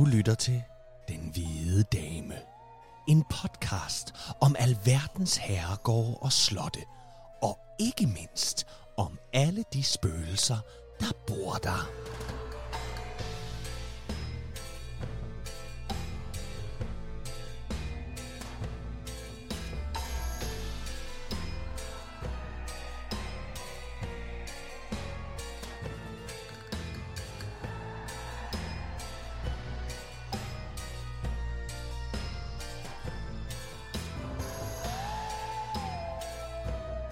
Du 0.00 0.04
lytter 0.04 0.34
til 0.34 0.62
Den 1.08 1.30
Hvide 1.32 1.82
Dame. 1.82 2.34
En 3.08 3.24
podcast 3.30 4.14
om 4.40 4.56
alverdens 4.58 5.36
herregårde 5.36 6.16
og 6.20 6.32
slotte. 6.32 6.80
Og 7.42 7.58
ikke 7.80 8.06
mindst 8.06 8.66
om 8.96 9.18
alle 9.32 9.64
de 9.72 9.82
spøgelser, 9.82 10.58
der 11.00 11.12
bor 11.26 11.54
der. 11.54 11.90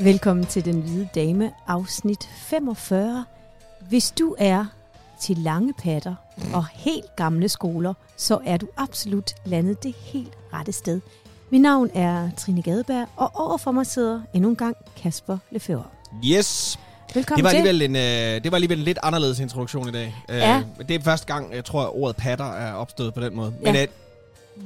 Velkommen 0.09 0.47
til 0.47 0.65
Den 0.65 0.81
Hvide 0.81 1.09
Dame, 1.15 1.51
afsnit 1.67 2.29
45. 2.37 3.25
Hvis 3.89 4.11
du 4.11 4.35
er 4.39 4.65
til 5.21 5.37
lange 5.39 5.73
patter 5.83 6.15
og 6.55 6.67
helt 6.73 7.17
gamle 7.17 7.49
skoler, 7.49 7.95
så 8.17 8.39
er 8.47 8.57
du 8.57 8.67
absolut 8.77 9.35
landet 9.45 9.83
det 9.83 9.95
helt 10.01 10.33
rette 10.53 10.73
sted. 10.73 11.01
Mit 11.51 11.61
navn 11.61 11.91
er 11.95 12.31
Trine 12.37 12.63
Gadeberg, 12.63 13.07
og 13.17 13.31
overfor 13.35 13.73
mig 13.73 13.87
sidder 13.87 14.21
endnu 14.35 14.49
en 14.51 14.57
gang 14.57 14.77
Kasper 14.97 15.39
Lefebvre. 15.51 15.85
Yes, 16.25 16.79
Velkommen 17.15 17.37
det 17.37 17.45
var, 17.45 17.51
til. 17.51 17.69
alligevel 17.69 17.83
en, 17.83 17.97
øh, 17.97 18.45
det 18.45 18.53
var 18.53 18.57
alligevel 18.57 18.79
en 18.79 18.85
lidt 18.85 18.99
anderledes 19.03 19.39
introduktion 19.41 19.89
i 19.89 19.93
dag. 19.93 20.15
Øh, 20.29 20.37
Ja. 20.37 20.63
Det 20.89 20.91
er 20.97 21.01
første 21.03 21.27
gang, 21.27 21.55
jeg 21.55 21.65
tror, 21.65 21.83
at 21.83 21.91
ordet 21.95 22.17
patter 22.17 22.53
er 22.53 22.73
opstået 22.73 23.15
på 23.15 23.21
den 23.21 23.37
måde. 23.37 23.55
Ja. 23.65 23.73
Men 23.73 23.83
øh, 23.83 23.89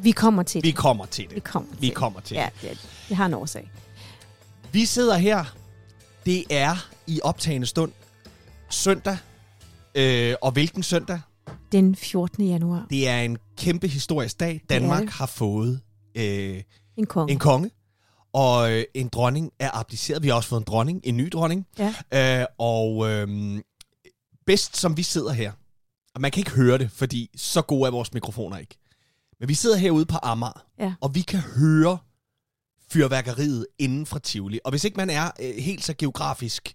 Vi 0.04 0.10
kommer 0.10 0.42
til 0.42 0.62
vi 0.62 0.68
det. 0.68 0.76
kommer 0.76 1.06
til 1.06 1.26
Vi 1.30 1.34
det. 1.34 1.44
kommer 1.44 1.70
til 1.72 1.82
Vi 1.82 1.86
det. 1.86 1.94
kommer 1.94 2.20
til 2.20 2.34
Ja, 2.34 2.48
det. 2.62 2.70
det, 2.70 2.78
det 3.08 3.16
har 3.16 3.26
en 3.26 3.34
årsag. 3.34 3.70
Vi 4.72 4.84
sidder 4.84 5.16
her. 5.16 5.44
Det 6.26 6.44
er 6.50 6.88
i 7.06 7.20
optagende 7.22 7.66
stund 7.66 7.92
søndag. 8.70 9.16
Øh, 9.94 10.34
og 10.42 10.52
hvilken 10.52 10.82
søndag? 10.82 11.20
Den 11.72 11.96
14. 11.96 12.44
januar. 12.46 12.86
Det 12.90 13.08
er 13.08 13.20
en 13.20 13.38
kæmpe 13.58 13.88
historisk 13.88 14.40
dag. 14.40 14.60
Danmark 14.70 15.02
det. 15.02 15.10
har 15.10 15.26
fået 15.26 15.80
øh, 16.14 16.62
En 16.96 17.06
konge. 17.06 17.32
en 17.32 17.38
konge, 17.38 17.70
og 18.32 18.72
øh, 18.72 18.84
en 18.94 19.08
dronning 19.08 19.52
er 19.58 19.70
abdiceret. 19.78 20.22
Vi 20.22 20.28
har 20.28 20.34
også 20.34 20.48
fået 20.48 20.60
en 20.60 20.64
dronning, 20.66 21.00
en 21.04 21.16
ny 21.16 21.28
dronning. 21.32 21.66
Ja. 21.78 22.40
Øh, 22.40 22.46
og 22.58 23.10
øh, 23.10 23.60
bedst 24.46 24.76
som 24.76 24.96
vi 24.96 25.02
sidder 25.02 25.32
her, 25.32 25.52
og 26.14 26.20
man 26.20 26.30
kan 26.30 26.40
ikke 26.40 26.50
høre 26.50 26.78
det, 26.78 26.90
fordi 26.90 27.30
så 27.36 27.62
gode 27.62 27.86
er 27.86 27.90
vores 27.90 28.14
mikrofoner 28.14 28.58
ikke. 28.58 28.76
Men 29.40 29.48
vi 29.48 29.54
sidder 29.54 29.76
herude 29.76 30.04
på 30.06 30.16
Amager, 30.22 30.64
Ja. 30.78 30.94
og 31.00 31.14
vi 31.14 31.20
kan 31.20 31.40
høre 31.40 31.98
fyrværkeriet 32.92 33.66
inden 33.78 34.06
fra 34.06 34.18
Tivoli. 34.18 34.58
Og 34.64 34.70
hvis 34.70 34.84
ikke 34.84 34.96
man 34.96 35.10
er 35.10 35.30
øh, 35.40 35.54
helt 35.58 35.84
så 35.84 35.94
geografisk 35.98 36.72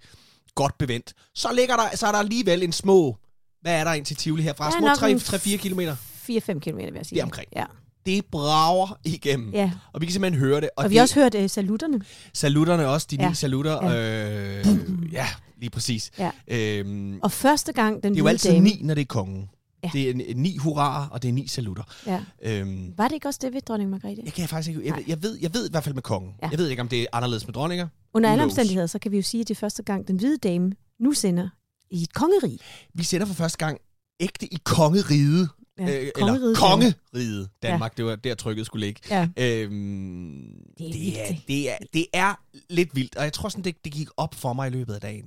godt 0.56 0.78
bevendt, 0.78 1.14
så, 1.36 1.48
ligger 1.54 1.76
der, 1.76 1.96
så 1.96 2.08
er 2.08 2.12
der 2.12 2.20
alligevel 2.20 2.64
en 2.64 2.72
små... 2.72 3.16
Hvad 3.62 3.80
er 3.80 3.84
der 3.84 3.94
ind 3.94 4.06
til 4.06 4.16
Tivoli 4.16 4.44
herfra? 4.44 4.68
Er 4.68 4.72
Små 4.72 4.88
nok 4.88 4.98
3 4.98 5.12
en 5.12 5.18
3-4 5.18 5.58
kilometer. 5.58 5.96
4-5 5.96 6.60
km, 6.60 6.78
vil 6.78 6.84
jeg 6.96 7.06
sige. 7.06 7.16
Det 7.16 7.20
er 7.20 7.24
omkring. 7.24 7.48
Ja. 7.56 7.66
Det 8.06 8.26
brager 8.26 9.00
igennem. 9.04 9.52
ja. 9.54 9.72
Og 9.94 10.02
vi 10.02 10.06
kan 10.06 10.14
simpelthen 10.14 10.40
høre 10.40 10.62
det. 10.62 10.70
Og, 10.78 10.84
og 10.84 10.90
vi 10.92 10.96
har 10.96 11.02
også 11.04 11.16
hørt 11.16 11.36
uh, 11.36 11.48
salutterne. 11.50 12.02
Salutterne 12.34 12.88
også, 12.88 13.08
de 13.12 13.16
Ja. 13.20 13.30
ni 13.30 13.36
salutter. 13.36 13.92
Ja, 13.92 14.60
øh, 14.60 14.66
ja 15.14 15.28
lige 15.58 15.70
præcis. 15.70 16.12
Ja. 16.20 16.32
Øhm, 16.48 17.20
Og 17.24 17.32
første 17.32 17.74
gang 17.74 18.04
den 18.04 18.12
det 18.14 18.20
er 18.20 18.24
jo 18.24 18.28
altid 18.28 18.52
dame, 18.52 18.64
ni, 18.64 18.80
når 18.84 18.94
det 18.94 19.02
er 19.02 19.06
kongen. 19.06 19.50
Ja. 19.84 19.90
Det 19.94 20.10
er 20.10 20.36
ni 20.36 20.58
hurraer, 20.58 21.08
og 21.08 21.22
det 21.22 21.30
er 21.30 21.34
ni 21.34 21.48
salutter. 21.48 21.84
Ja. 22.08 22.24
Øhm, 22.42 22.94
Var 22.98 23.08
det 23.08 23.16
ikke 23.16 23.28
også 23.28 23.40
det 23.44 23.54
ved 23.54 23.62
dronning 23.62 23.90
Margrethe? 23.90 24.22
jeg 24.26 24.34
kan 24.34 24.48
faktisk 24.48 24.70
ikke... 24.70 24.86
Jeg, 24.86 24.92
Nej. 24.92 25.04
jeg, 25.08 25.24
ved, 25.24 25.38
jeg 25.42 25.54
ved 25.54 25.68
i 25.68 25.72
hvert 25.72 25.84
fald 25.84 25.96
med 25.96 26.02
kongen. 26.04 26.34
Ja. 26.44 26.50
Jeg 26.50 26.60
ved 26.60 26.70
ikke, 26.70 26.82
om 26.82 26.88
det 26.88 27.02
er 27.02 27.06
anderledes 27.14 27.48
med 27.48 27.54
dronninger. 27.54 27.88
Under 28.14 28.32
alle 28.32 28.44
omstændigheder, 28.44 28.88
så 28.88 29.00
kan 29.00 29.12
vi 29.12 29.18
jo 29.18 29.24
sige, 29.24 29.42
at 29.42 29.48
det 29.48 29.56
er 29.56 29.60
første 29.60 29.84
gang, 29.84 30.08
den 30.08 30.16
hvide 30.18 30.38
dame 30.38 30.72
nu 31.00 31.14
sender 31.14 31.50
i 31.92 32.02
et 32.04 32.14
kongerige. 32.14 32.60
Vi 32.94 33.04
sender 33.04 33.26
for 33.28 33.34
første 33.34 33.58
gang 33.58 33.78
ægte 34.20 34.54
i 34.54 34.58
kongeriget. 34.64 35.50
Ja, 35.80 35.84
øh, 35.84 35.90
eller 35.90 36.12
kongeriget 36.16 36.58
kongeriget 36.58 37.50
Danmark. 37.64 37.98
Det 37.98 38.06
var 38.06 38.16
der 38.16 38.36
trykket 38.36 38.66
skulle 38.66 38.86
ligge. 38.86 39.02
Ja. 39.10 39.28
Øhm, 39.38 40.44
Det 40.78 40.88
er 40.88 40.92
det, 40.92 41.22
er, 41.30 41.36
det, 41.48 41.72
er, 41.72 41.78
det 41.94 42.06
er 42.14 42.34
lidt 42.70 42.96
vildt, 42.96 43.16
og 43.16 43.24
jeg 43.24 43.34
tror 43.34 43.50
sådan, 43.50 43.64
det, 43.64 43.76
det 43.86 43.94
gik 43.94 44.08
op 44.18 44.36
for 44.36 44.54
mig 44.54 44.68
i 44.68 44.72
løbet 44.72 44.94
af 44.94 45.02
dagen, 45.02 45.26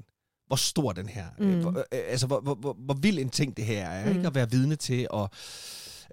hvor 0.50 0.56
stor 0.56 0.92
den 0.92 1.08
her, 1.08 1.24
mm. 1.38 1.46
Mm. 1.46 1.52
øh, 1.52 1.60
hvor, 1.60 1.70
øh, 1.70 1.84
altså 2.08 2.26
hvor, 2.26 2.40
hvor, 2.40 2.54
hvor, 2.54 2.76
hvor 2.78 2.94
vild 2.94 3.18
en 3.18 3.30
ting 3.30 3.56
det 3.56 3.64
her 3.64 3.86
er, 3.86 4.10
mm. 4.10 4.16
Ikke 4.16 4.26
at 4.26 4.34
være 4.34 4.50
vidne 4.50 4.76
til, 4.76 5.06
og 5.10 5.30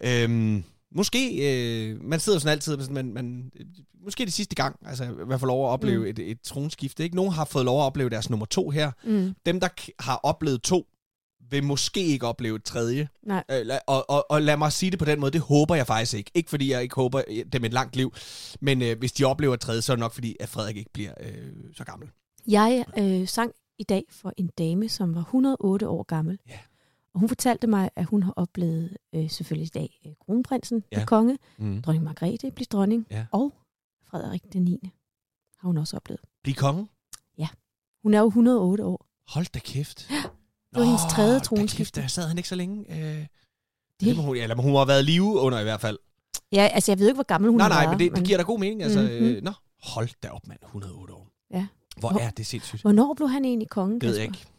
øhm, 0.03 0.63
måske, 0.95 1.35
øh, 1.49 2.03
man 2.03 2.19
sidder 2.19 2.35
jo 2.35 2.39
sådan 2.39 2.51
altid, 2.51 2.79
sådan, 2.79 2.93
man, 2.93 3.13
man, 3.13 3.51
øh, 3.59 3.65
måske 4.05 4.25
det 4.25 4.33
sidste 4.33 4.55
gang, 4.55 4.79
altså 4.85 5.05
hvert 5.05 5.39
fald 5.39 5.47
lov 5.47 5.65
at 5.65 5.69
opleve 5.69 5.99
mm. 5.99 6.05
Et, 6.05 6.19
et 6.19 6.41
tronskifte, 6.41 7.03
ikke? 7.03 7.15
Nogen 7.15 7.31
har 7.31 7.45
fået 7.45 7.65
lov 7.65 7.81
at 7.81 7.85
opleve 7.85 8.09
deres 8.09 8.29
nummer 8.29 8.45
to 8.45 8.69
her, 8.69 8.91
Mm, 9.03 9.35
dem 9.45 9.59
der 9.59 9.67
har 9.99 10.19
oplevet 10.23 10.61
to, 10.61 10.87
vil 11.49 11.63
måske 11.63 12.03
ikke 12.03 12.27
opleve 12.27 12.55
et 12.55 12.63
tredje. 12.63 13.07
nej. 13.23 13.43
Øh, 13.51 13.65
og, 13.87 14.09
og, 14.09 14.31
og 14.31 14.41
lad 14.41 14.57
mig 14.57 14.71
sige 14.71 14.91
det 14.91 14.99
på 14.99 15.05
den 15.05 15.19
måde, 15.19 15.31
det 15.31 15.41
håber 15.41 15.75
jeg 15.75 15.87
faktisk 15.87 16.13
ikke. 16.13 16.31
Ikke 16.33 16.49
fordi 16.49 16.71
jeg 16.71 16.83
ikke 16.83 16.95
håber 16.95 17.21
øh, 17.27 17.45
dem 17.53 17.65
et 17.65 17.73
langt 17.73 17.95
liv, 17.95 18.13
men 18.61 18.81
øh, 18.81 18.99
hvis 18.99 19.11
de 19.11 19.23
oplever 19.23 19.53
et 19.53 19.59
tredje, 19.59 19.81
så 19.81 19.91
er 19.91 19.95
det 19.95 19.99
nok 19.99 20.13
fordi, 20.13 20.35
at 20.39 20.49
Frederik 20.49 20.77
ikke 20.77 20.93
bliver 20.93 21.13
øh, 21.19 21.53
så 21.75 21.83
gammel. 21.83 22.09
Jeg 22.47 22.85
øh, 22.97 23.27
sang 23.27 23.51
i 23.79 23.83
dag 23.83 24.03
for 24.09 24.33
en 24.37 24.47
dame, 24.47 24.89
som 24.89 25.15
var 25.15 25.21
108 25.21 25.87
år 25.89 26.03
gammel. 26.03 26.39
Ja. 26.47 26.59
Og 27.13 27.19
hun 27.19 27.29
fortalte 27.29 27.67
mig, 27.67 27.89
at 27.95 28.05
hun 28.05 28.23
har 28.23 28.33
oplevet 28.35 28.97
øh, 29.15 29.29
selvfølgelig 29.29 29.65
i 29.65 29.79
dag 29.79 29.99
øh, 30.05 30.11
kronprinsen 30.25 30.83
Ja. 30.91 30.97
blive 30.97 31.05
konge, 31.05 31.37
Mm. 31.57 31.81
dronning 31.81 32.03
Margrethe 32.05 32.51
blive 32.51 32.65
dronning, 32.71 33.07
Ja. 33.11 33.25
og 33.31 33.53
Frederik 34.05 34.53
den 34.53 34.61
9. 34.63 34.91
har 35.59 35.67
hun 35.67 35.77
også 35.77 35.95
oplevet. 35.95 36.21
Bliv 36.43 36.55
konge? 36.55 36.87
Hun 38.03 38.13
er 38.13 38.19
jo 38.19 38.27
108 38.27 38.85
år. 38.85 39.05
Hold 39.27 39.45
da 39.53 39.59
kæft. 39.59 40.07
Det 40.09 40.79
var 40.79 40.83
hendes 40.83 41.01
tredje 41.11 41.39
tronskifte. 41.39 42.01
der 42.01 42.07
sad 42.07 42.27
han 42.27 42.37
ikke 42.37 42.49
så 42.49 42.55
længe. 42.55 42.85
Øh, 42.89 43.17
det. 43.19 43.27
Det, 44.01 44.15
må 44.15 44.21
hun, 44.21 44.35
ja, 44.37 44.43
eller 44.43 44.55
hun 44.55 44.75
har 44.75 44.85
været 44.85 45.05
live 45.05 45.23
under 45.39 45.59
i 45.59 45.63
hvert 45.63 45.81
fald. 45.81 45.97
ja, 46.51 46.69
altså 46.73 46.91
jeg 46.91 46.99
ved 46.99 47.07
ikke, 47.07 47.15
hvor 47.15 47.23
gammel 47.23 47.49
hun 47.49 47.57
nej, 47.57 47.67
har 47.67 47.73
nej, 47.75 47.85
været. 47.85 47.99
men 47.99 48.09
det, 48.09 48.17
det 48.17 48.25
giver 48.25 48.37
da 48.37 48.43
god 48.43 48.59
mening. 48.59 48.83
Altså, 48.83 48.99
Mhm. 49.01 49.09
øh, 49.09 49.43
nå, 49.43 49.51
hold 49.83 50.09
da 50.23 50.29
op, 50.29 50.47
mand. 50.47 50.59
108 50.65 51.13
år. 51.13 51.27
Ja. 51.51 51.67
Hvor 51.99 52.09
Hvor- 52.11 52.19
er 52.19 52.29
det 52.29 52.45
sindssygt. 52.45 52.81
Hvornår 52.81 53.13
blev 53.13 53.29
han 53.29 53.45
egentlig 53.45 53.69
konge, 53.69 53.99
Det 53.99 54.09
ved 54.09 54.17
jeg 54.17 54.27
Kasper? 54.27 54.39
ikke. 54.39 54.51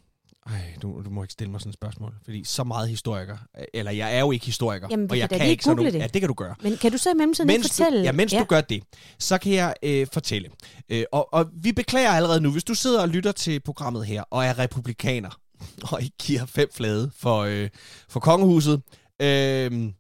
Ej, 0.47 0.75
du, 0.83 1.03
du 1.05 1.11
må 1.11 1.23
ikke 1.23 1.33
stille 1.33 1.51
mig 1.51 1.61
sådan 1.61 1.71
et 1.71 1.75
spørgsmål. 1.75 2.15
Fordi 2.25 2.45
så 2.45 2.65
meget 2.65 2.89
historiker. 2.89 3.37
Eller 3.75 3.93
jeg 3.93 4.15
er 4.17 4.21
jo 4.21 4.31
ikke 4.31 4.47
historiker. 4.47 4.89
Jamen, 4.91 5.11
og 5.11 5.19
jeg 5.19 5.29
kan 5.31 5.47
ikke 5.47 5.65
sådan 5.65 5.77
noget. 5.77 5.93
det. 5.93 5.99
Ja, 5.99 6.07
det 6.07 6.21
kan 6.23 6.29
du 6.29 6.35
gøre. 6.35 6.55
Men 6.63 6.77
kan 6.77 6.93
du 6.93 6.99
så 6.99 7.11
i 7.11 7.15
mellemtiden 7.15 7.51
ikke 7.51 7.61
mens 7.61 7.69
fortælle? 7.77 7.99
Du, 7.99 8.05
ja, 8.05 8.13
mens 8.13 8.33
ja. 8.33 8.39
du 8.39 8.45
gør 8.45 8.61
det, 8.61 8.83
så 9.19 9.39
kan 9.39 9.53
jeg 9.53 9.75
øh, 9.83 10.07
fortælle. 10.13 10.49
Øh, 10.89 11.05
og, 11.13 11.35
og 11.35 11.47
vi 11.53 11.73
beklager 11.73 12.11
allerede 12.11 12.41
nu, 12.41 12.51
hvis 12.53 12.65
du 12.65 12.75
sidder 12.75 13.01
og 13.03 13.09
lytter 13.09 13.33
til 13.33 13.61
programmet 13.61 14.07
her, 14.07 14.23
og 14.23 14.45
er 14.45 14.59
republikaner, 14.59 15.41
og 15.93 16.03
ikke 16.03 16.17
giver 16.19 16.47
fem 16.47 16.69
flade 16.73 17.11
for, 17.17 17.39
øh, 17.41 17.69
for 18.09 18.21
kongehuset, 18.21 18.83
øh, 19.23 19.91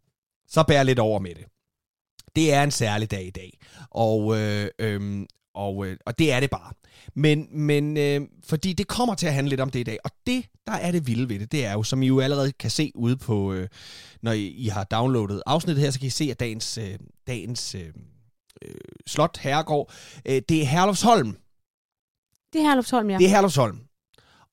så 0.48 0.62
bær 0.68 0.82
lidt 0.82 0.98
over 0.98 1.18
med 1.18 1.34
det. 1.34 1.44
Det 2.36 2.52
er 2.52 2.62
en 2.62 2.70
særlig 2.70 3.10
dag 3.10 3.26
i 3.26 3.30
dag, 3.30 3.58
og, 3.90 4.38
øh, 4.38 4.68
øh, 4.78 5.26
og, 5.58 5.86
øh, 5.86 5.96
og 6.06 6.18
det 6.18 6.32
er 6.32 6.40
det 6.40 6.50
bare. 6.50 6.72
Men, 7.14 7.48
men 7.50 7.96
øh, 7.96 8.20
fordi 8.44 8.72
det 8.72 8.88
kommer 8.88 9.14
til 9.14 9.26
at 9.26 9.34
handle 9.34 9.48
lidt 9.48 9.60
om 9.60 9.70
det 9.70 9.80
i 9.80 9.82
dag, 9.82 9.98
og 10.04 10.10
det, 10.26 10.46
der 10.66 10.72
er 10.72 10.92
det 10.92 11.06
vilde 11.06 11.28
ved 11.28 11.38
det, 11.38 11.52
det 11.52 11.66
er 11.66 11.72
jo, 11.72 11.82
som 11.82 12.02
I 12.02 12.06
jo 12.06 12.20
allerede 12.20 12.52
kan 12.52 12.70
se 12.70 12.92
ude 12.94 13.16
på, 13.16 13.52
øh, 13.52 13.68
når 14.22 14.32
I, 14.32 14.46
I 14.46 14.66
har 14.66 14.84
downloadet 14.84 15.42
afsnittet 15.46 15.84
her, 15.84 15.90
så 15.90 15.98
kan 15.98 16.06
I 16.06 16.10
se, 16.10 16.24
at 16.30 16.40
dagens, 16.40 16.78
øh, 16.78 16.98
dagens 17.26 17.74
øh, 17.74 17.92
øh, 18.62 18.74
slot, 19.06 19.38
herregård, 19.38 19.92
øh, 20.26 20.42
det 20.48 20.62
er 20.62 20.64
Herlufsholm. 20.64 21.36
Det 22.52 22.60
er 22.60 22.62
Herlufsholm, 22.62 23.10
ja. 23.10 23.18
Det 23.18 23.24
er 23.24 23.30
Herlufsholm. 23.30 23.78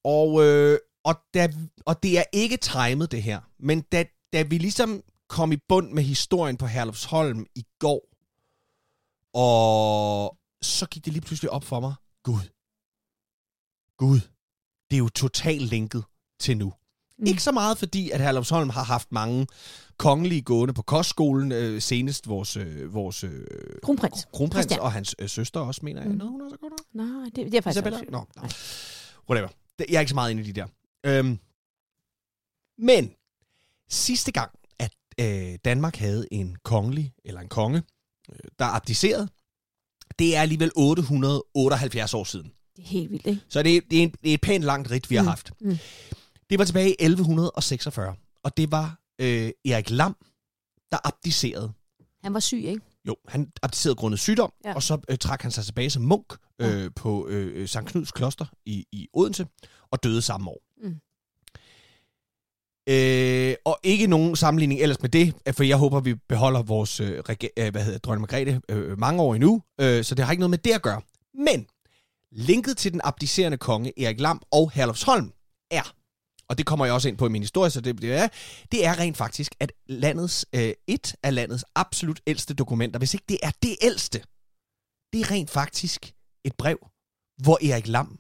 Og, 0.04 0.46
øh, 0.46 0.78
og, 1.04 1.16
da, 1.34 1.50
og 1.86 2.04
det 2.04 2.20
er 2.20 2.24
ikke 2.34 2.58
timet, 2.58 3.12
det 3.12 3.24
her. 3.24 3.40
Men 3.60 3.82
da, 3.82 4.06
da 4.34 4.42
vi 4.42 4.58
ligesom 4.58 5.02
kom 5.30 5.52
i 5.52 5.58
bund 5.70 5.92
med 5.92 6.04
historien 6.04 6.58
på 6.58 6.66
Herlufsholm 6.66 7.46
i 7.56 7.64
går, 7.80 8.16
og 9.34 10.38
så 10.66 10.86
gik 10.86 11.06
det 11.06 11.14
lige 11.14 11.22
pludselig 11.24 11.52
op 11.52 11.64
for 11.64 11.80
mig. 11.80 11.94
Gud. 12.24 12.40
Gud. 13.98 14.20
Det 14.92 14.96
er 14.96 15.00
jo 15.00 15.10
totalt 15.10 15.62
linket 15.62 16.04
til 16.40 16.58
nu. 16.58 16.74
Mm. 17.18 17.26
Ikke 17.28 17.44
så 17.44 17.52
meget 17.52 17.78
fordi, 17.78 18.10
at 18.12 18.22
Herlufsholm 18.22 18.70
har 18.70 18.84
haft 18.84 19.12
mange 19.12 19.48
kongelige 19.98 20.42
gående 20.42 20.74
på 20.74 20.82
kostskolen. 20.82 21.52
Øh, 21.52 21.82
senest 21.82 22.28
vores, 22.28 22.58
øh, 22.58 22.94
vores 22.94 23.24
øh, 23.24 23.46
Kronprins. 23.84 24.28
kronprins 24.34 24.64
Christian. 24.64 24.80
og 24.80 24.92
hans 24.92 25.16
øh, 25.20 25.30
søster 25.30 25.60
også, 25.60 25.82
mener 25.84 26.02
jeg. 26.02 26.12
Mm. 26.12 26.18
Nå, 26.18 26.26
hun 26.28 26.42
er 26.42 26.50
så 26.50 26.58
godt 26.58 26.74
Nej, 26.94 27.30
det, 27.36 27.36
det 27.36 27.54
er 27.54 27.62
faktisk 27.62 27.76
Isabella? 27.86 28.00
også- 28.00 28.12
Nå. 28.12 28.26
Nej. 28.36 28.50
Whatever. 29.30 29.50
Jeg 29.90 29.96
er 29.96 30.00
ikke 30.00 30.10
så 30.10 30.16
meget 30.16 30.32
inde 30.32 30.44
i 30.44 30.52
de 30.52 30.54
der. 30.54 30.68
Øhm, 31.06 31.40
men 32.78 33.14
sidste 33.90 34.32
gang, 34.32 34.52
at 34.80 34.94
øh, 35.20 35.60
Danmark 35.66 35.96
havde 35.96 36.28
en 36.32 36.56
kongelig, 36.64 37.14
eller 37.26 37.42
en 37.42 37.50
konge, 37.50 37.84
øh, 38.30 38.40
der 38.60 38.66
abdicerede, 38.66 39.30
det 40.20 40.36
er 40.36 40.42
alligevel 40.42 40.72
878 40.76 42.14
år 42.14 42.24
siden. 42.24 42.52
Det 42.76 42.84
er 42.84 42.88
helt 42.88 43.12
vildt, 43.12 43.28
ikke? 43.28 43.42
Så 43.50 43.64
det, 43.64 43.78
er- 43.78 43.82
det, 43.90 44.00
er, 44.00 44.04
en, 44.04 44.14
det 44.24 44.30
er 44.30 44.34
et 44.34 44.42
pænt 44.42 44.64
langt 44.64 44.92
rit, 44.92 45.10
vi 45.10 45.16
har 45.16 45.24
Mm. 45.24 45.28
haft. 45.28 45.52
Mm. 45.62 45.78
Det 46.50 46.60
var 46.60 46.66
tilbage 46.66 46.90
i 46.90 46.96
1146, 47.00 48.16
og 48.44 48.58
det 48.58 48.72
var 48.72 49.00
øh, 49.22 49.52
Erik 49.66 49.90
Lam, 49.90 50.16
der 50.92 50.98
abdicerede. 51.04 51.72
Han 52.24 52.34
var 52.34 52.40
syg, 52.40 52.58
ikke? 52.66 52.82
Jo, 53.08 53.16
han 53.28 53.52
abdicerede 53.64 53.96
grundet 53.96 54.20
sygdom, 54.20 54.54
Ja. 54.64 54.70
ja. 54.70 54.76
og 54.76 54.84
så 54.84 54.98
øh, 55.10 55.18
trak 55.18 55.42
han 55.42 55.52
sig 55.52 55.66
tilbage 55.66 55.90
som 55.90 56.04
munk 56.04 56.34
øh, 56.62 56.92
på 56.96 57.28
øh, 57.28 57.68
Sankt 57.68 57.92
Knuds 57.92 58.12
kloster 58.12 58.46
i, 58.66 58.86
i 58.92 59.08
Odense, 59.14 59.48
og 59.92 60.04
døde 60.04 60.22
samme 60.22 60.50
år. 60.50 60.62
Mm. 60.84 60.96
Øh, 62.90 63.56
og 63.66 63.80
ikke 63.84 64.08
nogen 64.08 64.36
sammenligning 64.36 64.82
ellers 64.82 65.02
med 65.02 65.10
det, 65.10 65.34
øh, 65.48 65.54
for 65.54 65.64
jeg 65.64 65.78
håber, 65.78 66.00
vi 66.00 66.16
beholder 66.30 66.62
vores 66.62 67.00
øh, 67.00 67.24
øh, 67.58 67.72
hvad 67.72 67.84
hedder, 67.84 68.00
dronning 68.00 68.22
Margrethe 68.22 68.62
øh, 68.70 69.00
mange 69.00 69.22
år 69.22 69.36
endnu, 69.36 69.62
øh, 69.82 70.04
så 70.04 70.16
det 70.16 70.26
har 70.26 70.32
ikke 70.32 70.42
noget 70.42 70.50
med 70.50 70.58
det 70.58 70.72
at 70.72 70.82
gøre. 70.82 71.02
Men 71.34 71.68
linket 72.32 72.78
til 72.78 72.94
den 72.94 73.02
abdicerende 73.04 73.58
konge 73.58 74.02
Erik 74.04 74.20
Lam 74.20 74.42
og 74.52 74.72
Herlufsholm 74.72 75.32
er, 75.72 75.94
og 76.50 76.58
det 76.58 76.66
kommer 76.66 76.86
jeg 76.86 76.94
også 76.94 77.08
ind 77.08 77.18
på 77.18 77.26
i 77.26 77.30
min 77.30 77.42
historie, 77.42 77.70
så 77.70 77.82
det, 77.82 78.02
det 78.02 78.14
er, 78.14 78.28
det 78.72 78.86
er 78.86 79.00
rent 79.00 79.18
faktisk, 79.18 79.56
at 79.60 79.72
landets, 79.88 80.46
øh, 80.56 80.74
et 80.88 81.16
af 81.24 81.36
landets 81.36 81.66
absolut 81.76 82.22
ældste 82.28 82.54
dokumenter, 82.54 83.00
hvis 83.00 83.14
ikke 83.14 83.26
det 83.30 83.38
er 83.44 83.52
det 83.64 83.76
ældste, 83.82 84.20
det 85.14 85.22
er 85.22 85.32
rent 85.32 85.50
faktisk 85.50 86.14
et 86.46 86.56
brev, 86.58 86.78
hvor 87.44 87.58
Erik 87.72 87.88
Lam 87.88 88.20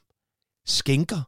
skænker 0.65 1.21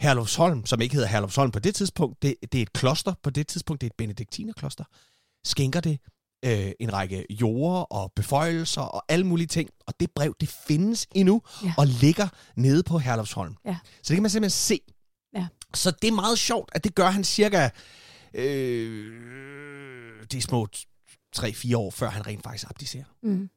Herlufsholm, 0.00 0.66
som 0.66 0.80
ikke 0.80 0.94
hedder 0.94 1.08
Herlufsholm 1.08 1.50
på 1.50 1.58
det 1.58 1.74
tidspunkt, 1.74 2.22
det, 2.22 2.34
det 2.52 2.58
er 2.58 2.62
et 2.62 2.72
kloster 2.72 3.14
på 3.22 3.30
det 3.30 3.46
tidspunkt, 3.48 3.80
det 3.80 3.86
er 3.86 3.90
et 3.90 3.96
benediktinerkloster, 3.98 4.84
skænker 5.44 5.80
det 5.80 5.98
øh, 6.44 6.72
en 6.80 6.92
række 6.92 7.26
jorder 7.30 7.80
og 7.80 8.12
beføjelser 8.16 8.80
og 8.82 9.04
alle 9.08 9.26
mulige 9.26 9.46
ting. 9.46 9.70
Og 9.86 9.94
det 10.00 10.10
brev, 10.10 10.34
det 10.40 10.48
findes 10.48 11.06
endnu 11.14 11.42
Ja. 11.64 11.72
og 11.78 11.86
ligger 11.86 12.28
nede 12.56 12.82
på 12.82 12.98
Herlufsholm. 12.98 13.54
Ja. 13.64 13.76
Så 14.02 14.08
det 14.08 14.16
kan 14.16 14.22
man 14.22 14.30
simpelthen 14.30 14.50
se. 14.50 14.80
Ja. 15.34 15.46
Så 15.74 15.90
det 15.90 16.08
er 16.08 16.12
meget 16.12 16.38
sjovt, 16.38 16.68
at 16.72 16.84
det 16.84 16.94
gør 16.94 17.10
han 17.10 17.24
cirka 17.24 17.70
øh, 18.34 20.24
de 20.32 20.42
små 20.42 20.68
3-4 21.36 21.76
år, 21.76 21.90
før 21.90 22.10
han 22.10 22.26
rent 22.26 22.42
faktisk 22.42 22.70
abdicerer. 22.70 23.04
Mm. 23.22 23.50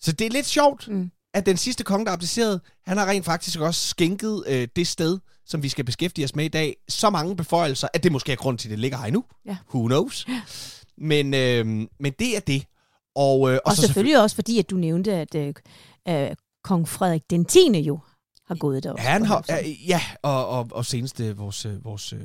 Så 0.00 0.12
det 0.12 0.26
er 0.26 0.30
lidt 0.30 0.46
sjovt, 0.46 0.88
Mm. 0.88 1.10
At 1.34 1.46
den 1.46 1.56
sidste 1.56 1.84
konge, 1.84 2.06
der 2.06 2.12
abdicerede, 2.12 2.60
han 2.86 2.98
har 2.98 3.06
rent 3.06 3.24
faktisk 3.24 3.60
også 3.60 3.88
skænket 3.88 4.44
øh, 4.46 4.68
det 4.76 4.86
sted, 4.86 5.18
som 5.46 5.62
vi 5.62 5.68
skal 5.68 5.84
beskæftige 5.84 6.24
os 6.24 6.34
med 6.34 6.44
i 6.44 6.48
dag, 6.48 6.76
så 6.88 7.10
mange 7.10 7.36
beføjelser, 7.36 7.88
at 7.94 8.02
det 8.02 8.12
måske 8.12 8.32
er 8.32 8.36
grund 8.36 8.58
til, 8.58 8.68
at 8.68 8.70
det 8.70 8.78
ligger 8.78 8.98
her 8.98 9.04
endnu. 9.04 9.24
Ja. 9.46 9.56
Who 9.74 9.86
knows? 9.86 10.26
Men, 10.98 11.34
øh, 11.34 11.66
men 12.00 12.12
det 12.18 12.36
er 12.36 12.40
det. 12.40 12.64
Og, 13.14 13.52
øh, 13.52 13.58
Og, 13.64 13.76
så 13.76 13.82
selvfølgelig 13.82 14.22
også 14.22 14.36
fordi, 14.36 14.58
at 14.58 14.70
du 14.70 14.76
nævnte, 14.76 15.12
at 15.14 15.34
øh, 15.34 15.54
øh, 16.08 16.30
kong 16.64 16.88
Frederik 16.88 17.22
den 17.30 17.44
10. 17.44 17.58
jo 17.80 17.98
har 18.46 18.54
gået 18.54 18.82
derop. 18.82 18.98
Han 18.98 19.24
har, 19.24 19.44
øh, 19.50 19.88
ja, 19.88 20.00
og, 20.22 20.48
og, 20.48 20.68
og 20.70 20.86
senest 20.86 21.20
øh, 21.20 21.38
vores, 21.38 21.66
øh, 21.66 21.84
vores, 21.84 22.12
øh, 22.12 22.20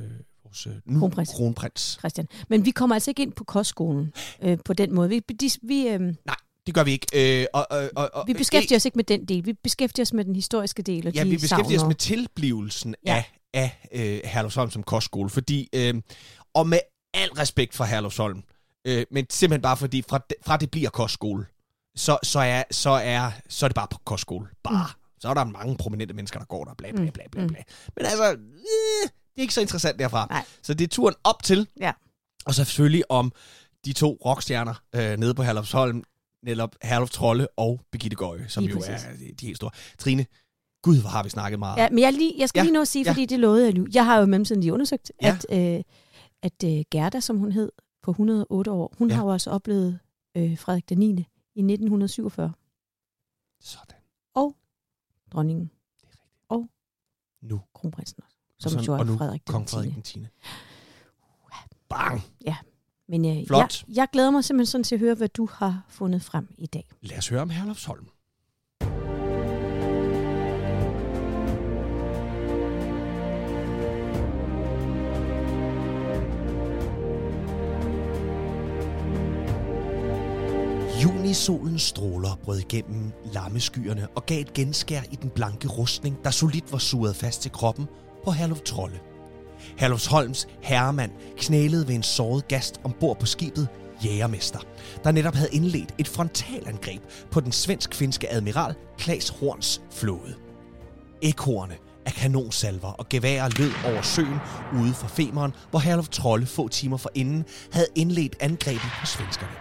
vores 0.46 0.68
øh, 0.68 0.74
nu 0.86 1.00
Kronprins. 1.00 1.30
kronprins. 1.30 1.98
Christian. 2.00 2.28
Men 2.50 2.66
vi 2.66 2.72
kommer 2.72 2.96
altså 2.96 3.12
ikke 3.12 3.22
ind 3.22 3.34
på 3.34 3.44
kostskolen 3.44 4.14
øh, 4.42 4.58
på 4.66 4.74
den 4.74 4.96
måde. 4.96 5.10
Vi, 5.10 5.20
de, 5.20 5.50
vi, 5.64 5.88
øh, 5.88 6.00
Nej, 6.00 6.36
det 6.66 6.74
gør 6.76 6.84
vi 6.84 6.92
ikke. 6.92 7.42
Øh, 7.42 7.46
og, 7.54 7.68
og, 7.70 7.90
og, 7.96 8.10
og, 8.14 8.28
vi 8.28 8.34
beskæftiger 8.34 8.76
os 8.80 8.86
ikke 8.86 8.96
med 8.96 9.04
den 9.04 9.26
del. 9.26 9.46
Vi 9.46 9.54
beskæftiger 9.54 10.06
os 10.06 10.14
med 10.14 10.26
den 10.26 10.36
historiske 10.36 10.82
del. 10.84 11.08
Og 11.08 11.14
Ja, 11.14 11.24
de 11.24 11.30
vi 11.30 11.36
beskæftiger 11.38 11.66
os 11.78 11.82
savner. 11.82 11.88
med 11.88 11.96
tilblivelsen 11.96 12.96
Ja. 13.06 13.24
af, 13.54 13.72
af 13.92 14.14
øh, 14.24 14.30
Herlufsholm 14.32 14.72
som 14.72 14.84
kostskole, 14.84 15.30
fordi, 15.30 15.70
øh, 15.76 16.02
og 16.54 16.68
med 16.68 16.80
al 17.14 17.30
respekt 17.30 17.76
for 17.76 17.84
Herlufsholm, 17.84 18.44
øh, 18.88 19.06
men 19.12 19.26
simpelthen 19.30 19.62
bare 19.62 19.78
fordi, 19.78 20.02
fra, 20.10 20.18
det- 20.30 20.38
fra 20.46 20.58
det 20.58 20.72
bliver 20.72 20.90
kostskole, 20.90 21.46
så, 21.96 22.18
så, 22.24 22.40
er, 22.40 22.64
så, 22.72 22.90
er, 22.90 23.32
så 23.50 23.66
er 23.66 23.68
det 23.68 23.76
bare 23.76 23.88
på 23.92 23.98
kostskole. 24.06 24.48
Bare. 24.64 24.88
Mm. 24.96 25.00
Så 25.20 25.30
er 25.30 25.34
der 25.34 25.44
mange 25.44 25.78
prominente 25.78 26.14
mennesker, 26.14 26.40
der 26.40 26.46
går 26.46 26.64
der, 26.66 26.74
bla 26.74 26.92
bla 26.92 27.10
bla 27.10 27.24
bla. 27.32 27.42
Mm. 27.42 27.48
bla. 27.48 27.58
Men 27.98 28.06
altså, 28.06 28.32
øh, 28.32 28.38
det 28.38 29.38
er 29.38 29.42
ikke 29.42 29.54
så 29.54 29.62
interessant 29.62 30.00
derfra. 30.00 30.28
Nej. 30.30 30.46
Så 30.64 30.74
det 30.74 30.84
er 30.84 30.88
turen 30.88 31.16
op 31.24 31.44
til, 31.44 31.68
Ja. 31.82 31.92
og 32.46 32.56
selvfølgelig 32.56 33.12
om 33.12 33.32
de 33.86 33.94
to 33.94 34.18
rockstjerner 34.26 34.74
øh, 34.96 35.18
nede 35.18 35.34
på 35.34 35.44
Herlufsholm, 35.44 36.04
netop 36.44 36.76
Herluf 36.84 37.10
Trolle 37.10 37.48
og 37.58 37.82
Birgitte 37.92 38.18
Gøje, 38.18 38.50
som 38.50 38.64
Lige 38.64 38.72
jo 38.74 38.80
præcis. 38.80 39.06
er 39.06 39.14
de, 39.18 39.34
de 39.40 39.46
helt 39.46 39.58
store. 39.58 39.72
Trine, 40.00 40.26
gud, 40.82 41.02
hvor 41.02 41.10
har 41.10 41.24
vi 41.24 41.30
snakket 41.30 41.60
meget. 41.60 41.78
Ja, 41.78 41.90
men 41.90 42.00
jeg, 42.00 42.14
lige, 42.14 42.34
jeg 42.38 42.50
skal 42.50 42.60
Ja, 42.60 42.64
lige 42.64 42.74
nå 42.74 42.82
at 42.82 42.88
sige, 42.88 43.04
ja. 43.06 43.12
fordi 43.12 43.26
det 43.26 43.40
lovede 43.40 43.66
jeg 43.66 43.74
nu. 43.74 43.88
Jeg 43.94 44.06
har 44.06 44.20
jo 44.20 44.26
mellemtiden 44.26 44.62
lige 44.62 44.74
undersøgt, 44.74 45.12
Ja. 45.22 45.38
at, 45.50 45.76
øh, 45.78 45.84
at 46.42 46.64
øh, 46.66 46.84
Gerda, 46.92 47.20
som 47.20 47.38
hun 47.38 47.52
hed, 47.52 47.72
på 48.04 48.12
108 48.12 48.72
år, 48.72 48.94
hun 48.98 49.10
Ja. 49.10 49.16
har 49.16 49.24
jo 49.24 49.30
også 49.30 49.50
oplevet 49.52 50.00
øh, 50.38 50.58
Frederik 50.58 50.90
den 50.90 50.98
9. 50.98 51.06
i 51.56 51.60
1947. 51.60 52.54
Sådan. 53.62 53.98
Dronningen, 55.32 55.72
Nu. 57.42 57.62
kronprinsen 57.76 58.24
også, 58.24 58.38
Og 58.66 58.72
som 58.72 58.84
så- 58.84 58.92
jo 58.92 58.94
er 58.94 59.00
og 59.00 59.06
nu 59.06 59.18
Frederik 59.18 59.48
den 59.48 59.54
Kong 59.54 59.68
10. 59.68 59.74
Frederik 59.76 59.94
den 59.94 60.02
10. 60.02 60.26
Bang! 61.90 62.22
Men 63.10 63.26
øh, 63.26 63.38
jeg, 63.38 63.48
Flot. 63.48 63.84
jeg 63.96 64.08
glæder 64.14 64.32
mig 64.32 64.44
simpelthen 64.44 64.72
sådan 64.72 64.84
til 64.84 64.96
at 64.96 65.00
høre, 65.00 65.16
hvad 65.16 65.30
du 65.30 65.48
har 65.52 65.86
fundet 65.90 66.24
frem 66.24 66.48
i 66.58 66.66
dag. 66.66 66.86
Lad 67.02 67.18
os 67.18 67.28
høre 67.28 67.42
om 67.42 67.50
Herlufsholm. 67.50 68.06
Junisolens 81.04 81.82
stråler 81.82 82.36
brød 82.44 82.60
igennem 82.60 83.12
lammeskyerne 83.34 84.08
og 84.16 84.26
gav 84.26 84.42
et 84.42 84.54
genskær 84.54 85.02
i 85.12 85.16
den 85.16 85.30
blanke 85.30 85.68
rustning, 85.68 86.24
der 86.24 86.30
solidt 86.30 86.72
var 86.72 86.78
suget 86.78 87.16
fast 87.16 87.42
til 87.42 87.52
kroppen 87.52 87.86
på 88.24 88.32
Herluf 88.32 88.62
Trolle. 88.62 89.00
Herlufsholms 89.78 90.48
herremand 90.62 91.12
knælede 91.38 91.88
ved 91.88 91.96
en 91.96 92.04
såret 92.04 92.48
gast 92.48 92.80
ombord 92.84 93.20
på 93.20 93.26
skibet 93.26 93.68
Jægermester, 94.06 94.60
der 95.04 95.12
netop 95.12 95.36
havde 95.36 95.50
indledt 95.52 95.94
et 95.98 96.08
frontalangreb 96.08 97.02
på 97.32 97.40
den 97.40 97.52
svensk-finske 97.52 98.34
admiral 98.34 98.76
Klaas 98.98 99.30
Horns 99.30 99.82
flåde. 99.92 100.36
Ekorne 101.22 101.74
af 102.06 102.14
kanonsalver 102.14 102.92
og 102.92 103.10
geværer 103.10 103.50
lød 103.58 103.72
over 103.86 104.02
søen 104.02 104.40
ude 104.82 104.94
for 104.94 105.08
Femeren, 105.08 105.54
hvor 105.70 105.80
Herluf 105.80 106.10
Trolle 106.10 106.46
få 106.46 106.68
timer 106.68 106.98
forinden 106.98 107.46
havde 107.72 107.88
indledt 107.96 108.36
angrebet 108.40 108.92
på 109.00 109.06
svenskerne. 109.06 109.54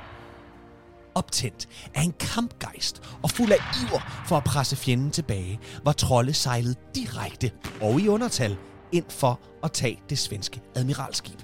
Optændt 1.14 1.68
af 1.94 2.02
en 2.02 2.14
kampgejst 2.20 3.02
og 3.22 3.30
fuld 3.30 3.52
af 3.52 3.58
iver 3.82 4.24
for 4.28 4.36
at 4.36 4.44
presse 4.44 4.76
fjenden 4.76 5.10
tilbage, 5.10 5.60
var 5.84 5.92
Trolle 5.92 6.32
sejlet 6.34 6.76
direkte 6.94 7.50
og 7.80 8.00
i 8.00 8.08
undertal 8.08 8.56
ind 8.92 9.04
for 9.08 9.40
at 9.62 9.72
tage 9.72 10.00
det 10.10 10.18
svenske 10.18 10.60
admiralskib. 10.74 11.38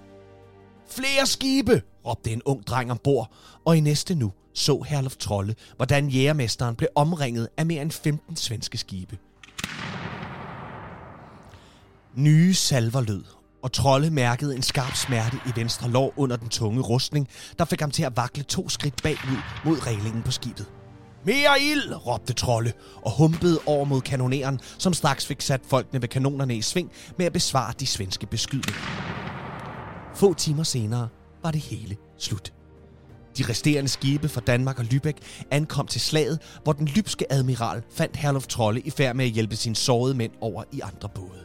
Flere 0.90 1.26
skibe, 1.26 1.83
råbte 2.07 2.31
en 2.31 2.43
ung 2.45 2.67
dreng 2.67 2.90
ombord, 2.90 3.33
og 3.64 3.76
i 3.76 3.81
næste 3.81 4.14
nu 4.14 4.33
så 4.55 4.85
Herlof 4.88 5.17
Trolle, 5.17 5.55
hvordan 5.76 6.09
jægermesteren 6.09 6.76
blev 6.76 6.88
omringet 6.95 7.49
af 7.57 7.67
mere 7.67 7.83
end 7.83 7.90
15 7.90 8.37
svenske 8.37 8.78
skibe. 8.78 9.19
Nye 12.14 12.55
salver 12.55 13.00
lød, 13.00 13.25
og 13.62 13.73
Trolle 13.73 14.11
mærkede 14.11 14.57
en 14.57 14.62
skarp 14.62 14.95
smerte 14.95 15.37
i 15.47 15.50
venstre 15.57 15.90
lår 15.90 16.12
under 16.17 16.37
den 16.37 16.49
tunge 16.49 16.81
rustning, 16.81 17.28
der 17.59 17.64
fik 17.64 17.81
ham 17.81 17.90
til 17.90 18.02
at 18.02 18.17
vakle 18.17 18.43
to 18.43 18.69
skridt 18.69 19.02
bagud 19.02 19.38
mod 19.64 19.87
reglingen 19.87 20.23
på 20.23 20.31
skibet. 20.31 20.67
Mere 21.25 21.60
ild, 21.60 22.06
råbte 22.06 22.32
Trolle, 22.32 22.72
og 23.02 23.10
humpede 23.16 23.58
over 23.66 23.84
mod 23.84 24.00
kanoneren, 24.00 24.60
som 24.78 24.92
straks 24.92 25.26
fik 25.26 25.40
sat 25.40 25.60
folkene 25.66 26.02
ved 26.02 26.08
kanonerne 26.08 26.56
i 26.56 26.62
sving 26.62 26.92
med 27.18 27.26
at 27.26 27.32
besvare 27.32 27.75
de 27.80 27.87
svenske 27.87 28.26
beskydninger. 28.26 28.80
Få 30.14 30.34
timer 30.34 30.62
senere 30.62 31.08
var 31.42 31.50
det 31.50 31.60
hele 31.60 31.96
slut. 32.18 32.52
De 33.38 33.44
resterende 33.48 33.88
skibe 33.88 34.28
fra 34.28 34.40
Danmark 34.40 34.78
og 34.78 34.84
Lübeck 34.84 35.46
ankom 35.50 35.87
til 35.87 36.00
slaget, 36.00 36.38
hvor 36.64 36.72
den 36.72 36.87
lybske 36.87 37.32
admiral 37.32 37.82
fandt 37.90 38.16
Herluf 38.16 38.46
Trolle 38.46 38.80
i 38.80 38.90
færd 38.90 39.16
med 39.16 39.25
at 39.25 39.30
hjælpe 39.30 39.56
sine 39.56 39.76
sårede 39.76 40.14
mænd 40.14 40.32
over 40.40 40.64
i 40.72 40.80
andre 40.80 41.08
både. 41.14 41.44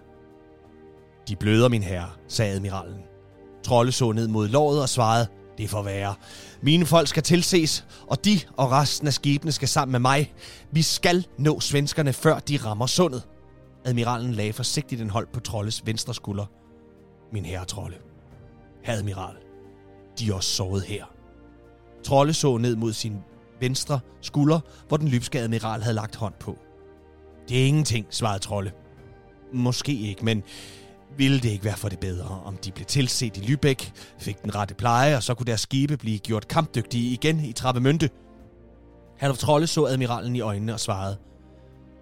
De 1.27 1.35
bløder, 1.35 1.69
min 1.69 1.83
herre, 1.83 2.09
sagde 2.27 2.55
admiralen. 2.55 2.99
Trolle 3.63 3.91
så 3.91 4.11
ned 4.11 4.27
mod 4.27 4.47
låret 4.47 4.81
og 4.81 4.89
svarede, 4.89 5.27
det 5.57 5.69
får 5.69 5.81
være. 5.81 6.15
Mine 6.63 6.86
folk 6.86 7.08
skal 7.08 7.24
tilses, 7.24 7.86
og 8.08 8.25
de 8.25 8.39
og 8.58 8.72
resten 8.72 9.08
af 9.08 9.13
skibene 9.13 9.51
skal 9.51 9.67
sammen 9.67 9.91
med 9.91 10.00
mig. 10.00 10.34
Vi 10.72 10.82
skal 10.82 11.27
nå 11.38 11.60
svenskerne, 11.60 12.13
før 12.13 12.39
de 12.39 12.58
rammer 12.58 12.86
sundet. 12.86 13.24
Admiralen 13.86 14.34
lagde 14.34 14.53
forsigtigt 14.53 15.01
en 15.01 15.10
hold 15.10 15.27
på 15.34 15.39
Trolles 15.39 15.86
venstre 15.86 16.13
skulder. 16.13 16.46
Min 17.34 17.46
herre 17.46 17.65
Trolle. 17.65 17.96
Herre 18.84 18.98
admiral, 18.98 19.36
de 20.20 20.29
er 20.29 20.34
også 20.34 20.50
såret 20.50 20.84
her. 20.84 21.05
Trolle 22.03 22.34
så 22.34 22.58
ned 22.58 22.75
mod 22.75 22.93
sin 22.93 23.17
venstre 23.60 24.00
skulder, 24.22 24.60
hvor 24.88 24.98
den 24.98 25.08
lybske 25.08 25.39
admiral 25.39 25.82
havde 25.82 25.96
lagt 25.96 26.15
hånd 26.15 26.34
på. 26.39 26.58
Det 27.50 27.62
er 27.62 27.65
ingenting, 27.65 28.05
svarede 28.10 28.39
Trolle. 28.39 28.72
Måske 29.53 29.93
ikke, 29.93 30.25
men 30.25 30.43
ville 31.17 31.39
det 31.39 31.50
ikke 31.50 31.65
være 31.65 31.77
for 31.77 31.89
det 31.89 32.00
bedre, 32.00 32.41
om 32.46 32.58
de 32.58 32.72
blev 32.72 32.86
tilset 32.86 33.38
i 33.38 33.39
Lübeck, 33.39 33.91
fik 34.20 34.41
den 34.41 34.55
rette 34.55 34.74
pleje, 34.74 35.15
og 35.15 35.24
så 35.24 35.34
kunne 35.34 35.46
deres 35.46 35.62
skibe 35.62 35.98
blive 35.98 36.20
gjort 36.20 36.48
kampdygtige 36.48 37.13
igen 37.13 37.39
i 37.39 37.51
Trappemønte. 37.51 38.10
Herlof 39.17 39.38
Trolle 39.38 39.67
så 39.67 39.86
admiralen 39.86 40.36
i 40.36 40.41
øjnene 40.41 40.74
og 40.74 40.79
svarede, 40.79 41.17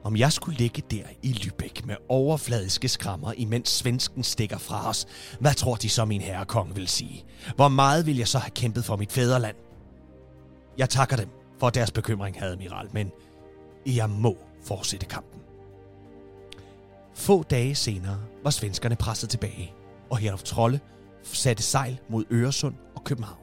Om 0.03 0.17
jeg 0.17 0.33
skulle 0.33 0.57
ligge 0.57 0.83
der 0.91 1.03
i 1.21 1.31
Lübeck 1.31 1.85
med 1.85 1.95
overfladiske 2.09 2.87
skrammer, 2.87 3.33
imens 3.37 3.69
svensken 3.69 4.23
stikker 4.23 4.57
fra 4.57 4.89
os, 4.89 5.05
hvad 5.39 5.53
tror 5.53 5.75
de 5.75 5.89
så 5.89 6.05
min 6.05 6.21
herre 6.21 6.45
konge 6.45 6.75
vil 6.75 6.87
sige? 6.87 7.25
Hvor 7.55 7.67
meget 7.67 8.05
vil 8.05 8.17
jeg 8.17 8.27
så 8.27 8.37
have 8.37 8.51
kæmpet 8.51 8.85
for 8.85 8.95
mit 8.95 9.11
fædreland? 9.11 9.55
Jeg 10.77 10.89
takker 10.89 11.15
dem 11.15 11.29
for 11.59 11.69
deres 11.69 11.91
bekymring, 11.91 12.39
havde 12.39 12.51
admiral, 12.51 12.89
men 12.93 13.11
jeg 13.85 14.09
må 14.09 14.37
fortsætte 14.63 15.05
kampen. 15.05 15.41
Få 17.15 17.43
dage 17.43 17.75
senere 17.75 18.17
var 18.43 18.49
svenskerne 18.49 18.95
presset 18.95 19.29
tilbage, 19.29 19.73
og 20.09 20.17
Herluf 20.17 20.43
Trolle 20.43 20.79
satte 21.23 21.63
sejl 21.63 21.99
mod 22.09 22.23
Øresund 22.31 22.75
og 22.95 23.03
København. 23.03 23.37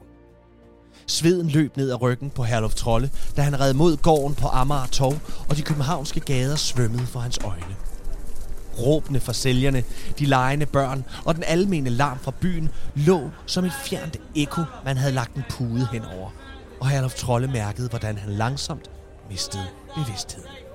Sveden 1.07 1.49
løb 1.49 1.77
ned 1.77 1.91
ad 1.91 2.01
ryggen 2.01 2.29
på 2.29 2.43
Herluf 2.43 2.73
Trolle, 2.73 3.11
da 3.37 3.41
han 3.41 3.59
red 3.59 3.73
mod 3.73 3.97
gården 3.97 4.35
på 4.35 4.47
Amager 4.47 4.87
Torv, 4.87 5.19
og 5.49 5.57
de 5.57 5.61
københavnske 5.61 6.19
gader 6.19 6.55
svømmede 6.55 7.05
for 7.05 7.19
hans 7.19 7.39
øjne. 7.43 7.75
Råbene 8.79 9.19
fra 9.19 9.33
sælgerne, 9.33 9.83
de 10.19 10.25
lejende 10.25 10.65
børn 10.65 11.05
og 11.25 11.35
den 11.35 11.43
almene 11.47 11.89
larm 11.89 12.19
fra 12.19 12.31
byen 12.41 12.69
lå 12.95 13.29
som 13.45 13.65
et 13.65 13.73
fjernt 13.85 14.17
ekko, 14.35 14.61
man 14.85 14.97
havde 14.97 15.13
lagt 15.13 15.35
en 15.35 15.43
pude 15.49 15.87
henover. 15.91 16.29
Og 16.81 16.89
Herluf 16.89 17.13
Trolle 17.13 17.47
mærkede, 17.47 17.89
hvordan 17.89 18.17
han 18.17 18.33
langsomt 18.33 18.91
mistede 19.29 19.67
bevidstheden. 19.95 20.68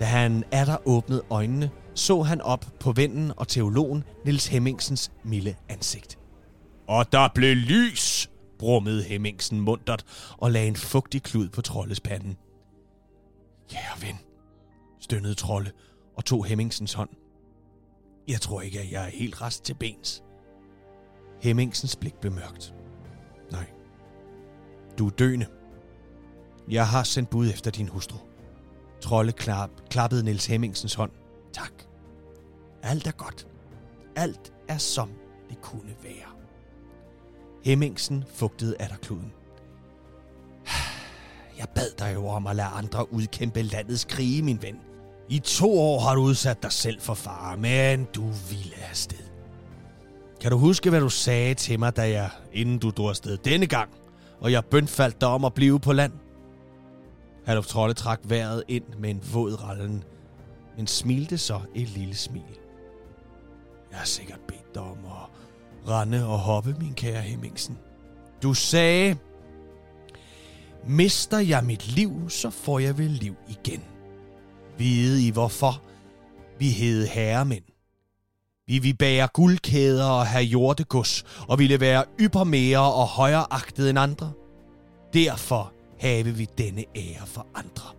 Da 0.00 0.04
han 0.04 0.44
er 0.52 0.64
der 0.64 0.76
åbnede 0.88 1.22
øjnene, 1.30 1.70
så 1.94 2.22
han 2.22 2.40
op 2.40 2.66
på 2.80 2.92
vennen 2.92 3.32
og 3.36 3.48
teologen 3.48 4.04
Nils 4.24 4.46
Hemmingsens 4.46 5.12
milde 5.24 5.54
ansigt. 5.68 6.18
Og 6.88 7.12
der 7.12 7.28
blev 7.34 7.56
lys, 7.56 8.30
brummede 8.58 9.02
Hemmingsen 9.02 9.60
muntert 9.60 10.04
og 10.38 10.50
lagde 10.50 10.68
en 10.68 10.76
fugtig 10.76 11.22
klud 11.22 11.48
på 11.48 11.62
Trolles 11.62 12.00
panden. 12.00 12.36
Kære 13.70 14.02
ven, 14.02 14.18
stønnede 15.00 15.34
Trolle 15.34 15.72
og 16.16 16.24
tog 16.24 16.44
Hemmingsens 16.46 16.92
hånd. 16.92 17.10
Jeg 18.28 18.40
tror 18.40 18.60
ikke, 18.60 18.80
at 18.80 18.92
jeg 18.92 19.04
er 19.04 19.10
helt 19.10 19.42
rest 19.42 19.64
til 19.64 19.74
bens. 19.74 20.22
Hemmingsens 21.42 21.96
blik 21.96 22.14
blev 22.14 22.32
mørkt. 22.32 22.74
Nej. 23.52 23.66
Du 24.98 25.06
er 25.06 25.10
døende. 25.10 25.46
Jeg 26.70 26.88
har 26.88 27.02
sendt 27.02 27.30
bud 27.30 27.50
efter 27.50 27.70
din 27.70 27.88
hustru. 27.88 28.18
Trolle 29.00 29.32
klap, 29.32 29.70
klappede 29.90 30.24
Niels 30.24 30.46
Hemmingsens 30.46 30.94
hånd. 30.94 31.10
Tak. 31.52 31.72
Alt 32.82 33.06
er 33.06 33.12
godt. 33.12 33.46
Alt 34.16 34.52
er 34.68 34.78
som 34.78 35.10
det 35.48 35.60
kunne 35.60 35.94
være. 36.02 36.32
Hemmingsen 37.64 38.24
fugtede 38.34 38.76
kluden. 39.02 39.32
Jeg 41.58 41.66
bad 41.74 41.90
dig 41.98 42.14
jo 42.14 42.26
om 42.26 42.46
at 42.46 42.56
lade 42.56 42.68
andre 42.68 43.12
udkæmpe 43.12 43.62
landets 43.62 44.04
krige, 44.04 44.42
min 44.42 44.62
ven. 44.62 44.76
I 45.28 45.38
to 45.38 45.78
år 45.80 46.00
har 46.00 46.14
du 46.14 46.20
udsat 46.20 46.62
dig 46.62 46.72
selv 46.72 47.00
for 47.00 47.14
fare, 47.14 47.56
men 47.56 48.04
du 48.04 48.22
ville 48.22 48.74
afsted. 48.90 49.24
Kan 50.40 50.50
du 50.50 50.58
huske, 50.58 50.90
hvad 50.90 51.00
du 51.00 51.08
sagde 51.08 51.54
til 51.54 51.78
mig, 51.78 51.96
da 51.96 52.10
jeg, 52.10 52.30
inden 52.52 52.78
du 52.78 52.90
drog 52.90 53.08
afsted 53.08 53.36
denne 53.36 53.66
gang, 53.66 53.90
og 54.40 54.52
jeg 54.52 54.64
bønfaldt 54.64 55.20
dig 55.20 55.28
om 55.28 55.44
at 55.44 55.54
blive 55.54 55.80
på 55.80 55.92
land? 55.92 56.12
Herluf 57.48 57.66
Trolle 57.66 57.94
trak 57.94 58.20
vejret 58.24 58.62
ind 58.68 58.84
med 58.98 59.10
en 59.10 59.22
våd 59.32 59.62
rallen, 59.62 60.04
men 60.76 60.86
smilte 60.86 61.38
så 61.38 61.60
et 61.74 61.88
lille 61.88 62.14
smil. 62.14 62.58
Jeg 63.90 63.98
har 63.98 64.06
sikkert 64.06 64.40
bedt 64.48 64.74
dig 64.74 64.82
om 64.82 64.98
at 65.04 65.90
rende 65.90 66.26
og 66.26 66.38
hoppe, 66.38 66.76
min 66.80 66.94
kære 66.94 67.22
Hemmingsen. 67.22 67.78
Du 68.42 68.54
sagde, 68.54 69.16
mister 70.86 71.38
jeg 71.38 71.64
mit 71.64 71.88
liv, 71.88 72.30
så 72.30 72.50
får 72.50 72.78
jeg 72.78 72.98
vel 72.98 73.10
liv 73.10 73.34
igen. 73.48 73.84
Vide 74.78 75.26
I 75.26 75.30
hvorfor? 75.30 75.82
Vi 76.58 76.70
hed 76.70 77.06
herremænd. 77.06 77.64
Vi 78.66 78.78
vil 78.78 78.96
bære 78.96 79.28
guldkæder 79.34 80.06
og 80.06 80.26
have 80.26 80.44
jordegods, 80.44 81.24
og 81.48 81.58
ville 81.58 81.80
være 81.80 82.04
yppermere 82.20 82.92
og 82.92 83.06
højere 83.06 83.46
agtet 83.50 83.90
end 83.90 83.98
andre. 83.98 84.32
Derfor 85.12 85.72
have 85.98 86.24
vi 86.26 86.48
denne 86.58 86.84
ære 86.96 87.26
for 87.26 87.46
andre. 87.54 87.90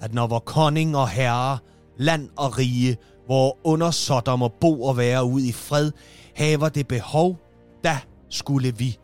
At 0.00 0.14
når 0.14 0.26
vor 0.26 0.38
konning 0.38 0.96
og 0.96 1.08
herre, 1.08 1.58
land 1.96 2.28
og 2.36 2.58
rige, 2.58 2.96
hvor 3.26 3.58
undersåtter 3.64 4.36
må 4.36 4.48
bo 4.48 4.82
og 4.82 4.96
være 4.96 5.24
ud 5.24 5.42
i 5.42 5.52
fred, 5.52 5.92
haver 6.34 6.68
det 6.68 6.88
behov, 6.88 7.38
da 7.84 7.98
skulle 8.28 8.78
vi 8.78 8.98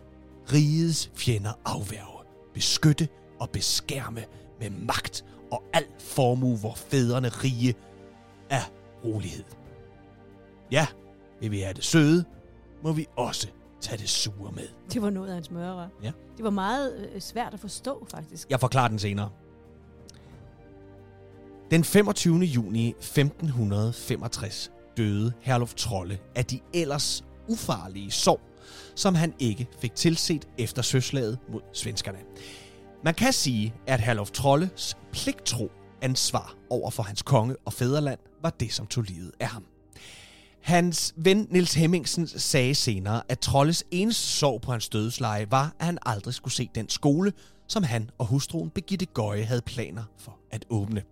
rigets 0.53 1.11
fjender 1.15 1.53
afværge, 1.65 2.25
beskytte 2.55 3.09
og 3.41 3.51
beskærme 3.51 4.25
med 4.61 4.71
magt 4.71 5.25
og 5.51 5.63
al 5.73 5.85
formue, 5.99 6.57
hvor 6.57 6.75
fædrene 6.75 7.29
rige 7.29 7.75
er 8.51 8.63
rolighed. 9.05 9.45
Ja, 10.71 10.87
vil 11.41 11.51
vi 11.51 11.61
have 11.61 11.75
det 11.75 11.85
søde, 11.85 12.25
må 12.83 12.93
vi 12.93 13.07
også 13.17 13.49
tage 13.81 13.99
det 13.99 14.09
sure 14.09 14.53
med. 14.53 14.69
Det 14.93 15.03
var 15.03 15.11
noget 15.11 15.29
af 15.33 15.37
en 15.37 15.45
smøre, 15.45 15.89
Ja. 16.03 16.13
Det 16.37 16.45
var 16.45 16.51
meget 16.51 17.11
øh, 17.15 17.21
svært 17.21 17.55
at 17.55 17.61
forstå, 17.61 18.07
faktisk. 18.11 18.51
Jeg 18.51 18.61
forklarer 18.61 18.89
den 18.89 18.99
senere. 18.99 19.31
Den 21.71 21.85
25. 21.85 22.39
juni 22.39 22.89
1565 22.89 24.71
døde 24.97 25.33
Herluf 25.41 25.75
Trolle 25.75 26.19
af 26.35 26.45
de 26.45 26.61
ellers 26.75 27.25
ufarlige 27.49 28.11
sår, 28.11 28.41
som 28.95 29.15
han 29.15 29.35
ikke 29.39 29.67
fik 29.81 29.95
tilset 29.95 30.49
efter 30.59 30.83
søslaget 30.83 31.39
mod 31.53 31.61
svenskerne. 31.73 32.19
Man 33.05 33.15
kan 33.15 33.33
sige, 33.33 33.75
at 33.87 34.01
Herluf 34.01 34.31
Trolles 34.31 34.97
pligtro 35.13 35.71
ansvar 36.03 36.55
over 36.71 36.91
for 36.91 37.03
hans 37.03 37.23
konge 37.23 37.57
og 37.65 37.73
fædreland 37.73 38.19
var 38.43 38.51
det, 38.51 38.73
som 38.73 38.87
tog 38.87 39.05
livet 39.05 39.33
af 39.41 39.47
ham. 39.47 39.65
Hans 40.63 41.15
ven 41.17 41.47
Nils 41.51 41.75
Hemmingsen 41.75 42.27
sagde 42.27 42.75
senere, 42.75 43.23
at 43.29 43.39
Trolles 43.39 43.85
eneste 43.91 44.27
sorg 44.27 44.61
på 44.61 44.71
hans 44.71 44.89
dødsleje 44.89 45.51
var, 45.51 45.75
at 45.79 45.87
han 45.87 45.99
aldrig 46.07 46.35
skulle 46.35 46.55
se 46.55 46.71
den 46.75 46.89
skole, 46.89 47.33
som 47.67 47.83
han 47.83 48.11
og 48.19 48.27
hustruen 48.27 48.71
Begitte 48.71 49.07
Gøje 49.07 49.45
havde 49.45 49.63
planer 49.63 50.03
for 50.19 50.39
at 50.51 50.65
åbne. 50.71 51.03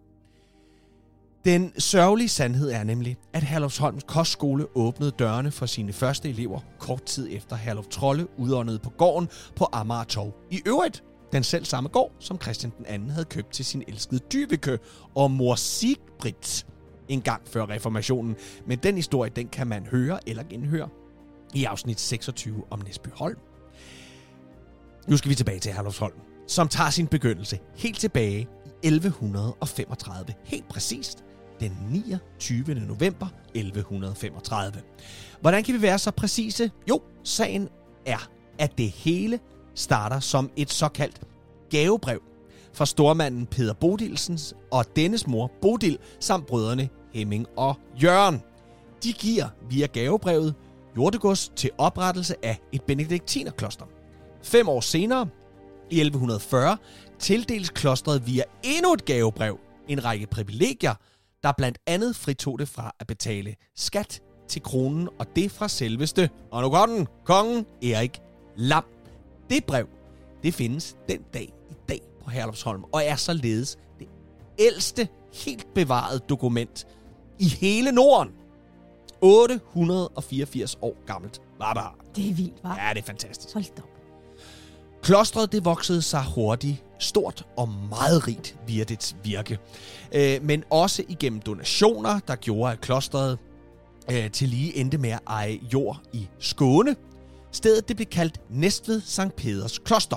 Den 1.45 1.73
sørgelige 1.81 2.29
sandhed 2.29 2.71
er 2.71 2.85
nemlig, 2.85 3.17
at 3.33 3.43
Herlufsholms 3.43 4.03
kostskole 4.07 4.67
åbnede 4.75 5.11
dørene 5.11 5.50
for 5.50 5.67
sine 5.67 5.93
første 5.93 6.29
elever 6.29 6.61
kort 6.79 7.03
tid 7.03 7.29
efter 7.31 7.57
Herluf 7.57 7.87
Trolle 7.87 8.26
udåndede 8.38 8.79
på 8.79 8.91
gården 8.91 9.29
på 9.57 9.69
Amager 9.73 10.05
Torv. 10.05 10.33
I 10.50 10.62
øvrigt 10.67 11.03
den 11.33 11.43
selv 11.43 11.65
samme 11.65 11.88
gård, 11.88 12.12
som 12.19 12.41
Christian 12.41 12.73
den 12.79 12.87
anden 12.87 13.11
havde 13.11 13.25
købt 13.25 13.53
til 13.53 13.65
sin 13.65 13.83
elskede 13.88 14.21
Dyveke 14.33 14.79
og 15.15 15.31
mor 15.31 15.55
Sigbrit 15.55 16.67
en 17.09 17.21
gang 17.21 17.43
før 17.49 17.67
reformationen. 17.67 18.37
Men 18.67 18.79
den 18.79 18.95
historie, 18.95 19.31
den 19.37 19.49
kan 19.49 19.67
man 19.67 19.87
høre 19.87 20.29
eller 20.29 20.43
genhøre 20.43 20.89
i 21.55 21.65
afsnit 21.65 22.01
26 22.01 22.65
om 22.71 22.81
Næsby 22.85 23.09
Holm. 23.13 23.39
Nu 25.09 25.17
skal 25.17 25.31
vi 25.31 25.35
tilbage 25.35 25.61
til 25.61 25.73
Herlufsholm, 25.73 26.15
som 26.47 26.69
tager 26.69 26.91
sin 26.91 27.07
begyndelse 27.07 27.59
helt 27.77 27.99
tilbage 27.99 28.49
i 28.83 28.87
1135, 28.87 30.35
helt 30.45 30.69
præcist 30.69 31.25
den 31.61 31.73
29. 31.91 32.75
november 32.75 33.27
1135. 33.55 34.83
Hvordan 35.41 35.65
kan 35.65 35.75
vi 35.75 35.83
være 35.83 35.99
så 35.99 36.11
præcise? 36.11 36.71
Jo, 36.89 37.03
sagen 37.25 37.69
er, 38.07 38.29
at 38.59 38.79
det 38.79 38.91
hele 38.91 39.41
starter 39.75 40.21
som 40.21 40.51
et 40.57 40.73
såkaldt 40.73 41.21
gavebrev 41.71 42.23
fra 42.76 42.87
stormanden 42.87 43.47
Peter 43.47 43.73
Bodilsens 43.73 44.54
og 44.71 44.85
dennes 44.97 45.26
mor 45.26 45.50
Bodil 45.62 45.99
samt 46.21 46.47
brødrene 46.47 46.88
Hemming 47.14 47.47
og 47.56 47.75
Jørgen. 48.02 48.42
De 49.02 49.12
giver 49.12 49.49
via 49.71 49.87
gavebrevet 49.87 50.54
jordegods 50.97 51.52
til 51.56 51.71
oprettelse 51.78 52.35
af 52.42 52.59
et 52.73 52.83
benediktinerkloster. 52.83 53.85
Fem 54.42 54.68
år 54.68 54.80
senere, 54.80 55.28
i 55.90 56.00
1140, 56.00 56.76
tildeles 57.18 57.71
klostret 57.71 58.26
via 58.26 58.42
endnu 58.62 58.92
et 58.92 59.04
gavebrev 59.04 59.59
en 59.88 60.04
række 60.04 60.26
privilegier, 60.26 60.95
der 61.42 61.52
blandt 61.56 61.78
andet 61.87 62.16
fritog 62.16 62.59
det 62.59 62.68
fra 62.68 62.92
at 63.00 63.06
betale 63.06 63.54
skat 63.76 64.21
til 64.49 64.62
kronen, 64.62 65.09
og 65.18 65.26
det 65.37 65.50
fra 65.50 65.68
selveste, 65.68 66.30
og 66.52 66.62
nu 66.62 66.71
går 66.71 66.87
den, 66.87 67.06
kongen 67.25 67.66
Erik 67.83 68.21
Lam. 68.56 68.85
Det 69.50 69.64
brev, 69.64 69.88
det 70.42 70.54
findes 70.54 70.97
den 71.09 71.21
dag 71.35 71.52
dag 71.52 71.56
på 72.26 72.30
Herlufsholm, 72.30 72.85
og 72.92 73.04
er 73.04 73.16
således 73.16 73.78
det 73.99 74.09
ældste 74.59 75.09
helt 75.35 75.75
bevarede 75.75 76.18
dokument 76.18 76.87
i 77.38 77.49
hele 77.49 77.92
Norden. 77.92 78.33
884 79.21 80.78
år 80.83 80.97
gammelt 81.06 81.40
var 81.59 81.73
det 81.73 81.83
her. 81.83 81.97
Det 82.16 82.30
er 82.30 82.35
vildt, 82.35 82.64
var. 82.64 82.87
Ja, 82.87 82.95
det 82.95 83.00
er 83.00 83.06
fantastisk. 83.06 83.54
Hold 83.54 83.64
op. 83.78 83.88
Klostret 85.02 85.52
det 85.52 85.64
voksede 85.64 86.02
sig 86.02 86.25
hurtigt, 86.35 86.85
stort 86.99 87.47
og 87.56 87.68
meget 87.68 88.28
rigt 88.28 88.56
via 88.66 88.85
dets 88.85 89.16
virke. 89.25 89.59
Øh, 90.14 90.42
men 90.42 90.64
også 90.71 91.04
igennem 91.09 91.40
donationer, 91.40 92.21
der 92.28 92.37
gjorde, 92.37 92.73
at 92.73 92.80
klostret 92.80 93.38
øh, 94.11 94.30
til 94.30 94.49
lige 94.49 94.76
endte 94.76 94.99
med 94.99 95.11
at 95.11 95.21
eje 95.26 95.59
jord 95.73 96.00
i 96.12 96.28
Skåne. 96.38 96.97
Stedet 97.52 97.88
det 97.88 97.97
blev 97.97 98.06
kaldt 98.06 98.40
Næstved 98.50 99.00
Sankt 99.00 99.37
Peders 99.37 99.78
Kloster. 99.78 100.16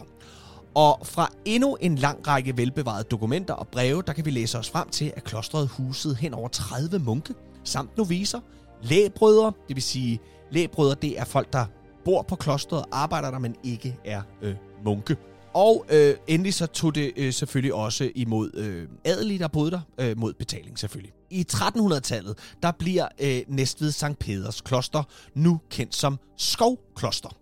Og 0.79 1.00
fra 1.03 1.31
endnu 1.45 1.77
en 1.81 1.95
lang 1.95 2.27
række 2.27 2.57
velbevarede 2.57 3.03
dokumenter 3.03 3.53
og 3.53 3.67
breve, 3.67 4.03
der 4.07 4.13
kan 4.13 4.25
vi 4.25 4.31
læse 4.31 4.57
os 4.57 4.69
frem 4.69 4.89
til, 4.89 5.13
at 5.15 5.24
klostret 5.24 5.67
husede 5.67 6.15
hen 6.15 6.33
over 6.33 6.48
30 6.48 7.00
munke, 7.00 7.33
samt 7.63 7.98
noviser, 7.98 8.39
lægbrødre, 8.83 9.53
det 9.67 9.75
vil 9.75 9.83
sige, 9.83 10.19
lægbrødre, 10.51 10.95
det 11.01 11.19
er 11.19 11.25
folk, 11.25 11.53
der 11.53 11.65
bor 12.05 12.21
på 12.21 12.36
klostret 12.36 12.86
arbejder 12.91 13.31
der, 13.31 13.39
men 13.39 13.55
ikke 13.63 13.98
er 14.05 14.21
øh, 14.41 14.55
munke. 14.86 15.17
Og 15.53 15.86
øh, 15.89 16.15
endelig 16.27 16.53
så 16.53 16.67
tog 16.67 16.95
det 16.95 17.12
øh, 17.17 17.33
selvfølgelig 17.33 17.74
også 17.74 18.12
imod 18.15 18.51
øh, 18.53 18.88
adelige, 19.05 19.39
der 19.39 19.48
boede 19.48 19.71
der, 19.71 19.81
øh, 19.98 20.17
mod 20.17 20.33
betaling 20.33 20.79
selvfølgelig. 20.79 21.13
I 21.29 21.45
1300-tallet, 21.51 22.38
der 22.63 22.71
bliver 22.71 23.07
øh, 23.21 23.41
Næstved 23.48 23.91
Sankt 23.91 24.19
Peders 24.19 24.62
kloster 24.62 25.03
nu 25.33 25.59
kendt 25.69 25.95
som 25.95 26.19
Skovkloster. 26.38 27.38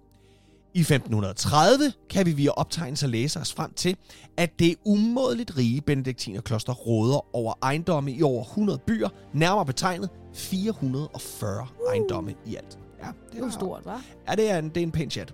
I 0.73 0.79
1530 0.79 1.93
kan 2.09 2.25
vi 2.25 2.31
via 2.31 2.51
optegnelser 2.51 3.07
læse 3.07 3.39
os 3.39 3.53
frem 3.53 3.73
til, 3.73 3.97
at 4.37 4.59
det 4.59 4.75
umådeligt 4.85 5.57
rige 5.57 5.81
benediktinerkloster 5.81 6.73
råder 6.73 7.35
over 7.35 7.53
ejendomme 7.61 8.11
i 8.11 8.23
over 8.23 8.43
100 8.43 8.79
byer, 8.87 9.09
nærmere 9.33 9.65
betegnet 9.65 10.09
440 10.33 11.61
uh. 11.61 11.91
ejendomme 11.91 12.35
i 12.45 12.55
alt. 12.55 12.79
Ja, 13.03 13.07
det 13.31 13.41
er 13.41 13.45
jo 13.45 13.51
stort, 13.51 13.81
hva'? 13.85 14.01
Ja, 14.29 14.35
det 14.35 14.51
er 14.51 14.57
en, 14.57 14.69
det 14.69 14.77
er 14.77 14.83
en 14.83 14.91
pæn 14.91 15.09
chat. 15.09 15.33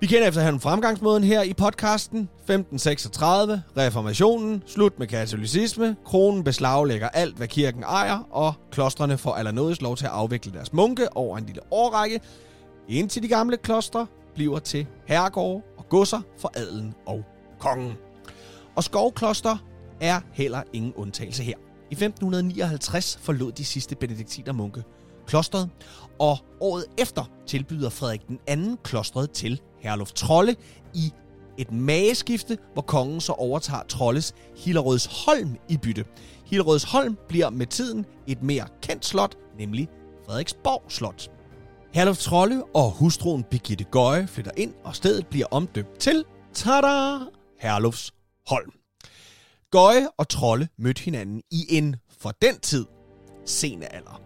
Vi 0.00 0.06
kender 0.06 0.28
efterhånden 0.28 0.60
fremgangsmåden 0.60 1.24
her 1.24 1.42
i 1.42 1.52
podcasten. 1.52 2.20
1536, 2.20 3.62
reformationen, 3.76 4.62
slut 4.66 4.98
med 4.98 5.06
katolicisme, 5.06 5.96
kronen 6.04 6.44
beslaglægger 6.44 7.08
alt, 7.08 7.36
hvad 7.36 7.48
kirken 7.48 7.82
ejer, 7.82 8.28
og 8.30 8.52
klostrene 8.70 9.18
får 9.18 9.34
allernådes 9.34 9.80
lov 9.80 9.96
til 9.96 10.04
at 10.04 10.10
afvikle 10.10 10.52
deres 10.52 10.72
munke 10.72 11.16
over 11.16 11.38
en 11.38 11.46
lille 11.46 11.60
årrække, 11.70 12.20
indtil 12.96 13.22
de 13.22 13.28
gamle 13.28 13.56
klostre 13.56 14.06
bliver 14.34 14.58
til 14.58 14.86
herregårde 15.06 15.62
og 15.76 15.88
godser 15.88 16.20
for 16.38 16.52
adelen 16.54 16.94
og 17.06 17.24
kongen. 17.58 17.92
Og 18.76 18.84
skovkloster 18.84 19.56
er 20.00 20.20
heller 20.32 20.62
ingen 20.72 20.92
undtagelse 20.94 21.42
her. 21.42 21.56
I 21.90 21.94
1559 21.94 23.18
forlod 23.22 23.52
de 23.52 23.64
sidste 23.64 23.96
benediktinermunke 23.96 24.82
klostret, 25.26 25.70
og 26.18 26.38
året 26.60 26.84
efter 26.98 27.30
tilbyder 27.46 27.90
Frederik 27.90 28.28
den 28.28 28.38
anden 28.46 28.78
klostret 28.82 29.30
til 29.30 29.60
Herluf 29.78 30.12
Trolle 30.12 30.56
i 30.94 31.12
et 31.58 31.72
mageskifte, 31.72 32.58
hvor 32.72 32.82
kongen 32.82 33.20
så 33.20 33.32
overtager 33.32 33.82
Trolles 33.82 34.34
Hillerødsholm 34.56 35.56
i 35.68 35.76
bytte. 35.76 36.04
Hillerødsholm 36.44 37.16
bliver 37.28 37.50
med 37.50 37.66
tiden 37.66 38.06
et 38.26 38.42
mere 38.42 38.66
kendt 38.82 39.06
slot, 39.06 39.36
nemlig 39.58 39.88
Frederiksborg 40.26 40.82
Slot. 40.88 41.37
Herluf 41.92 42.18
Trolle 42.18 42.64
og 42.74 42.90
hustruen 42.90 43.44
Birgitte 43.44 43.84
Gøje 43.84 44.26
flytter 44.26 44.50
ind, 44.56 44.74
og 44.84 44.96
stedet 44.96 45.26
bliver 45.26 45.46
omdøbt 45.50 45.98
til, 45.98 46.24
tada, 46.54 47.18
Herlufs 47.60 48.12
Holm. 48.48 48.72
Gøje 49.70 50.08
og 50.18 50.28
Trolle 50.28 50.68
mødte 50.78 51.02
hinanden 51.02 51.42
i 51.50 51.66
en, 51.68 51.96
for 52.20 52.30
den 52.42 52.60
tid, 52.60 52.86
sene 53.44 53.94
alder. 53.94 54.20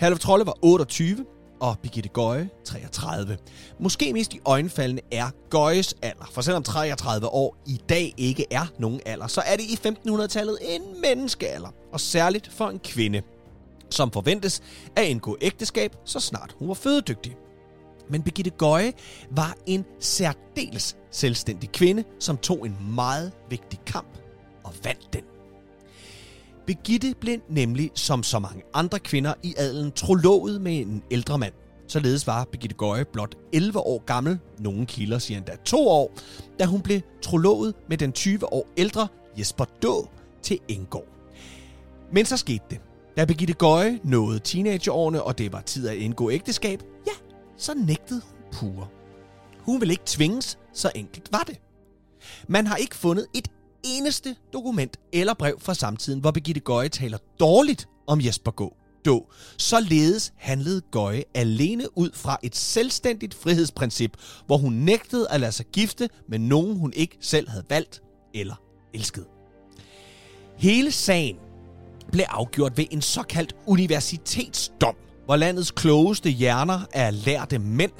Herluf 0.00 0.18
Trolle 0.18 0.46
var 0.46 0.54
28, 0.62 1.24
og 1.60 1.78
Birgitte 1.82 2.08
Gøje 2.08 2.50
33. 2.64 3.38
Måske 3.80 4.12
mest 4.12 4.34
i 4.34 4.40
øjenfaldene 4.44 5.00
er 5.12 5.30
Gøjes 5.50 5.94
alder, 6.02 6.26
for 6.32 6.40
selvom 6.42 6.62
33 6.62 7.28
år 7.28 7.56
i 7.66 7.80
dag 7.88 8.14
ikke 8.16 8.46
er 8.50 8.66
nogen 8.78 9.00
alder, 9.06 9.26
så 9.26 9.40
er 9.40 9.56
det 9.56 9.64
i 9.64 9.88
1500-tallet 9.88 10.58
en 10.62 10.82
menneskealder, 11.02 11.68
og 11.92 12.00
særligt 12.00 12.52
for 12.52 12.68
en 12.68 12.78
kvinde, 12.78 13.22
som 13.90 14.10
forventes 14.10 14.62
at 14.96 15.04
indgå 15.04 15.36
ægteskab, 15.40 15.96
så 16.04 16.20
snart 16.20 16.54
hun 16.58 16.68
var 16.68 16.74
fødedygtig. 16.74 17.36
Men 18.10 18.22
Birgitte 18.22 18.50
Gøje 18.50 18.92
var 19.30 19.56
en 19.66 19.84
særdeles 20.00 20.96
selvstændig 21.10 21.72
kvinde, 21.72 22.04
som 22.20 22.36
tog 22.36 22.66
en 22.66 22.76
meget 22.94 23.32
vigtig 23.50 23.80
kamp 23.86 24.18
og 24.64 24.72
vandt 24.84 25.12
den. 25.12 25.22
Birgitte 26.66 27.14
blev 27.20 27.38
nemlig, 27.48 27.90
som 27.94 28.22
så 28.22 28.38
mange 28.38 28.62
andre 28.74 28.98
kvinder 28.98 29.34
i 29.42 29.54
adelen, 29.58 29.92
trolovet 29.92 30.60
med 30.60 30.76
en 30.76 31.02
ældre 31.10 31.38
mand. 31.38 31.52
Således 31.88 32.26
var 32.26 32.44
Birgitte 32.44 32.76
Gøje 32.76 33.04
blot 33.04 33.34
11 33.52 33.78
år 33.78 34.04
gammel, 34.04 34.38
nogle 34.58 34.86
kilder 34.86 35.18
siger 35.18 35.38
endda 35.38 35.56
to 35.64 35.88
år, 35.88 36.12
da 36.58 36.64
hun 36.64 36.80
blev 36.80 37.00
trolovet 37.22 37.74
med 37.88 37.98
den 37.98 38.12
20 38.12 38.52
år 38.52 38.68
ældre 38.76 39.08
Jesper 39.38 39.64
Då 39.82 40.08
til 40.42 40.58
Engård. 40.68 41.08
Men 42.12 42.26
så 42.26 42.36
skete 42.36 42.64
det. 42.70 42.80
Da 43.16 43.24
Birgitte 43.24 43.54
Gøje 43.54 44.00
nåede 44.04 44.38
teenageårene, 44.38 45.22
og 45.22 45.38
det 45.38 45.52
var 45.52 45.60
tid 45.60 45.88
at 45.88 45.96
indgå 45.96 46.30
ægteskab, 46.30 46.82
ja, 47.06 47.12
så 47.56 47.74
nægtede 47.74 48.20
hun 48.24 48.52
pure. 48.52 48.88
Hun 49.60 49.80
ville 49.80 49.92
ikke 49.92 50.02
tvinges, 50.06 50.58
så 50.72 50.90
enkelt 50.94 51.32
var 51.32 51.42
det. 51.46 51.60
Man 52.48 52.66
har 52.66 52.76
ikke 52.76 52.96
fundet 52.96 53.26
et 53.34 53.48
eneste 53.84 54.36
dokument 54.52 54.96
eller 55.12 55.34
brev 55.34 55.60
fra 55.60 55.74
samtiden, 55.74 56.20
hvor 56.20 56.30
Birgitte 56.30 56.60
Gøje 56.60 56.88
taler 56.88 57.18
dårligt 57.40 57.88
om 58.06 58.20
Jesper 58.20 58.50
Gå. 58.50 58.76
Då. 59.04 59.26
Således 59.58 60.32
handlede 60.36 60.80
Gøje 60.80 61.24
alene 61.34 61.98
ud 61.98 62.10
fra 62.14 62.38
et 62.42 62.56
selvstændigt 62.56 63.34
frihedsprincip, 63.34 64.16
hvor 64.46 64.56
hun 64.56 64.72
nægtede 64.72 65.26
at 65.30 65.40
lade 65.40 65.52
sig 65.52 65.66
gifte 65.66 66.08
med 66.28 66.38
nogen, 66.38 66.78
hun 66.78 66.92
ikke 66.96 67.18
selv 67.20 67.48
havde 67.48 67.64
valgt 67.70 68.02
eller 68.34 68.54
elsket. 68.94 69.26
Hele 70.58 70.92
sagen 70.92 71.36
blev 72.12 72.24
afgjort 72.28 72.78
ved 72.78 72.84
en 72.90 73.02
såkaldt 73.02 73.52
universitetsdom, 73.66 74.94
hvor 75.24 75.36
landets 75.36 75.70
klogeste 75.70 76.30
hjerner 76.30 76.80
af 76.92 77.24
lærte 77.26 77.58
mænd 77.58 77.92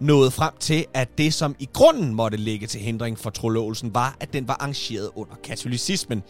nåede 0.00 0.30
frem 0.30 0.54
til, 0.60 0.86
at 0.94 1.18
det, 1.18 1.34
som 1.34 1.56
i 1.58 1.68
grunden 1.72 2.14
måtte 2.14 2.36
ligge 2.36 2.66
til 2.66 2.80
hindring 2.80 3.18
for 3.18 3.30
trolovelsen, 3.30 3.94
var, 3.94 4.16
at 4.20 4.32
den 4.32 4.48
var 4.48 4.54
arrangeret 4.54 5.10
under 5.14 5.34
katolicismen. 5.44 6.22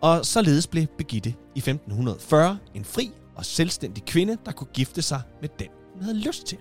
Og 0.00 0.26
således 0.26 0.66
blev 0.66 0.86
Begitte 0.98 1.34
i 1.54 1.58
1540 1.58 2.58
en 2.74 2.84
fri 2.84 3.10
og 3.36 3.44
selvstændig 3.44 4.04
kvinde, 4.04 4.36
der 4.46 4.52
kunne 4.52 4.70
gifte 4.74 5.02
sig 5.02 5.22
med 5.40 5.48
den, 5.58 5.68
hun 5.94 6.02
havde 6.02 6.18
lyst 6.18 6.46
til. 6.46 6.58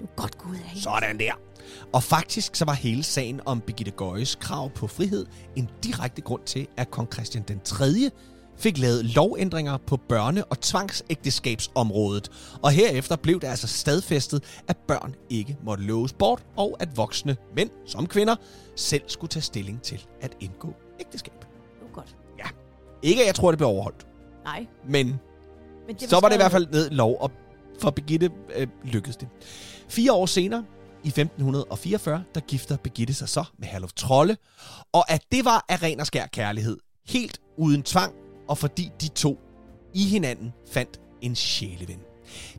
Du 0.00 0.06
godt 0.16 0.38
gå 0.38 0.48
ud 0.48 0.54
af 0.54 0.76
Sådan 0.76 1.18
der. 1.18 1.32
Og 1.92 2.02
faktisk 2.02 2.56
så 2.56 2.64
var 2.64 2.72
hele 2.72 3.02
sagen 3.02 3.40
om 3.46 3.60
Birgitte 3.60 3.92
Gøjes 3.92 4.34
krav 4.34 4.70
på 4.70 4.86
frihed 4.86 5.26
en 5.56 5.70
direkte 5.84 6.22
grund 6.22 6.42
til, 6.46 6.66
at 6.76 6.90
kong 6.90 7.12
Christian 7.12 7.44
den 7.48 7.60
3. 7.64 7.86
fik 8.58 8.78
lavet 8.78 9.04
lovændringer 9.04 9.76
på 9.76 9.98
børne- 10.12 10.42
og 10.50 10.60
tvangsægteskabsområdet. 10.60 12.30
Og 12.62 12.70
herefter 12.70 13.16
blev 13.16 13.40
det 13.40 13.46
altså 13.46 13.66
stadfæstet, 13.66 14.44
at 14.68 14.76
børn 14.76 15.14
ikke 15.30 15.56
måtte 15.64 15.84
loves 15.84 16.12
bort, 16.12 16.42
og 16.56 16.76
at 16.80 16.96
voksne 16.96 17.36
mænd 17.56 17.70
som 17.86 18.06
kvinder 18.06 18.36
selv 18.76 19.02
skulle 19.06 19.28
tage 19.28 19.42
stilling 19.42 19.82
til 19.82 20.06
at 20.20 20.36
indgå 20.40 20.74
ægteskab. 21.00 21.40
Det 21.40 21.48
var 21.82 21.94
godt. 21.94 22.16
Ja. 22.38 22.44
Ikke 23.02 23.20
at 23.20 23.26
jeg 23.26 23.34
tror, 23.34 23.50
det 23.50 23.58
blev 23.58 23.68
overholdt, 23.68 24.06
Nej. 24.44 24.66
men 24.88 25.20
Men 25.86 25.96
det 25.96 26.10
så 26.10 26.20
var 26.20 26.28
det 26.28 26.36
i 26.36 26.38
hvert 26.38 26.52
fald 26.52 26.66
ned 26.72 26.90
i 26.90 26.94
lov, 26.94 27.16
og 27.20 27.30
for 27.80 27.90
Birgitte 27.90 28.30
øh, 28.56 28.66
lykkedes 28.84 29.16
det. 29.16 29.28
Fire 29.88 30.12
år 30.12 30.26
senere, 30.26 30.64
i 31.04 31.08
1544, 31.08 32.24
der 32.34 32.40
gifter 32.40 32.76
Birgitte 32.76 33.14
sig 33.14 33.28
så 33.28 33.44
med 33.58 33.68
Herluf 33.68 33.92
Trolle, 33.92 34.36
og 34.92 35.10
at 35.10 35.22
det 35.32 35.44
var 35.44 35.64
af 35.68 35.82
ren 35.82 36.00
og 36.00 36.06
skær 36.06 36.26
kærlighed, 36.26 36.78
helt 37.06 37.40
uden 37.58 37.82
tvang, 37.82 38.14
og 38.48 38.58
fordi 38.58 38.90
de 39.00 39.08
to 39.08 39.38
i 39.94 40.04
hinanden 40.04 40.52
fandt 40.70 41.00
en 41.20 41.34
sjæleven. 41.36 42.00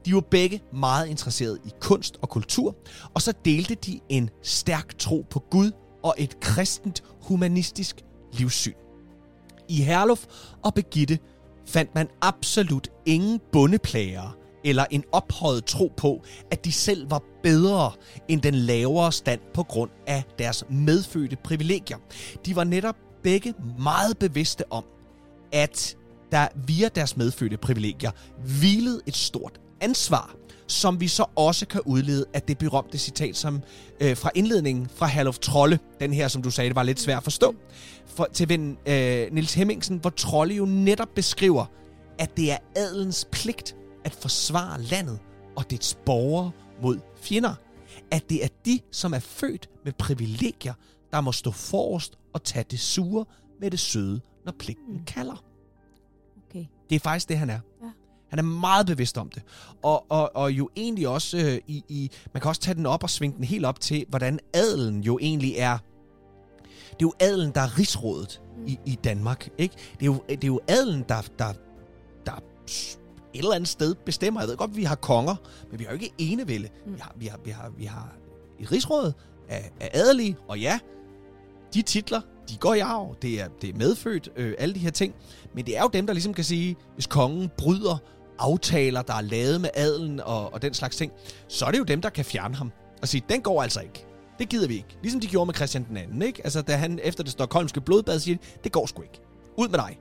De 0.06 0.14
var 0.14 0.22
begge 0.22 0.62
meget 0.74 1.08
interesserede 1.08 1.60
i 1.66 1.72
kunst 1.80 2.18
og 2.22 2.30
kultur, 2.30 2.76
og 3.14 3.22
så 3.22 3.34
delte 3.46 3.76
de 3.76 4.00
en 4.10 4.30
stærk 4.42 4.98
tro 4.98 5.26
på 5.30 5.40
Gud 5.40 5.72
og 6.04 6.16
et 6.18 6.40
kristent 6.40 7.04
humanistisk 7.22 8.02
livssyn. 8.34 8.74
I 9.70 9.82
Herluf 9.82 10.26
og 10.64 10.74
Begitte 10.74 11.20
fandt 11.66 11.96
man 11.96 12.08
absolut 12.22 12.90
ingen 13.06 13.40
bundeplager 13.52 14.38
eller 14.64 14.86
en 14.92 15.04
ophøjet 15.12 15.66
tro 15.66 15.92
på, 15.98 16.24
at 16.52 16.66
de 16.66 16.72
selv 16.72 17.12
var 17.12 17.24
bedre 17.44 17.92
end 18.28 18.42
den 18.42 18.56
lavere 18.56 19.12
stand 19.12 19.42
på 19.54 19.64
grund 19.64 19.90
af 20.08 20.24
deres 20.40 20.64
medfødte 20.70 21.36
privilegier. 21.44 21.98
De 22.46 22.56
var 22.56 22.64
netop 22.64 22.96
begge 23.24 23.54
meget 23.80 24.18
bevidste 24.18 24.72
om, 24.72 24.84
at 25.56 25.98
der 26.32 26.48
via 26.56 26.90
deres 26.96 27.18
medfødte 27.18 27.58
privilegier 27.58 28.12
hvilede 28.60 29.02
et 29.06 29.16
stort 29.16 29.60
ansvar, 29.82 30.36
som 30.68 31.00
vi 31.00 31.08
så 31.08 31.26
også 31.36 31.68
kan 31.68 31.82
udlede 31.86 32.26
af 32.34 32.42
det 32.42 32.58
berømte 32.58 32.98
citat 32.98 33.38
som 33.38 33.62
øh, 34.00 34.18
fra 34.18 34.30
indledningen 34.36 34.90
fra 34.96 35.06
Herluf 35.08 35.40
Trolle, 35.40 35.80
den 36.00 36.14
her, 36.14 36.28
som 36.28 36.42
du 36.42 36.52
sagde, 36.52 36.70
det 36.70 36.76
var 36.76 36.84
lidt 36.84 37.00
svært 37.00 37.18
at 37.18 37.24
forstå, 37.24 37.56
for, 38.06 38.28
til 38.34 38.50
ven 38.50 38.78
øh, 38.88 39.28
Nils 39.32 39.54
Hemmingsen, 39.54 39.98
hvor 39.98 40.10
Trolle 40.10 40.56
jo 40.56 40.66
netop 40.66 41.10
beskriver, 41.16 41.66
at 42.20 42.38
det 42.38 42.52
er 42.52 42.58
adelens 42.76 43.28
pligt 43.32 43.76
at 44.06 44.12
forsvare 44.14 44.82
landet 44.82 45.20
og 45.56 45.72
dets 45.72 45.98
borgere 46.06 46.52
mod 46.82 47.00
fjender. 47.22 47.56
At 48.12 48.30
det 48.30 48.44
er 48.44 48.48
de, 48.66 48.80
som 48.92 49.14
er 49.14 49.20
født 49.20 49.70
med 49.86 49.94
privilegier, 49.94 50.74
der 51.12 51.22
må 51.22 51.32
stå 51.32 51.52
forrest 51.52 52.16
og 52.34 52.44
tage 52.44 52.66
det 52.72 52.80
sure 52.80 53.26
med 53.62 53.72
det 53.72 53.80
søde, 53.80 54.22
når 54.46 54.54
pligten 54.60 55.04
kalder. 55.08 55.44
Okay. 56.50 56.66
Det 56.90 56.96
er 56.96 57.00
faktisk 57.00 57.30
det, 57.30 57.38
han 57.38 57.50
er. 57.50 57.60
Ja. 57.82 57.90
Han 58.30 58.40
er 58.40 58.44
meget 58.44 58.88
bevidst 58.88 59.18
om 59.18 59.30
det. 59.30 59.44
Og, 59.84 60.06
og, 60.12 60.36
og 60.36 60.52
jo 60.52 60.70
egentlig 60.76 61.08
også 61.08 61.38
øh, 61.38 61.60
i, 61.68 61.84
i... 61.90 62.12
Man 62.34 62.42
kan 62.42 62.50
også 62.50 62.62
tage 62.62 62.76
den 62.76 62.86
op 62.86 63.04
og 63.04 63.10
svinge 63.10 63.38
den 63.38 63.44
helt 63.44 63.66
op 63.66 63.80
til, 63.80 64.06
hvordan 64.10 64.40
adelen 64.54 65.04
jo 65.04 65.20
egentlig 65.22 65.54
er... 65.58 65.78
Det 66.76 66.92
er 66.92 66.98
jo 67.02 67.14
adelen, 67.20 67.52
der 67.56 67.62
er 67.62 67.80
rigsrådet 67.80 68.42
i, 68.68 68.80
i 68.86 68.96
Danmark, 68.96 69.50
ikke? 69.58 69.76
Det 69.76 70.02
er 70.02 70.06
jo, 70.06 70.24
det 70.30 70.44
er 70.44 70.48
jo 70.48 70.60
adelen, 70.68 71.06
der, 71.10 71.22
der, 71.40 71.54
der 72.26 72.32
et 73.36 73.40
eller 73.40 73.54
andet 73.54 73.70
sted 73.70 73.96
bestemmer. 73.96 74.42
Jeg 74.42 74.50
ved 74.50 74.58
godt, 74.58 74.76
vi 74.76 74.84
har 74.84 74.96
konger, 74.96 75.36
men 75.70 75.80
vi 75.80 75.84
har 75.84 75.92
jo 75.92 75.94
ikke 75.94 76.14
enevælde. 76.18 76.70
Vi 76.86 77.00
har, 77.00 77.14
vi 77.16 77.26
har, 77.26 77.40
vi 77.46 77.52
har, 77.52 77.70
vi 77.78 77.86
har 77.86 78.16
et 78.60 78.72
rigsråd 78.72 79.14
af, 79.50 79.72
af 79.80 79.90
adelige, 79.94 80.38
og 80.48 80.60
ja, 80.60 80.80
de 81.74 81.82
titler, 81.82 82.22
de 82.50 82.58
går 82.58 82.74
i 82.74 82.80
arv. 82.80 83.16
Det 83.22 83.42
er, 83.42 83.48
det 83.62 83.70
er 83.70 83.74
medfødt, 83.78 84.30
øh, 84.36 84.54
alle 84.58 84.76
de 84.76 84.80
her 84.80 84.92
ting. 84.92 85.16
Men 85.54 85.66
det 85.66 85.78
er 85.78 85.82
jo 85.82 85.90
dem, 85.94 86.08
der 86.08 86.14
ligesom 86.14 86.34
kan 86.34 86.44
sige, 86.44 86.76
hvis 86.94 87.08
kongen 87.08 87.52
bryder 87.58 87.98
aftaler, 88.40 89.02
der 89.02 89.14
er 89.14 89.22
lavet 89.22 89.62
med 89.62 89.70
adelen 89.74 90.20
og, 90.20 90.54
og 90.54 90.62
den 90.62 90.74
slags 90.74 90.96
ting, 90.96 91.12
så 91.48 91.66
er 91.66 91.72
det 91.72 91.78
jo 91.78 91.84
dem, 91.84 92.02
der 92.02 92.10
kan 92.10 92.26
fjerne 92.26 92.56
ham 92.56 92.72
og 93.02 93.08
sige, 93.08 93.24
den 93.30 93.42
går 93.42 93.64
altså 93.64 93.82
ikke. 93.82 94.06
Det 94.40 94.50
gider 94.50 94.68
vi 94.68 94.76
ikke. 94.76 94.98
Ligesom 95.02 95.20
de 95.20 95.28
gjorde 95.28 95.46
med 95.46 95.54
Christian 95.54 95.86
den 95.90 95.98
anden, 95.98 96.22
ikke? 96.22 96.42
Altså, 96.44 96.62
da 96.62 96.76
han 96.76 97.00
efter 97.04 97.24
det 97.24 97.32
stokholmske 97.32 97.82
blodbad 97.82 98.20
siger, 98.20 98.38
det 98.64 98.72
går 98.72 98.86
sgu 98.86 99.02
ikke. 99.02 99.22
Ud 99.58 99.68
med 99.68 99.80
dig. 99.80 100.00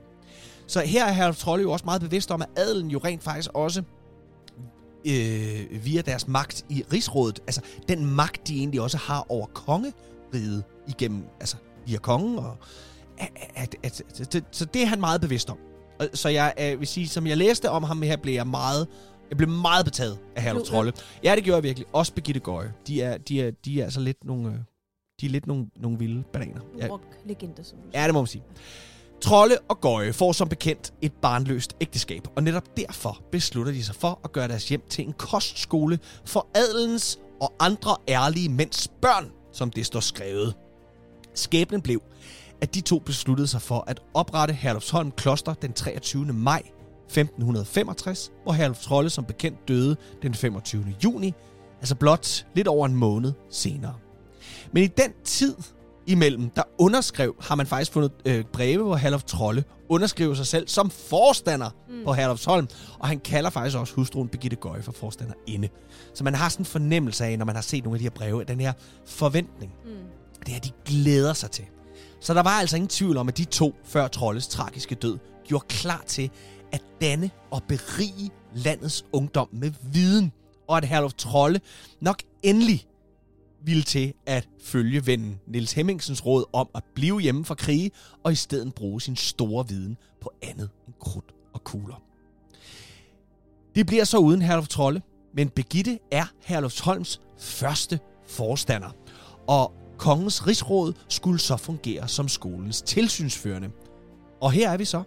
Så 0.67 0.81
her 0.81 1.05
er 1.05 1.11
herr 1.11 1.31
Trolle 1.31 1.63
jo 1.63 1.71
også 1.71 1.85
meget 1.85 2.01
bevidst 2.01 2.31
om, 2.31 2.41
at 2.41 2.47
adelen 2.55 2.91
jo 2.91 2.99
rent 3.03 3.23
faktisk 3.23 3.49
også 3.53 3.83
øh, 5.07 5.85
via 5.85 6.01
deres 6.01 6.27
magt 6.27 6.65
i 6.69 6.83
rigsrådet, 6.93 7.39
altså 7.39 7.61
den 7.87 8.05
magt, 8.05 8.47
de 8.47 8.57
egentlig 8.57 8.81
også 8.81 8.97
har 8.97 9.25
over 9.29 9.45
kongeriget 9.45 10.63
igennem, 10.87 11.23
altså 11.39 11.57
via 11.85 11.97
kongen, 11.97 12.39
og 12.39 12.57
at, 13.17 13.29
at, 13.55 13.75
at, 13.83 14.35
at, 14.35 14.43
så 14.51 14.65
det 14.65 14.81
er 14.81 14.85
han 14.85 14.99
meget 14.99 15.21
bevidst 15.21 15.49
om. 15.49 15.57
Så 16.13 16.29
jeg 16.29 16.53
øh, 16.59 16.79
vil 16.79 16.87
sige, 16.87 17.07
som 17.07 17.27
jeg 17.27 17.37
læste 17.37 17.69
om 17.69 17.83
ham 17.83 18.01
her, 18.01 18.17
blev 18.17 18.33
jeg 18.33 18.47
meget 18.47 18.87
jeg 19.29 19.37
blev 19.37 19.49
meget 19.49 19.85
betaget 19.85 20.19
af 20.35 20.43
Herluf 20.43 20.67
Trolle. 20.67 20.93
Ja, 21.23 21.35
det 21.35 21.43
gjorde 21.43 21.55
jeg 21.55 21.63
virkelig. 21.63 21.87
Også 21.93 22.13
Birgitte 22.13 22.39
Gøje. 22.39 22.73
De 22.87 23.01
er, 23.01 23.17
de 23.17 23.41
er, 23.41 23.51
de 23.51 23.79
er 23.79 23.83
altså 23.83 23.99
lidt 23.99 24.23
nogle, 24.23 24.49
øh, 24.49 24.55
de 25.21 25.25
er 25.25 25.29
lidt 25.29 25.47
nogle, 25.47 25.67
nogle 25.75 25.97
vilde 25.97 26.23
bananer. 26.33 26.61
Ja. 26.79 26.87
Rock-legender, 26.87 27.63
som 27.63 27.77
du 27.77 27.83
Ja, 27.93 28.05
det 28.05 28.13
må 28.13 28.21
man 28.21 28.27
sige. 28.27 28.43
Trolle 29.21 29.57
og 29.59 29.81
Gøje 29.81 30.13
får 30.13 30.31
som 30.31 30.49
bekendt 30.49 30.93
et 31.01 31.13
barnløst 31.13 31.75
ægteskab, 31.81 32.21
og 32.35 32.43
netop 32.43 32.77
derfor 32.77 33.21
beslutter 33.31 33.71
de 33.71 33.83
sig 33.83 33.95
for 33.95 34.19
at 34.23 34.31
gøre 34.31 34.47
deres 34.47 34.69
hjem 34.69 34.81
til 34.89 35.07
en 35.07 35.13
kostskole 35.13 35.99
for 36.25 36.47
adelens 36.55 37.19
og 37.41 37.53
andre 37.59 37.95
ærlige 38.09 38.49
mænds 38.49 38.87
børn, 39.01 39.31
som 39.53 39.69
det 39.69 39.85
står 39.85 39.99
skrevet. 39.99 40.53
Skæbnen 41.35 41.81
blev, 41.81 42.01
at 42.61 42.75
de 42.75 42.81
to 42.81 42.99
besluttede 42.99 43.47
sig 43.47 43.61
for 43.61 43.83
at 43.87 44.01
oprette 44.13 44.53
Herlufsholm 44.53 45.11
Kloster 45.11 45.53
den 45.53 45.73
23. 45.73 46.25
maj 46.25 46.61
1565, 47.05 48.31
hvor 48.43 48.53
Herluf 48.53 48.77
Trolle 48.77 49.09
som 49.09 49.25
bekendt 49.25 49.67
døde 49.67 49.95
den 50.21 50.33
25. 50.33 50.85
juni, 51.03 51.33
altså 51.79 51.95
blot 51.95 52.45
lidt 52.55 52.67
over 52.67 52.85
en 52.85 52.95
måned 52.95 53.33
senere. 53.49 53.95
Men 54.71 54.83
i 54.83 54.87
den 54.87 55.11
tid 55.23 55.55
imellem, 56.07 56.49
der 56.49 56.63
underskrev, 56.77 57.35
har 57.41 57.55
man 57.55 57.67
faktisk 57.67 57.91
fundet 57.91 58.11
øh, 58.25 58.45
breve, 58.53 58.83
hvor 58.83 58.95
Herluf 58.95 59.23
Trolle 59.23 59.63
underskriver 59.89 60.33
sig 60.33 60.47
selv 60.47 60.67
som 60.67 60.89
forstander 60.89 61.69
mm. 61.89 62.03
på 62.05 62.13
Herlufsholm, 62.13 62.67
og 62.99 63.07
han 63.07 63.19
kalder 63.19 63.49
faktisk 63.49 63.77
også 63.77 63.93
hustruen 63.93 64.27
Birgitte 64.27 64.57
Gøje 64.57 64.81
for 64.81 64.91
forstander 64.91 65.33
inde. 65.47 65.69
Så 66.13 66.23
man 66.23 66.35
har 66.35 66.49
sådan 66.49 66.61
en 66.61 66.65
fornemmelse 66.65 67.25
af, 67.25 67.37
når 67.37 67.45
man 67.45 67.55
har 67.55 67.61
set 67.61 67.83
nogle 67.83 67.95
af 67.95 67.99
de 67.99 68.05
her 68.05 68.09
breve, 68.09 68.43
den 68.43 68.59
her 68.59 68.73
forventning. 69.05 69.73
Mm. 69.85 69.91
Det 70.45 70.53
her, 70.53 70.59
de 70.59 70.71
glæder 70.85 71.33
sig 71.33 71.51
til. 71.51 71.65
Så 72.19 72.33
der 72.33 72.43
var 72.43 72.49
altså 72.49 72.75
ingen 72.75 72.89
tvivl 72.89 73.17
om, 73.17 73.27
at 73.27 73.37
de 73.37 73.45
to 73.45 73.75
før 73.83 74.07
Trolles 74.07 74.47
tragiske 74.47 74.95
død 74.95 75.17
gjorde 75.47 75.65
klar 75.67 76.03
til 76.07 76.29
at 76.71 76.81
danne 77.01 77.31
og 77.51 77.63
berige 77.63 78.31
landets 78.53 79.05
ungdom 79.11 79.49
med 79.51 79.71
viden, 79.81 80.31
og 80.67 80.77
at 80.77 80.85
Herluf 80.85 81.13
Trolle 81.13 81.61
nok 82.01 82.21
endelig 82.43 82.87
ville 83.65 83.83
til 83.83 84.13
at 84.25 84.49
følge 84.63 85.05
vennen 85.05 85.39
Nils 85.47 85.73
Hemmingsens 85.73 86.25
råd 86.25 86.45
om 86.53 86.69
at 86.75 86.83
blive 86.95 87.21
hjemme 87.21 87.45
fra 87.45 87.55
krige 87.55 87.91
og 88.23 88.31
i 88.31 88.35
stedet 88.35 88.75
bruge 88.75 89.01
sin 89.01 89.15
store 89.15 89.67
viden 89.67 89.97
på 90.21 90.31
andet 90.41 90.69
end 90.87 90.95
krudt 90.99 91.33
og 91.53 91.63
kugler. 91.63 92.01
Det 93.75 93.85
bliver 93.85 94.03
så 94.03 94.17
uden 94.17 94.41
Herluf 94.41 94.67
Trolle, 94.67 95.01
men 95.33 95.49
Begitte 95.49 95.99
er 96.11 96.25
Herlufsholms 96.43 97.21
første 97.37 97.99
forstander, 98.27 98.89
og 99.47 99.73
kongens 99.97 100.47
rigsråd 100.47 100.93
skulle 101.09 101.39
så 101.39 101.57
fungere 101.57 102.07
som 102.07 102.27
skolens 102.27 102.81
tilsynsførende. 102.81 103.69
Og 104.41 104.51
her 104.51 104.69
er 104.69 104.77
vi 104.77 104.85
så, 104.85 105.03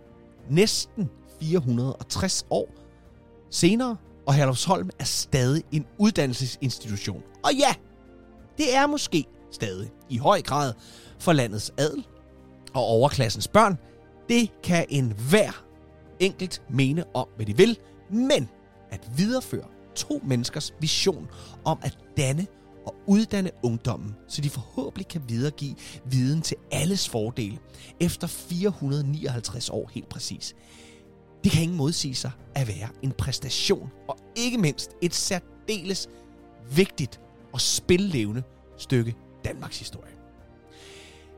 næsten 0.50 1.10
460 1.40 2.46
år 2.50 2.68
senere, 3.50 3.96
og 4.26 4.34
Herlufsholm 4.34 4.90
er 4.98 5.04
stadig 5.04 5.62
en 5.72 5.86
uddannelsesinstitution. 5.98 7.22
Og 7.44 7.50
ja, 7.54 7.74
det 8.58 8.76
er 8.76 8.86
måske 8.86 9.24
stadig 9.52 9.90
i 10.08 10.18
høj 10.18 10.42
grad 10.42 10.72
for 11.18 11.32
landets 11.32 11.72
adel 11.78 12.06
og 12.74 12.82
overklassens 12.82 13.48
børn. 13.48 13.78
Det 14.28 14.50
kan 14.62 14.86
enhver 14.88 15.64
enkelt 16.20 16.62
mene 16.70 17.04
om, 17.14 17.28
hvad 17.36 17.46
de 17.46 17.56
vil, 17.56 17.78
men 18.10 18.48
at 18.90 19.10
videreføre 19.16 19.66
to 19.94 20.20
menneskers 20.24 20.74
vision 20.80 21.28
om 21.64 21.78
at 21.82 21.98
danne 22.16 22.46
og 22.88 22.94
uddanne 23.06 23.50
ungdommen, 23.62 24.14
så 24.28 24.40
de 24.40 24.50
forhåbentlig 24.50 25.08
kan 25.08 25.22
videregive 25.28 25.74
viden 26.04 26.42
til 26.42 26.56
alles 26.70 27.08
fordel 27.08 27.58
efter 28.00 28.26
459 28.26 29.70
år 29.70 29.90
helt 29.94 30.08
præcis. 30.08 30.54
Det 31.44 31.52
kan 31.52 31.62
ingen 31.62 31.76
modsige 31.76 32.14
sig 32.14 32.30
at 32.54 32.68
være 32.68 32.88
en 33.02 33.12
præstation, 33.12 33.90
og 34.08 34.18
ikke 34.36 34.58
mindst 34.58 34.90
et 35.02 35.14
særdeles 35.14 36.08
vigtigt 36.70 37.20
og 37.52 37.60
spillevende 37.60 38.42
stykke 38.78 39.14
Danmarks 39.44 39.78
historie. 39.78 40.12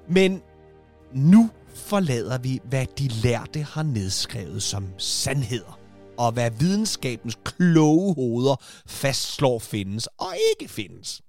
Men 0.08 0.42
nu 1.12 1.50
forlader 1.74 2.38
vi, 2.38 2.60
hvad 2.64 2.86
de 2.98 3.08
lærte 3.08 3.62
har 3.62 3.82
nedskrevet 3.82 4.62
som 4.62 4.88
sandheder, 4.98 5.78
og 6.18 6.32
hvad 6.32 6.50
videnskabens 6.50 7.38
kloge 7.44 8.14
hoveder 8.14 8.56
fastslår 8.86 9.58
findes 9.58 10.06
og 10.06 10.34
ikke 10.52 10.72
findes. 10.72 11.22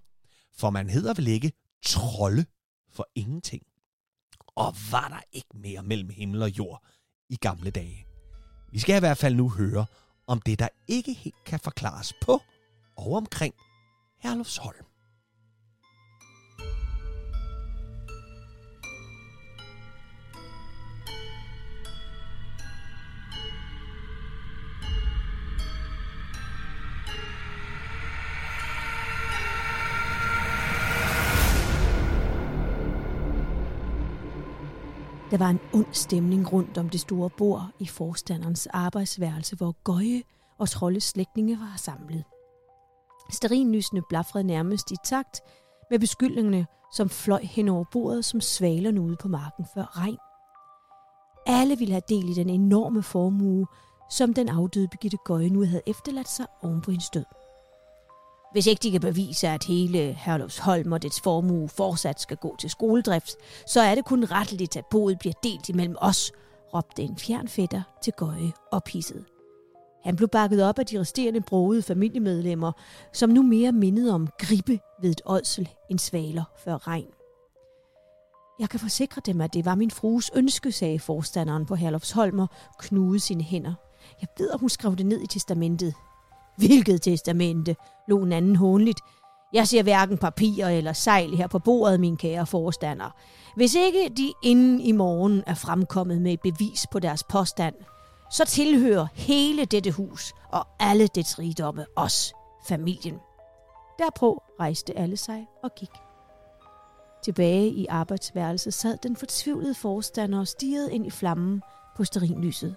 For 0.61 0.69
man 0.69 0.89
hedder 0.89 1.13
vel 1.13 1.27
ikke 1.27 1.51
trolde 1.85 2.45
for 2.89 3.07
ingenting. 3.15 3.63
Og 4.55 4.75
var 4.91 5.07
der 5.07 5.21
ikke 5.31 5.57
mere 5.57 5.83
mellem 5.83 6.09
himmel 6.09 6.41
og 6.41 6.57
jord 6.57 6.83
i 7.29 7.35
gamle 7.35 7.71
dage? 7.71 8.05
Vi 8.71 8.79
skal 8.79 8.95
i 8.95 8.99
hvert 8.99 9.17
fald 9.17 9.35
nu 9.35 9.49
høre 9.49 9.85
om 10.27 10.41
det, 10.41 10.59
der 10.59 10.67
ikke 10.87 11.13
helt 11.13 11.43
kan 11.45 11.59
forklares 11.59 12.13
på 12.21 12.41
og 12.97 13.13
omkring 13.13 13.53
Herlufsholm. 14.19 14.90
Der 35.31 35.37
var 35.37 35.49
en 35.49 35.59
ond 35.73 35.93
stemning 35.93 36.53
rundt 36.53 36.77
om 36.77 36.89
det 36.89 36.99
store 36.99 37.29
bord 37.29 37.69
i 37.79 37.87
forstanderens 37.87 38.67
arbejdsværelse, 38.67 39.55
hvor 39.55 39.75
Gøje 39.83 40.23
og 40.57 40.69
Trolles 40.69 41.03
slægtninge 41.03 41.59
var 41.59 41.73
samlet. 41.77 42.23
Sterinlysene 43.29 44.01
blafrede 44.09 44.43
nærmest 44.43 44.91
i 44.91 44.95
takt 45.03 45.41
med 45.89 45.99
beskyldningerne, 45.99 46.67
som 46.93 47.09
fløj 47.09 47.43
hen 47.43 47.69
over 47.69 47.85
bordet 47.91 48.25
som 48.25 48.41
svalerne 48.41 49.01
ude 49.01 49.15
på 49.15 49.27
marken 49.27 49.65
før 49.73 49.97
regn. 49.97 50.17
Alle 51.45 51.77
ville 51.77 51.93
have 51.93 52.03
del 52.09 52.29
i 52.29 52.33
den 52.33 52.49
enorme 52.49 53.03
formue, 53.03 53.67
som 54.09 54.33
den 54.33 54.49
afdøde 54.49 54.87
Birgitte 54.87 55.17
Gøje 55.25 55.49
nu 55.49 55.65
havde 55.65 55.81
efterladt 55.87 56.29
sig 56.29 56.45
oven 56.61 56.81
på 56.81 56.91
hendes 56.91 57.09
død. 57.09 57.25
Hvis 58.51 58.67
ikke 58.67 58.83
de 58.83 58.91
kan 58.91 59.01
bevise, 59.01 59.47
at 59.47 59.63
hele 59.63 60.13
Herlufsholm 60.13 60.91
og 60.91 61.01
dets 61.01 61.21
formue 61.21 61.69
fortsat 61.69 62.21
skal 62.21 62.37
gå 62.37 62.55
til 62.59 62.69
skoledrift, 62.69 63.35
så 63.67 63.81
er 63.81 63.95
det 63.95 64.05
kun 64.05 64.23
retteligt, 64.23 64.77
at 64.77 64.85
boet 64.85 65.19
bliver 65.19 65.33
delt 65.43 65.69
imellem 65.69 65.95
os, 65.99 66.31
råbte 66.73 67.03
en 67.03 67.17
fjern 67.17 67.47
fætter 67.47 67.81
til 68.03 68.13
Gøje 68.13 68.51
ophidset. 68.71 69.25
Han 70.03 70.15
blev 70.15 70.29
bakket 70.29 70.63
op 70.63 70.79
af 70.79 70.85
de 70.85 70.99
resterende 70.99 71.41
brogede 71.41 71.81
familiemedlemmer, 71.81 72.71
som 73.13 73.29
nu 73.29 73.41
mere 73.41 73.71
mindede 73.71 74.13
om 74.13 74.27
gribe 74.39 74.79
ved 75.01 75.11
et 75.11 75.21
ådsel 75.25 75.69
end 75.89 75.99
svaler 75.99 76.43
før 76.63 76.87
regn. 76.87 77.07
Jeg 78.59 78.69
kan 78.69 78.79
forsikre 78.79 79.21
dem, 79.25 79.41
at 79.41 79.53
det 79.53 79.65
var 79.65 79.75
min 79.75 79.91
frues 79.91 80.31
ønske, 80.35 80.71
sagde 80.71 80.99
forstanderen 80.99 81.65
på 81.65 81.75
Herlufsholm 81.75 82.39
og 82.39 82.49
knude 82.79 83.19
sine 83.19 83.43
hænder. 83.43 83.73
Jeg 84.21 84.27
ved, 84.37 84.49
at 84.49 84.59
hun 84.59 84.69
skrev 84.69 84.95
det 84.95 85.05
ned 85.05 85.21
i 85.21 85.27
testamentet. 85.27 85.93
Hvilket 86.57 87.01
testamente, 87.01 87.75
lå 88.07 88.23
en 88.23 88.31
anden 88.31 88.55
hånligt. 88.55 88.99
Jeg 89.53 89.67
ser 89.67 89.83
hverken 89.83 90.17
papirer 90.17 90.69
eller 90.69 90.93
sejl 90.93 91.35
her 91.35 91.47
på 91.47 91.59
bordet, 91.59 91.99
min 91.99 92.17
kære 92.17 92.45
forstander. 92.45 93.15
Hvis 93.55 93.75
ikke 93.75 94.09
de 94.17 94.33
inden 94.43 94.79
i 94.79 94.91
morgen 94.91 95.43
er 95.47 95.53
fremkommet 95.53 96.21
med 96.21 96.33
et 96.33 96.41
bevis 96.41 96.87
på 96.91 96.99
deres 96.99 97.23
påstand, 97.23 97.75
så 98.31 98.45
tilhører 98.45 99.07
hele 99.13 99.65
dette 99.65 99.91
hus 99.91 100.33
og 100.51 100.67
alle 100.79 101.07
dets 101.07 101.39
rigdomme 101.39 101.85
os, 101.95 102.33
familien. 102.67 103.15
Derpå 103.99 104.43
rejste 104.59 104.97
alle 104.97 105.17
sig 105.17 105.47
og 105.63 105.75
gik. 105.75 105.89
Tilbage 107.23 107.67
i 107.67 107.85
arbejdsværelset 107.85 108.73
sad 108.73 108.97
den 109.03 109.15
fortvivlede 109.15 109.73
forstander 109.73 110.39
og 110.39 110.47
stirrede 110.47 110.93
ind 110.93 111.07
i 111.07 111.09
flammen 111.09 111.61
på 111.97 112.03
sterinlyset. 112.03 112.75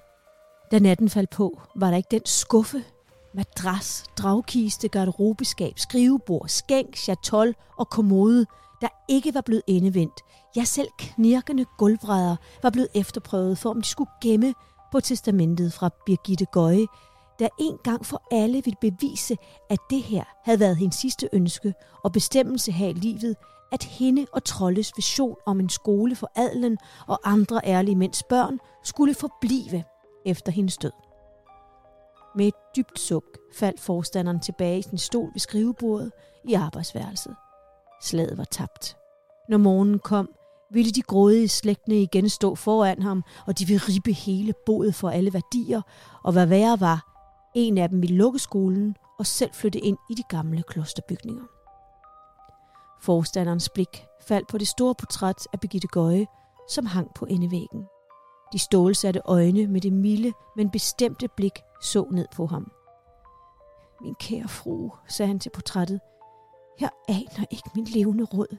Da 0.70 0.78
natten 0.78 1.10
faldt 1.10 1.30
på, 1.30 1.60
var 1.76 1.90
der 1.90 1.96
ikke 1.96 2.08
den 2.10 2.26
skuffe, 2.26 2.84
madras, 3.34 4.04
dragkiste, 4.18 4.88
garderobeskab, 4.88 5.78
skrivebord, 5.78 6.48
skænk, 6.48 6.96
chatol 6.96 7.54
og 7.78 7.90
kommode, 7.90 8.46
der 8.80 8.88
ikke 9.08 9.34
var 9.34 9.40
blevet 9.40 9.62
endevendt. 9.66 10.20
Ja, 10.56 10.64
selv 10.64 10.88
knirkende 10.98 11.64
gulvbrædder 11.78 12.36
var 12.62 12.70
blevet 12.70 12.88
efterprøvet 12.94 13.58
for, 13.58 13.70
om 13.70 13.82
de 13.82 13.88
skulle 13.88 14.10
gemme 14.22 14.54
på 14.92 15.00
testamentet 15.00 15.72
fra 15.72 15.90
Birgitte 16.06 16.44
Gøje, 16.44 16.86
der 17.38 17.48
en 17.60 17.78
gang 17.84 18.06
for 18.06 18.22
alle 18.30 18.62
ville 18.64 18.76
bevise, 18.80 19.36
at 19.70 19.78
det 19.90 20.02
her 20.02 20.24
havde 20.44 20.60
været 20.60 20.76
hendes 20.76 20.96
sidste 20.96 21.28
ønske 21.32 21.74
og 22.04 22.12
bestemmelse 22.12 22.72
her 22.72 22.88
i 22.88 22.92
livet, 22.92 23.36
at 23.72 23.84
hende 23.84 24.26
og 24.32 24.44
Trolles 24.44 24.92
vision 24.96 25.36
om 25.46 25.60
en 25.60 25.68
skole 25.68 26.16
for 26.16 26.30
adlen 26.36 26.78
og 27.06 27.20
andre 27.24 27.60
ærlige 27.64 27.96
mænds 27.96 28.22
børn 28.22 28.58
skulle 28.84 29.14
forblive 29.14 29.84
efter 30.26 30.52
hendes 30.52 30.76
død. 30.76 31.03
Med 32.36 32.46
et 32.46 32.54
dybt 32.76 32.98
suk 32.98 33.24
faldt 33.54 33.80
forstanderen 33.80 34.40
tilbage 34.40 34.78
i 34.78 34.82
sin 34.82 34.98
stol 34.98 35.30
ved 35.32 35.40
skrivebordet 35.40 36.12
i 36.44 36.54
arbejdsværelset. 36.54 37.36
Slaget 38.02 38.38
var 38.38 38.44
tabt. 38.44 38.96
Når 39.48 39.58
morgenen 39.58 39.98
kom, 39.98 40.28
ville 40.70 40.90
de 40.90 41.02
grådige 41.02 41.48
slægtene 41.48 42.02
igen 42.02 42.28
stå 42.28 42.54
foran 42.54 43.02
ham, 43.02 43.22
og 43.46 43.58
de 43.58 43.66
ville 43.66 43.82
ribe 43.88 44.12
hele 44.12 44.54
boet 44.66 44.94
for 44.94 45.10
alle 45.10 45.32
værdier, 45.32 45.82
og 46.24 46.32
hvad 46.32 46.46
værre 46.46 46.80
var, 46.80 47.10
en 47.54 47.78
af 47.78 47.88
dem 47.88 48.02
ville 48.02 48.16
lukke 48.16 48.38
skolen 48.38 48.96
og 49.18 49.26
selv 49.26 49.52
flytte 49.52 49.78
ind 49.78 49.98
i 50.10 50.14
de 50.14 50.22
gamle 50.28 50.62
klosterbygninger. 50.62 51.44
Forstanderens 53.02 53.68
blik 53.68 54.06
faldt 54.20 54.48
på 54.48 54.58
det 54.58 54.68
store 54.68 54.94
portræt 54.94 55.48
af 55.52 55.60
Birgitte 55.60 55.88
Gøje, 55.88 56.26
som 56.68 56.86
hang 56.86 57.10
på 57.14 57.26
endevæggen. 57.26 57.84
De 58.52 58.58
stålsatte 58.58 59.20
øjne 59.24 59.66
med 59.66 59.80
det 59.80 59.92
milde, 59.92 60.32
men 60.56 60.70
bestemte 60.70 61.28
blik 61.28 61.62
så 61.82 62.08
ned 62.10 62.26
på 62.36 62.46
ham. 62.46 62.72
Min 64.00 64.14
kære 64.14 64.48
fru, 64.48 64.90
sagde 65.08 65.28
han 65.28 65.38
til 65.38 65.50
portrættet, 65.50 66.00
jeg 66.80 66.90
aner 67.08 67.46
ikke 67.50 67.70
min 67.74 67.84
levende 67.84 68.24
råd. 68.24 68.56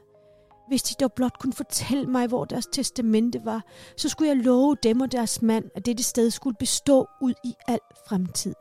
Hvis 0.67 0.83
de 0.83 1.03
dog 1.03 1.13
blot 1.13 1.39
kunne 1.39 1.53
fortælle 1.53 2.05
mig, 2.05 2.27
hvor 2.27 2.45
deres 2.45 2.65
testamente 2.65 3.45
var, 3.45 3.63
så 3.97 4.09
skulle 4.09 4.29
jeg 4.29 4.37
love 4.37 4.75
dem 4.83 5.01
og 5.01 5.11
deres 5.11 5.41
mand, 5.41 5.65
at 5.75 5.85
dette 5.85 6.03
sted 6.03 6.31
skulle 6.31 6.57
bestå 6.59 7.07
ud 7.21 7.33
i 7.43 7.55
al 7.67 7.79
fremtid. 8.09 8.55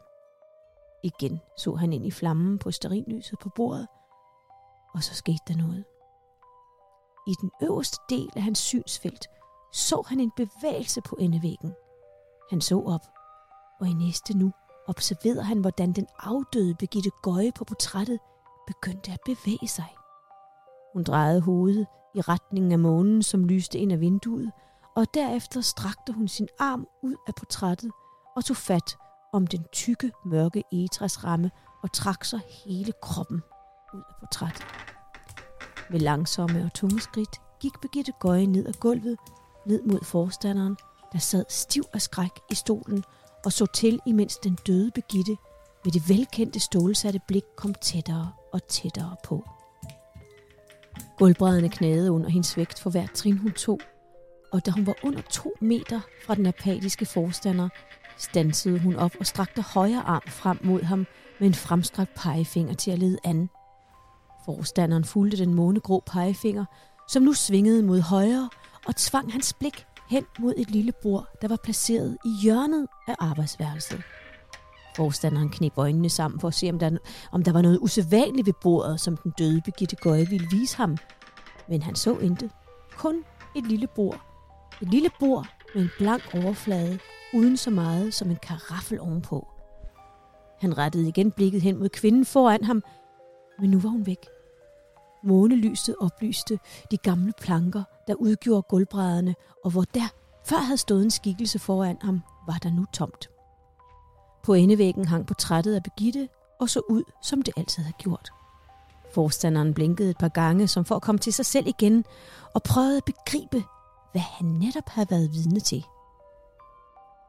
Igen 1.02 1.40
så 1.58 1.74
han 1.74 1.92
ind 1.92 2.06
i 2.06 2.10
flammen 2.10 2.58
på 2.58 2.70
sterinlyset 2.70 3.38
på 3.38 3.48
bordet, 3.56 3.87
og 4.94 5.02
så 5.02 5.14
skete 5.14 5.42
der 5.48 5.56
noget. 5.56 5.84
I 7.26 7.32
den 7.40 7.50
øverste 7.62 7.96
del 8.08 8.30
af 8.37 8.42
hans 8.42 8.58
synsfelt 8.58 9.26
så 9.74 10.02
han 10.06 10.20
en 10.20 10.30
bevægelse 10.37 11.00
på 11.00 11.16
endevæggen. 11.20 11.74
Han 12.50 12.60
så 12.60 12.82
op, 12.87 13.06
og 13.80 13.88
i 13.88 13.92
næste 13.92 14.38
nu 14.38 14.52
observerede 14.87 15.42
han, 15.42 15.58
hvordan 15.58 15.92
den 15.92 16.06
afdøde 16.18 16.74
Birgitte 16.74 17.10
Gøje 17.22 17.52
på 17.52 17.64
portrættet 17.64 18.18
begyndte 18.66 19.12
at 19.12 19.20
bevæge 19.24 19.68
sig. 19.68 19.96
Hun 20.92 21.02
drejede 21.02 21.40
hovedet 21.40 21.87
i 22.14 22.20
retningen 22.20 22.72
af 22.72 22.78
månen, 22.78 23.22
som 23.22 23.44
lyste 23.44 23.78
ind 23.78 23.92
af 23.92 24.00
vinduet, 24.00 24.52
og 24.96 25.06
derefter 25.14 25.60
strakte 25.60 26.12
hun 26.12 26.28
sin 26.28 26.48
arm 26.58 26.87
ud 27.02 27.16
af 27.26 27.34
portrættet 27.34 27.90
og 28.37 28.44
tog 28.44 28.56
fat 28.56 28.96
om 29.32 29.46
den 29.46 29.64
tykke, 29.72 30.12
mørke 30.24 30.62
egetræsramme 30.72 31.50
og 31.82 31.92
trak 31.92 32.24
sig 32.24 32.40
hele 32.66 32.92
kroppen 33.02 33.42
ud 33.94 34.02
af 34.08 34.14
portrættet. 34.20 34.64
Med 35.90 36.00
langsomme 36.00 36.64
og 36.64 36.74
tunge 36.74 37.00
skridt 37.00 37.40
gik 37.60 37.80
Birgitte 37.80 38.12
Gøje 38.20 38.46
ned 38.46 38.66
ad 38.66 38.72
gulvet, 38.72 39.18
ned 39.66 39.83
mod 39.83 40.05
forstanderen, 40.05 40.77
der 41.12 41.18
sad 41.18 41.44
stiv 41.48 41.85
af 41.92 42.03
skræk 42.03 42.31
i 42.50 42.55
stolen 42.55 43.05
og 43.44 43.53
så 43.53 43.66
til, 43.66 44.00
imens 44.07 44.37
den 44.37 44.59
døde 44.66 44.90
Begitte 44.94 45.37
med 45.85 45.92
det 45.92 46.09
velkendte 46.09 46.61
stålsatte 46.61 47.20
blik 47.29 47.44
kom 47.57 47.74
tættere 47.74 48.33
og 48.53 48.62
tættere 48.68 49.16
på. 49.24 49.48
Gulvbrædderne 51.18 51.68
knagede 51.68 52.12
under 52.12 52.31
hendes 52.31 52.57
vægt 52.57 52.81
for 52.81 52.90
hver 52.90 53.07
trin 53.14 53.38
hun 53.38 53.53
tog, 53.53 53.81
og 54.53 54.66
da 54.66 54.70
hun 54.70 54.87
var 54.87 54.94
under 55.03 55.20
to 55.20 55.53
meter 55.61 56.00
fra 56.27 56.35
den 56.35 56.46
apatiske 56.46 57.07
forstander, 57.07 57.68
stansede 58.18 58.79
hun 58.79 58.96
op 58.96 59.12
og 59.20 59.27
strakte 59.27 59.62
højre 59.62 60.03
arm 60.03 60.22
frem 60.27 60.59
mod 60.64 60.83
ham 60.83 61.07
med 61.40 61.48
en 61.48 61.55
fremstrakt 61.55 62.14
pegefinger 62.14 62.74
til 62.74 62.90
at 62.90 62.98
lede 62.98 63.18
an. 63.24 63.48
Forstanderen 64.44 65.05
fulgte 65.05 65.37
den 65.37 65.55
månegrå 65.55 66.03
pegefinger, 66.07 66.64
som 67.09 67.22
nu 67.22 67.33
svingede 67.33 67.83
mod 67.83 68.00
højre, 68.00 68.50
og 68.87 68.97
tvang 68.97 69.33
hans 69.33 69.53
blik 69.53 69.87
hen 70.11 70.25
mod 70.38 70.55
et 70.57 70.70
lille 70.70 70.92
bord, 71.03 71.27
der 71.42 71.49
var 71.49 71.59
placeret 71.64 72.18
i 72.25 72.29
hjørnet 72.42 72.87
af 73.09 73.14
arbejdsværelset. 73.18 74.03
Forstanderen 74.97 75.49
knep 75.49 75.73
øjnene 75.77 76.09
sammen 76.09 76.40
for 76.40 76.49
at 76.49 76.55
se, 76.55 76.70
om 76.70 76.79
der, 76.79 76.99
om 77.33 77.42
der 77.42 77.53
var 77.53 77.62
noget 77.62 77.79
usædvanligt 77.83 78.47
ved 78.47 78.55
bordet, 78.62 79.01
som 79.01 79.16
den 79.16 79.33
døde 79.38 79.61
Birgitte 79.64 79.97
Gøje 79.97 80.27
ville 80.27 80.47
vise 80.51 80.77
ham. 80.77 80.97
Men 81.68 81.83
han 81.83 81.94
så 81.94 82.18
intet. 82.18 82.51
Kun 82.97 83.25
et 83.57 83.66
lille 83.66 83.87
bord. 83.87 84.20
Et 84.83 84.88
lille 84.90 85.11
bord 85.20 85.47
med 85.75 85.83
en 85.83 85.90
blank 85.99 86.35
overflade, 86.35 86.99
uden 87.35 87.57
så 87.57 87.70
meget 87.70 88.14
som 88.14 88.31
en 88.31 88.38
karaffel 88.42 89.01
ovenpå. 89.01 89.49
Han 90.61 90.79
rettede 90.79 91.09
igen 91.09 91.31
blikket 91.31 91.62
hen 91.62 91.79
mod 91.79 91.88
kvinden 91.88 92.25
foran 92.25 92.64
ham, 92.64 92.83
men 93.61 93.70
nu 93.70 93.81
var 93.81 93.88
hun 93.88 94.07
væk. 94.07 94.27
Månelyset 95.25 95.94
oplyste 96.01 96.59
de 96.90 96.97
gamle 96.97 97.33
planker, 97.40 97.83
der 98.06 98.14
udgjorde 98.14 98.62
gulvbrædderne, 98.62 99.34
og 99.64 99.70
hvor 99.70 99.84
der 99.94 100.08
før 100.44 100.56
havde 100.56 100.78
stået 100.78 101.02
en 101.04 101.10
skikkelse 101.10 101.58
foran 101.58 101.98
ham, 102.02 102.20
var 102.46 102.58
der 102.62 102.70
nu 102.70 102.84
tomt. 102.92 103.30
På 104.42 104.54
endevæggen 104.54 105.04
hang 105.04 105.26
portrættet 105.26 105.74
af 105.74 105.82
Begitte 105.82 106.28
og 106.60 106.68
så 106.68 106.80
ud, 106.90 107.02
som 107.22 107.42
det 107.42 107.54
altid 107.56 107.82
havde 107.82 107.96
gjort. 107.98 108.30
Forstanderen 109.14 109.74
blinkede 109.74 110.10
et 110.10 110.18
par 110.18 110.28
gange, 110.28 110.68
som 110.68 110.84
for 110.84 110.94
at 110.94 111.02
komme 111.02 111.18
til 111.18 111.32
sig 111.32 111.46
selv 111.46 111.66
igen, 111.66 112.04
og 112.54 112.62
prøvede 112.62 112.96
at 112.96 113.04
begribe, 113.04 113.64
hvad 114.12 114.22
han 114.22 114.46
netop 114.46 114.88
havde 114.88 115.10
været 115.10 115.32
vidne 115.32 115.60
til. 115.60 115.84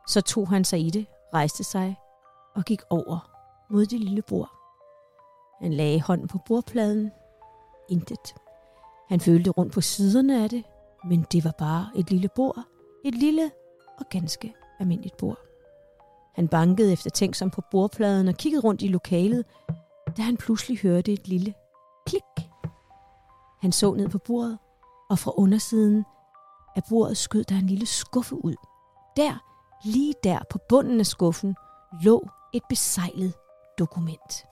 Så 0.07 0.21
tog 0.21 0.49
han 0.49 0.65
sig 0.65 0.79
i 0.79 0.89
det, 0.89 1.05
rejste 1.33 1.63
sig 1.63 1.99
og 2.55 2.63
gik 2.63 2.81
over 2.89 3.29
mod 3.69 3.85
det 3.85 3.99
lille 3.99 4.21
bord. 4.21 4.49
Han 5.61 5.73
lagde 5.73 6.01
hånden 6.01 6.27
på 6.27 6.38
bordpladen. 6.47 7.11
Intet. 7.89 8.35
Han 9.10 9.20
følte 9.20 9.50
rundt 9.50 9.74
på 9.74 9.82
siderne 9.82 10.44
af 10.44 10.50
det, 10.50 10.63
men 11.10 11.26
det 11.32 11.44
var 11.44 11.54
bare 11.58 11.89
et 11.96 12.12
lille 12.12 12.30
bord. 12.36 12.63
Et 13.06 13.15
lille 13.15 13.52
og 14.00 14.06
ganske 14.10 14.54
almindeligt 14.80 15.18
bord. 15.18 15.38
Han 16.36 16.48
bankede 16.48 16.94
efter 16.94 17.10
ting 17.10 17.36
som 17.36 17.50
på 17.50 17.62
bordpladen 17.72 18.28
og 18.28 18.36
kiggede 18.36 18.63
rundt 18.63 18.82
i 18.82 18.88
lokalet, 18.88 19.46
da 20.18 20.22
han 20.22 20.38
pludselig 20.38 20.80
hørte 20.80 21.13
et 21.13 21.28
lille 21.28 21.54
klik. 22.08 22.50
Han 23.62 23.72
så 23.72 23.94
ned 23.94 24.10
på 24.10 24.18
bordet, 24.18 24.58
og 25.10 25.20
fra 25.20 25.32
undersiden 25.38 26.06
af 26.76 26.82
bordet 26.89 27.18
skød 27.18 27.44
der 27.44 27.56
en 27.56 27.68
lille 27.68 27.86
skuffe 27.86 28.36
ud. 28.46 28.56
Der, 29.18 29.44
lige 29.84 30.13
der 30.24 30.39
på 30.50 30.60
bunden 30.70 31.00
af 31.00 31.06
skuffen, 31.06 31.56
lå 32.04 32.30
et 32.54 32.63
besejlet 32.70 33.34
dokument. 33.80 34.46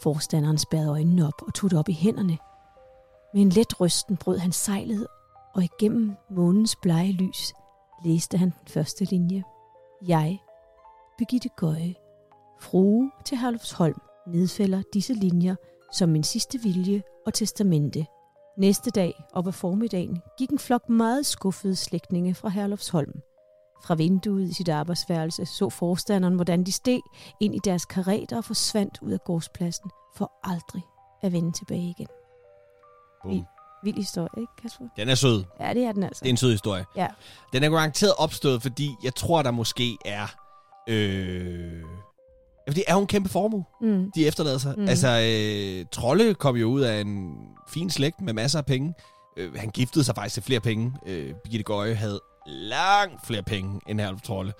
Forstanderen 0.00 0.58
spærrede 0.58 0.90
øjnene 0.90 1.26
op 1.26 1.42
og 1.46 1.54
tog 1.54 1.70
det 1.70 1.78
op 1.78 1.88
i 1.88 1.92
hænderne. 1.92 2.38
Med 3.34 3.42
en 3.42 3.48
let 3.48 3.80
rysten 3.80 4.16
brød 4.16 4.38
han 4.38 4.52
sejlet, 4.52 5.06
og 5.54 5.64
igennem 5.64 6.14
månens 6.30 6.76
blege 6.82 7.12
lys 7.12 7.52
læste 8.04 8.38
han 8.38 8.50
den 8.50 8.68
første 8.68 9.04
linje. 9.04 9.44
Jeg, 10.08 10.38
Birgitte 11.18 11.48
Gøje, 11.56 11.94
frue 12.60 13.10
til 13.24 13.38
Herlufsholm, 13.38 14.00
nedfælder 14.26 14.82
disse 14.92 15.14
linjer 15.14 15.54
som 15.92 16.08
min 16.08 16.22
sidste 16.22 16.58
vilje 16.58 17.02
og 17.26 17.34
testamente. 17.34 18.06
Næste 18.58 18.90
dag, 18.90 19.24
op 19.32 19.46
ad 19.46 19.52
formiddagen, 19.52 20.22
gik 20.38 20.50
en 20.50 20.58
flok 20.58 20.88
meget 20.88 21.26
skuffede 21.26 21.76
slægtninge 21.76 22.34
fra 22.34 22.48
Herlufsholm. 22.48 23.20
Fra 23.84 23.94
vinduet 23.94 24.48
i 24.48 24.54
sit 24.54 24.68
arbejdsværelse 24.68 25.46
så 25.46 25.68
forstanderen, 25.68 26.34
hvordan 26.34 26.64
de 26.64 26.72
steg 26.72 27.00
ind 27.40 27.54
i 27.54 27.60
deres 27.64 27.84
kareter 27.84 28.36
og 28.36 28.44
forsvandt 28.44 28.98
ud 29.02 29.10
af 29.10 29.20
gårdspladsen 29.24 29.90
for 30.16 30.32
aldrig 30.42 30.82
at 31.22 31.32
vende 31.32 31.52
tilbage 31.52 31.90
igen. 31.90 32.08
Boom. 33.28 33.46
Vild 33.84 33.96
historie, 33.96 34.28
ikke 34.40 34.52
Kasper? 34.62 34.84
Den 34.96 35.08
er 35.08 35.14
sød. 35.14 35.44
Ja, 35.60 35.74
det 35.74 35.82
er 35.84 35.92
den 35.92 36.02
altså. 36.02 36.20
Det 36.20 36.28
er 36.28 36.32
en 36.32 36.36
sød 36.36 36.50
historie. 36.50 36.84
Ja. 36.96 37.06
Den 37.52 37.62
er 37.62 37.70
garanteret 37.70 38.12
opstået, 38.18 38.62
fordi 38.62 38.90
jeg 39.04 39.14
tror, 39.14 39.42
der 39.42 39.50
måske 39.50 39.96
er... 40.04 40.26
Øh... 40.88 41.82
Fordi 42.68 42.82
er 42.86 42.94
jo 42.94 43.00
en 43.00 43.06
kæmpe 43.06 43.28
formue, 43.28 43.64
Mm. 43.80 44.10
de 44.14 44.26
efterlader 44.26 44.58
sig. 44.58 44.74
Mm. 44.78 44.88
Altså, 44.88 45.08
øh, 45.08 45.86
Trolle 45.92 46.34
kom 46.34 46.56
jo 46.56 46.68
ud 46.68 46.80
af 46.80 47.00
en 47.00 47.34
fin 47.68 47.90
slægt 47.90 48.20
med 48.20 48.32
masser 48.32 48.58
af 48.58 48.66
penge. 48.66 48.94
Øh, 49.36 49.54
han 49.56 49.68
giftede 49.70 50.04
sig 50.04 50.14
faktisk 50.14 50.34
til 50.34 50.42
flere 50.42 50.60
penge. 50.60 50.92
Øh, 51.06 51.34
Birgitte 51.44 51.64
Gøje 51.64 51.94
havde 51.94 52.20
langt 52.46 53.26
flere 53.26 53.42
penge 53.42 53.80
end 53.88 54.00
Herluf 54.00 54.20
Trolle. 54.20 54.52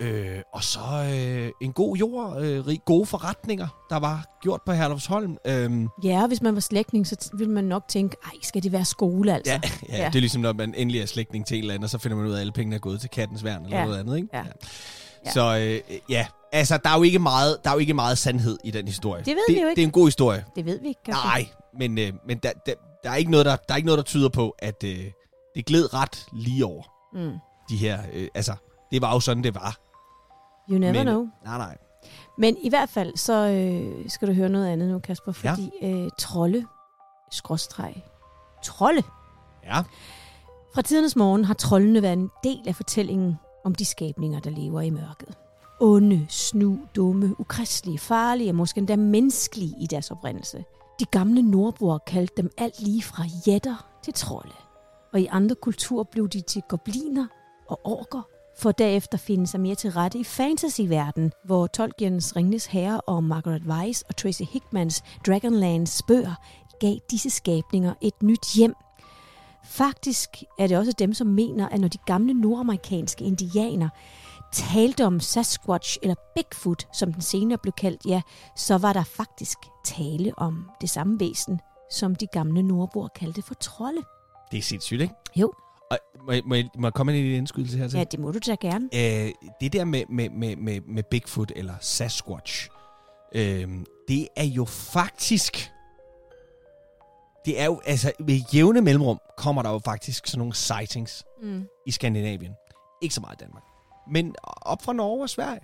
Øh, 0.00 0.38
og 0.54 0.64
så 0.64 0.80
øh, 1.14 1.50
en 1.60 1.72
god 1.72 1.96
jord, 1.96 2.42
øh, 2.42 2.66
rig, 2.66 2.80
gode 2.84 3.06
forretninger, 3.06 3.68
der 3.90 3.96
var 3.96 4.38
gjort 4.42 4.60
på 4.66 4.72
Herlufsholm. 4.72 5.36
Øh, 5.46 5.70
Ja, 6.04 6.26
hvis 6.26 6.42
man 6.42 6.54
var 6.54 6.60
slægtning, 6.60 7.06
så 7.06 7.30
ville 7.34 7.52
man 7.52 7.64
nok 7.64 7.88
tænke, 7.88 8.16
ej, 8.24 8.30
skal 8.42 8.62
det 8.62 8.72
være 8.72 8.84
skole, 8.84 9.34
altså? 9.34 9.52
ja, 9.52 9.60
ja, 9.96 10.02
ja, 10.02 10.06
det 10.08 10.16
er 10.16 10.20
ligesom, 10.20 10.42
når 10.42 10.52
man 10.52 10.74
endelig 10.74 11.00
er 11.00 11.06
slægtning 11.06 11.46
til 11.46 11.56
en 11.56 11.62
eller 11.62 11.74
anden, 11.74 11.84
og 11.84 11.90
så 11.90 11.98
finder 11.98 12.16
man 12.16 12.26
ud 12.26 12.30
af, 12.32 12.36
at 12.36 12.40
alle 12.40 12.52
pengene 12.52 12.76
er 12.76 12.80
gået 12.80 13.00
til 13.00 13.10
kattens 13.10 13.44
værn 13.44 13.64
eller 13.64 13.78
Ja. 13.78 13.84
noget 13.84 13.98
andet, 14.00 14.16
ikke? 14.16 14.28
Ja. 14.34 14.44
Ja. 15.26 15.30
Så 15.32 15.58
øh, 15.58 15.98
ja, 16.10 16.26
altså, 16.52 16.76
der 16.84 16.90
er, 16.90 16.96
jo 16.96 17.02
ikke 17.02 17.18
meget, 17.18 17.56
der 17.64 17.70
er 17.70 17.74
jo 17.74 17.80
ikke 17.80 17.94
meget 17.94 18.18
sandhed 18.18 18.58
i 18.64 18.70
den 18.70 18.86
historie. 18.86 19.22
Det 19.24 19.34
ved 19.36 19.42
det, 19.48 19.54
vi 19.56 19.60
jo 19.60 19.66
ikke. 19.68 19.76
Det 19.76 19.82
er 19.82 19.86
en 19.86 19.92
god 19.92 20.06
historie. 20.06 20.44
Det 20.56 20.64
ved 20.64 20.80
vi 20.80 20.88
ikke. 20.88 21.00
Nej, 21.08 21.46
men, 21.78 21.98
øh, 21.98 22.12
men 22.28 22.38
der, 22.38 22.50
der, 22.66 22.72
der, 23.04 23.10
er 23.10 23.14
ikke 23.16 23.30
noget, 23.30 23.46
der, 23.46 23.56
der 23.56 23.74
er 23.74 23.76
ikke 23.76 23.86
noget, 23.86 23.98
der 23.98 24.04
tyder 24.04 24.28
på, 24.28 24.54
at 24.58 24.84
øh, 24.84 24.98
det 25.54 25.66
gled 25.66 25.94
ret 25.94 26.26
lige 26.32 26.64
over 26.66 26.82
Mm. 27.14 27.32
de 27.70 27.76
her... 27.76 27.98
Øh, 28.12 28.28
altså, 28.34 28.54
det 28.92 29.02
var 29.02 29.12
jo 29.12 29.20
sådan, 29.20 29.42
det 29.44 29.54
var. 29.54 29.76
You 30.70 30.78
never 30.78 30.92
Men- 30.92 31.06
know. 31.06 31.28
Nej, 31.44 31.58
nej. 31.58 31.78
Men 32.38 32.56
i 32.62 32.68
hvert 32.68 32.88
fald, 32.88 33.16
så 33.16 33.32
øh, 33.48 34.10
skal 34.10 34.28
du 34.28 34.32
høre 34.32 34.48
noget 34.48 34.66
andet 34.66 34.88
nu, 34.88 34.98
Kasper, 34.98 35.32
fordi 35.32 35.70
ja. 35.82 35.88
øh, 35.88 36.10
trolde, 36.18 36.66
skråstreg, 37.30 38.04
trolde. 38.64 39.02
Ja. 39.64 39.82
Fra 40.74 40.82
tidernes 40.82 41.16
morgen 41.16 41.44
har 41.44 41.54
troldene 41.54 42.02
været 42.02 42.12
en 42.12 42.30
del 42.44 42.60
af 42.68 42.74
fortællingen 42.74 43.38
om 43.64 43.74
de 43.74 43.84
skabninger, 43.84 44.40
der 44.40 44.50
lever 44.50 44.80
i 44.80 44.90
mørket. 44.90 45.28
Onde, 45.80 46.26
snu, 46.28 46.78
dumme, 46.96 47.40
ukristelige, 47.40 47.98
farlige 47.98 48.50
og 48.50 48.54
måske 48.54 48.78
endda 48.78 48.96
menneskelige 48.96 49.74
i 49.80 49.86
deres 49.86 50.10
oprindelse. 50.10 50.64
De 51.00 51.04
gamle 51.04 51.42
nordboer 51.42 51.98
kaldte 51.98 52.42
dem 52.42 52.50
alt 52.58 52.80
lige 52.80 53.02
fra 53.02 53.24
jætter 53.46 53.86
til 54.02 54.12
trolde. 54.14 54.54
Og 55.12 55.20
i 55.20 55.26
andre 55.26 55.54
kulturer 55.54 56.04
blev 56.04 56.28
de 56.28 56.40
til 56.40 56.62
gobliner 56.68 57.26
og 57.68 57.80
orker, 57.84 58.22
for 58.58 58.72
derefter 58.72 59.18
finde 59.18 59.46
sig 59.46 59.60
mere 59.60 59.74
til 59.74 59.90
rette 59.90 60.18
i 60.18 60.24
fantasyverdenen, 60.24 61.32
hvor 61.44 61.66
Tolkiens 61.66 62.36
Ringnes 62.36 62.66
Herre 62.66 63.00
og 63.00 63.24
Margaret 63.24 63.62
Weiss 63.62 64.04
og 64.08 64.16
Tracy 64.16 64.42
Hickmans 64.42 65.02
Dragonlands 65.26 66.02
bøger 66.08 66.34
gav 66.80 66.96
disse 67.10 67.30
skabninger 67.30 67.94
et 68.00 68.22
nyt 68.22 68.54
hjem. 68.56 68.74
Faktisk 69.64 70.28
er 70.58 70.66
det 70.66 70.78
også 70.78 70.92
dem, 70.92 71.14
som 71.14 71.26
mener, 71.26 71.68
at 71.68 71.80
når 71.80 71.88
de 71.88 71.98
gamle 72.06 72.34
nordamerikanske 72.34 73.24
indianer 73.24 73.88
talte 74.52 75.06
om 75.06 75.20
Sasquatch 75.20 75.98
eller 76.02 76.14
Bigfoot, 76.34 76.88
som 76.92 77.12
den 77.12 77.22
senere 77.22 77.58
blev 77.58 77.72
kaldt, 77.72 78.06
ja, 78.06 78.22
så 78.56 78.78
var 78.78 78.92
der 78.92 79.04
faktisk 79.04 79.58
tale 79.84 80.32
om 80.36 80.70
det 80.80 80.90
samme 80.90 81.20
væsen, 81.20 81.60
som 81.90 82.14
de 82.14 82.26
gamle 82.26 82.62
nordboer 82.62 83.08
kaldte 83.08 83.42
for 83.42 83.54
trolde. 83.54 84.02
Det 84.50 84.58
er 84.58 84.62
sindssygt, 84.62 85.00
ikke? 85.00 85.14
Jo. 85.36 85.52
Og 85.90 85.98
må, 86.26 86.32
jeg, 86.32 86.42
må, 86.44 86.54
jeg, 86.54 86.68
må 86.78 86.86
jeg 86.86 86.94
komme 86.94 87.12
med 87.12 87.18
en 87.20 87.24
lille 87.24 87.38
indskydelse 87.38 87.78
her 87.78 87.88
til? 87.88 87.98
Ja, 87.98 88.04
det 88.04 88.20
må 88.20 88.32
du 88.32 88.38
da 88.46 88.54
gerne. 88.60 88.88
Øh, 88.94 89.32
det 89.60 89.72
der 89.72 89.84
med, 89.84 90.02
med, 90.08 90.30
med, 90.30 90.56
med, 90.56 90.80
med 90.80 91.02
Bigfoot 91.02 91.52
eller 91.56 91.74
Sasquatch, 91.80 92.68
øh, 93.34 93.68
det 94.08 94.28
er 94.36 94.44
jo 94.44 94.64
faktisk... 94.64 95.72
Det 97.44 97.60
er 97.60 97.64
jo, 97.64 97.80
altså, 97.84 98.12
ved 98.20 98.34
jævne 98.54 98.80
mellemrum 98.80 99.20
kommer 99.36 99.62
der 99.62 99.70
jo 99.70 99.78
faktisk 99.84 100.26
sådan 100.26 100.38
nogle 100.38 100.54
sightings 100.54 101.24
Mm. 101.42 101.64
i 101.86 101.90
Skandinavien. 101.90 102.52
Ikke 103.02 103.14
så 103.14 103.20
meget 103.20 103.34
i 103.40 103.44
Danmark. 103.44 103.62
Men 104.10 104.34
op 104.44 104.82
fra 104.82 104.92
Norge 104.92 105.22
og 105.22 105.30
Sverige. 105.30 105.60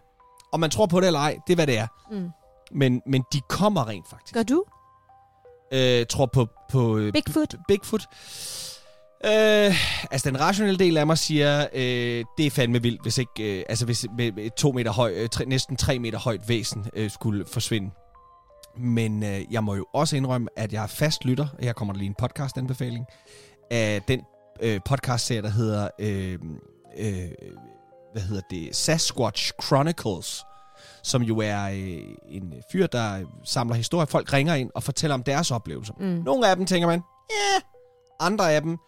Og 0.53 0.61
man 0.61 0.71
tror 0.71 0.87
på 0.87 1.01
det 1.01 1.07
eller 1.07 1.21
ej, 1.21 1.39
det 1.47 1.53
er 1.53 1.55
hvad 1.57 1.67
det 1.67 1.79
er. 1.79 1.87
Mm. 2.11 2.31
Men, 2.71 3.03
men 3.07 3.25
de 3.33 3.41
kommer 3.49 3.89
rent 3.89 4.09
faktisk. 4.09 4.35
Gør 4.35 4.43
du? 4.43 4.65
Øh, 5.73 6.07
tror 6.07 6.27
på, 6.27 6.47
på 6.71 6.97
øh, 6.99 7.13
Bigfoot? 7.13 7.55
Bigfoot. 7.69 8.07
Øh, 9.25 9.75
altså 10.11 10.31
den 10.31 10.41
rationelle 10.41 10.79
del 10.79 10.97
af 10.97 11.07
mig 11.07 11.19
siger, 11.19 11.67
øh, 11.75 12.25
det 12.39 12.47
er 12.47 12.51
fandme 12.51 12.83
vildt, 12.83 13.03
hvis 13.03 13.19
ikke, 13.19 13.59
øh, 13.59 13.65
altså 13.69 13.85
hvis 13.85 14.07
med, 14.17 14.33
med 14.33 14.45
et 14.45 14.55
to 14.55 14.73
meter 14.73 14.93
høj, 14.93 15.13
øh, 15.17 15.29
tre, 15.29 15.45
næsten 15.45 15.77
tre 15.77 15.99
meter 15.99 16.19
højt 16.19 16.49
væsen 16.49 16.87
øh, 16.97 17.11
skulle 17.11 17.45
forsvinde. 17.47 17.91
Men 18.77 19.23
øh, 19.23 19.53
jeg 19.53 19.65
må 19.65 19.75
jo 19.75 19.87
også 19.95 20.17
indrømme, 20.17 20.49
at 20.57 20.73
jeg 20.73 20.83
er 20.83 20.87
fast 20.87 21.25
lytter, 21.25 21.47
her 21.61 21.73
kommer 21.73 21.95
der 21.95 21.99
lige 21.99 22.09
en 22.09 22.15
podcast-anbefaling, 22.15 23.07
af 23.71 24.03
den 24.09 24.21
øh, 24.63 24.81
podcast-serie, 24.85 25.43
der 25.43 25.51
hedder, 25.51 25.89
øh, 25.99 26.39
øh, 26.99 27.31
hvad 28.13 28.23
hedder 28.23 28.43
det, 28.51 28.77
Sasquatch 28.77 29.53
Chronicles, 29.63 30.45
som 31.03 31.23
jo 31.23 31.39
er 31.39 31.65
øh, 31.65 32.03
en 32.29 32.55
fyr, 32.73 32.87
der 32.87 33.25
samler 33.45 33.75
historier. 33.75 34.07
Folk 34.07 34.33
ringer 34.33 34.55
ind 34.55 34.71
og 34.75 34.83
fortæller 34.83 35.15
om 35.15 35.23
deres 35.23 35.51
oplevelser. 35.51 35.95
Mm. 35.99 36.23
Nogle 36.25 36.49
af 36.49 36.57
dem 36.57 36.67
tænker 36.67 36.89
man, 36.89 37.03
ja. 37.31 37.61
Andre 38.21 38.53
af 38.53 38.63
dem, 38.63 38.79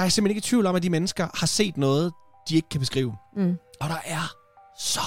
der 0.00 0.04
er 0.06 0.08
simpelthen 0.08 0.36
ikke 0.36 0.46
i 0.46 0.48
tvivl 0.48 0.66
om, 0.66 0.74
at 0.76 0.82
de 0.82 0.90
mennesker 0.90 1.28
har 1.34 1.46
set 1.46 1.76
noget, 1.76 2.12
de 2.48 2.56
ikke 2.56 2.68
kan 2.68 2.80
beskrive. 2.80 3.16
Mm. 3.36 3.58
Og 3.80 3.88
der 3.88 3.98
er 4.04 4.32
så 4.78 5.00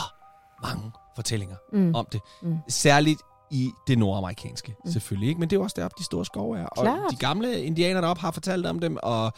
mange 0.63 0.91
fortællinger 1.15 1.55
Mm. 1.73 1.95
om 1.95 2.07
det. 2.11 2.21
Mm. 2.41 2.57
Særligt 2.69 3.21
i 3.51 3.71
det 3.87 3.97
nordamerikanske, 3.97 4.75
Mm. 4.85 4.91
selvfølgelig. 4.91 5.29
Ikke? 5.29 5.39
Men 5.39 5.49
det 5.49 5.55
er 5.55 5.59
jo 5.59 5.63
også 5.63 5.73
deroppe, 5.77 5.95
de 5.99 6.03
store 6.03 6.25
skove 6.25 6.59
er. 6.59 6.65
Og 6.65 6.83
Klart. 6.83 7.11
de 7.11 7.15
gamle 7.15 7.63
indianere 7.63 8.01
deroppe 8.01 8.21
har 8.21 8.31
fortalt 8.31 8.65
om 8.65 8.79
dem, 8.79 8.97
og 9.03 9.33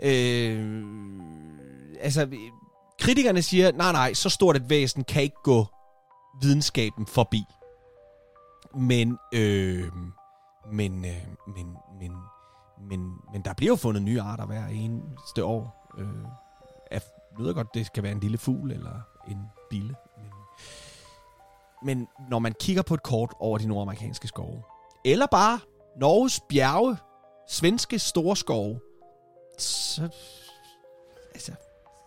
øh, 0.00 0.74
altså, 2.00 2.28
kritikerne 3.00 3.42
siger, 3.42 3.72
nej, 3.72 3.92
nej, 3.92 4.14
så 4.14 4.28
stort 4.28 4.56
et 4.56 4.70
væsen 4.70 5.04
kan 5.04 5.22
ikke 5.22 5.36
gå 5.44 5.66
videnskaben 6.42 7.06
forbi. 7.06 7.42
Men, 8.74 9.18
øh, 9.34 9.84
men, 10.72 11.04
øh, 11.04 11.12
men, 11.56 11.66
men, 12.00 12.12
men, 12.80 13.12
men 13.32 13.42
der 13.44 13.52
bliver 13.54 13.72
jo 13.72 13.76
fundet 13.76 14.02
nye 14.02 14.20
arter 14.20 14.46
hver 14.46 14.66
eneste 14.66 15.44
år. 15.44 15.92
Øh, 15.98 16.08
jeg 16.90 17.00
ved 17.38 17.54
godt, 17.54 17.74
det 17.74 17.86
skal 17.86 18.02
være 18.02 18.12
en 18.12 18.20
lille 18.20 18.38
fugl 18.38 18.72
eller 18.72 19.00
en 19.28 19.38
bille. 19.70 19.94
Men, 20.16 21.98
men 21.98 22.08
når 22.30 22.38
man 22.38 22.54
kigger 22.60 22.82
på 22.82 22.94
et 22.94 23.02
kort 23.02 23.34
over 23.38 23.58
de 23.58 23.66
nordamerikanske 23.66 24.28
skove, 24.28 24.62
eller 25.04 25.26
bare 25.26 25.60
Norges 26.00 26.40
bjerge, 26.48 26.96
svenske 27.48 27.98
store 27.98 28.36
skove, 28.36 28.80
så, 29.58 30.02
altså, 31.34 31.52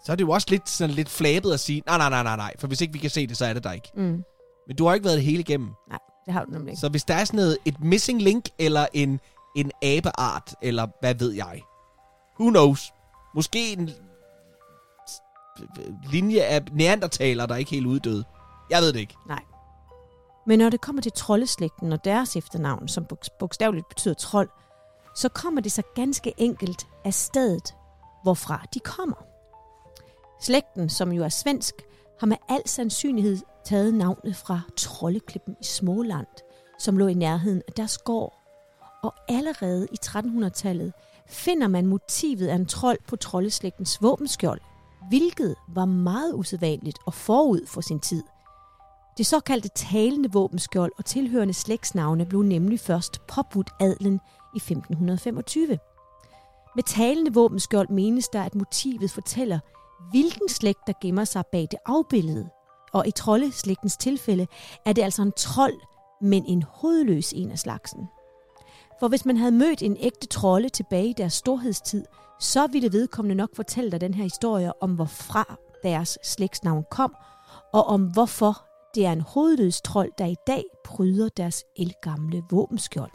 så 0.05 0.12
er 0.12 0.15
det 0.15 0.23
jo 0.23 0.32
også 0.32 0.47
lidt, 0.49 0.69
sådan 0.69 0.95
lidt 0.95 1.10
flabet 1.10 1.53
at 1.53 1.60
sige, 1.60 1.84
nej, 1.86 1.97
nej, 1.97 2.10
nej, 2.10 2.23
nej, 2.23 2.36
nej, 2.36 2.53
for 2.60 2.67
hvis 2.67 2.82
ikke 2.82 2.93
vi 2.93 2.99
kan 2.99 3.10
se 3.10 3.27
det, 3.27 3.38
så 3.38 3.45
er 3.45 3.53
det 3.53 3.63
der 3.63 3.71
ikke. 3.71 3.91
Mm. 3.95 4.23
Men 4.67 4.75
du 4.77 4.86
har 4.86 4.93
ikke 4.93 5.05
været 5.05 5.17
det 5.17 5.25
hele 5.25 5.39
igennem. 5.39 5.69
Det 6.25 6.34
har 6.34 6.45
du 6.45 6.51
nemlig 6.51 6.71
ikke. 6.71 6.79
Så 6.79 6.89
hvis 6.89 7.03
der 7.03 7.13
er 7.13 7.25
sådan 7.25 7.38
noget, 7.38 7.58
et 7.65 7.79
missing 7.79 8.21
link, 8.21 8.45
eller 8.60 8.88
en, 8.93 9.19
en 9.56 9.72
abeart, 9.84 10.56
eller 10.62 10.88
hvad 11.00 11.16
ved 11.16 11.32
jeg. 11.32 11.62
Who 12.40 12.50
knows? 12.50 12.94
Måske 13.36 13.74
en 13.74 13.90
linje 16.12 16.42
af 16.42 16.66
neandertaler, 16.72 17.46
der 17.46 17.54
er 17.54 17.60
ikke 17.60 17.72
helt 17.72 17.86
uddøde. 17.86 18.24
Jeg 18.70 18.82
ved 18.82 18.94
det 18.94 19.00
ikke. 19.00 19.16
Nej. 19.28 19.44
Men 20.48 20.60
når 20.60 20.70
det 20.70 20.82
kommer 20.82 21.02
til 21.02 21.12
troldeslægten 21.12 21.94
og 21.94 22.06
deres 22.06 22.36
efternavn, 22.36 22.88
som 22.88 23.06
bogstaveligt 23.40 23.90
betyder 23.90 24.14
trold, 24.14 24.50
så 25.16 25.30
kommer 25.30 25.62
det 25.62 25.72
så 25.72 25.82
ganske 25.96 26.34
enkelt 26.38 26.88
af 27.06 27.14
stedet, 27.14 27.76
hvorfra 28.24 28.66
de 28.74 28.80
kommer. 28.80 29.16
Slægten, 30.42 30.90
som 30.90 31.12
jo 31.12 31.24
er 31.24 31.30
svensk, 31.30 31.74
har 32.20 32.28
med 32.28 32.38
al 32.50 32.62
sandsynlighed 32.66 33.38
taget 33.66 33.94
navnet 33.94 34.36
fra 34.36 34.62
Trolleklippen 34.78 35.56
i 35.62 35.64
Småland, 35.64 36.28
som 36.80 36.98
lå 36.98 37.08
i 37.08 37.14
nærheden 37.14 37.62
af 37.68 37.74
deres 37.74 37.98
gård. 37.98 38.38
Og 39.04 39.14
allerede 39.30 39.88
i 39.92 39.98
1300-tallet 40.06 40.94
finder 41.28 41.68
man 41.68 41.86
motivet 41.86 42.48
af 42.48 42.56
en 42.56 42.66
trold 42.66 42.98
på 43.08 43.16
troldeslægtens 43.16 44.02
våbenskjold, 44.02 44.62
hvilket 45.10 45.56
var 45.68 45.86
meget 45.86 46.34
usædvanligt 46.34 46.98
og 47.06 47.14
forud 47.14 47.66
for 47.68 47.82
sin 47.82 48.00
tid. 48.00 48.24
Det 49.18 49.26
såkaldte 49.26 49.70
talende 49.70 50.32
våbenskjold 50.32 50.92
og 50.98 51.06
tilhørende 51.06 51.54
slægtsnavne 51.54 52.26
blev 52.26 52.42
nemlig 52.42 52.80
først 52.80 53.28
påbudt 53.28 53.70
adlen 53.80 54.20
i 54.56 54.58
1525. 54.58 55.80
Med 56.76 56.84
talende 56.84 57.34
våbenskjold 57.34 57.89
menes 57.89 58.28
der, 58.28 58.43
at 58.43 58.56
motivet 58.56 59.12
fortæller, 59.12 59.60
hvilken 60.10 60.50
slægt 60.50 60.88
der 60.88 60.93
gemmer 61.02 61.24
sig 61.24 61.43
bag 61.52 61.68
det 61.72 61.80
afbillede. 61.86 62.50
Og 62.93 63.08
i 63.08 63.12
troldeslægtens 63.12 63.97
tilfælde 63.97 64.47
er 64.86 64.93
det 64.93 65.02
altså 65.02 65.22
en 65.22 65.34
trold, 65.38 65.80
men 66.22 66.45
en 66.45 66.64
hovedløs 66.64 67.34
en 67.34 67.52
af 67.52 67.60
slagsen. 67.60 68.08
For 69.00 69.08
hvis 69.08 69.26
man 69.26 69.38
havde 69.38 69.52
mødt 69.52 69.82
en 69.82 69.97
ægte 70.00 70.28
trolde 70.28 70.70
tilbage 70.70 71.10
i 71.10 71.14
deres 71.14 71.34
storhedstid, 71.34 72.06
så 72.39 72.68
ville 72.68 72.91
vedkommende 72.91 73.36
nok 73.36 73.56
fortælle 73.56 73.91
dig 73.91 74.02
den 74.02 74.14
her 74.14 74.24
historie 74.24 74.82
om, 74.82 74.95
hvorfra 74.95 75.58
deres 75.84 76.18
slægtsnavn 76.24 76.86
kom, 76.91 77.16
og 77.74 77.84
om 77.84 78.04
hvorfor 78.04 78.66
det 78.95 79.06
er 79.06 79.12
en 79.12 79.22
hovedløs 79.22 79.82
trold, 79.82 80.12
der 80.18 80.26
i 80.26 80.36
dag 80.47 80.64
pryder 80.86 81.30
deres 81.30 81.64
elgamle 81.78 82.43
våbenskjold. 82.52 83.12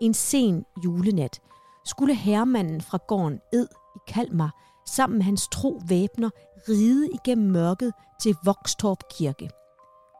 En 0.00 0.14
sen 0.14 0.64
julenat 0.84 1.40
skulle 1.84 2.14
herremanden 2.14 2.80
fra 2.80 2.98
gården 3.08 3.40
Ed 3.52 3.66
i 3.96 3.98
Kalmar 4.08 4.54
sammen 4.86 5.18
med 5.18 5.24
hans 5.24 5.48
tro 5.48 5.80
væbner 5.88 6.30
ride 6.68 7.08
igennem 7.10 7.50
mørket 7.50 7.92
til 8.22 8.36
Vokstorp 8.44 9.02
Kirke. 9.10 9.50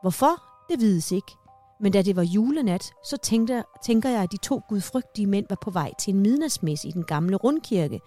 Hvorfor? 0.01 0.43
Det 0.69 0.79
vides 0.79 1.11
ikke. 1.11 1.31
Men 1.79 1.91
da 1.91 2.01
det 2.01 2.15
var 2.15 2.23
julenat, 2.23 2.91
så 3.03 3.17
tænkte, 3.17 3.63
tænker 3.85 4.09
jeg, 4.09 4.23
at 4.23 4.31
de 4.31 4.37
to 4.37 4.61
gudfrygtige 4.69 5.27
mænd 5.27 5.45
var 5.49 5.57
på 5.61 5.71
vej 5.71 5.93
til 5.99 6.13
en 6.13 6.19
midnatsmesse 6.19 6.87
i 6.87 6.91
den 6.91 7.03
gamle 7.03 7.35
rundkirke, 7.35 7.99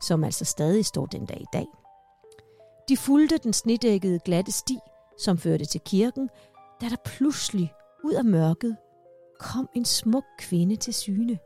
som 0.00 0.24
altså 0.24 0.44
stadig 0.44 0.86
står 0.86 1.06
den 1.06 1.26
dag 1.26 1.40
i 1.40 1.46
dag. 1.52 1.66
De 2.88 2.96
fulgte 2.96 3.38
den 3.38 3.52
snedækkede 3.52 4.18
glatte 4.18 4.52
sti, 4.52 4.78
som 5.18 5.38
førte 5.38 5.64
til 5.64 5.80
kirken, 5.80 6.30
da 6.80 6.88
der 6.88 6.96
pludselig 7.04 7.72
ud 8.04 8.12
af 8.12 8.24
mørket 8.24 8.76
kom 9.40 9.68
en 9.74 9.84
smuk 9.84 10.24
kvinde 10.38 10.76
til 10.76 10.94
syne. 10.94 11.38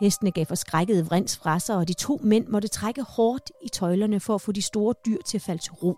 Hestene 0.00 0.30
gav 0.30 0.46
forskrækket 0.46 1.06
vrins 1.06 1.36
fra 1.36 1.58
sig, 1.58 1.76
og 1.76 1.88
de 1.88 1.92
to 1.92 2.20
mænd 2.22 2.46
måtte 2.46 2.68
trække 2.68 3.02
hårdt 3.02 3.52
i 3.62 3.68
tøjlerne 3.68 4.20
for 4.20 4.34
at 4.34 4.40
få 4.40 4.52
de 4.52 4.62
store 4.62 4.94
dyr 5.06 5.18
til 5.26 5.38
at 5.38 5.42
falde 5.42 5.62
til 5.62 5.72
ro. 5.72 5.96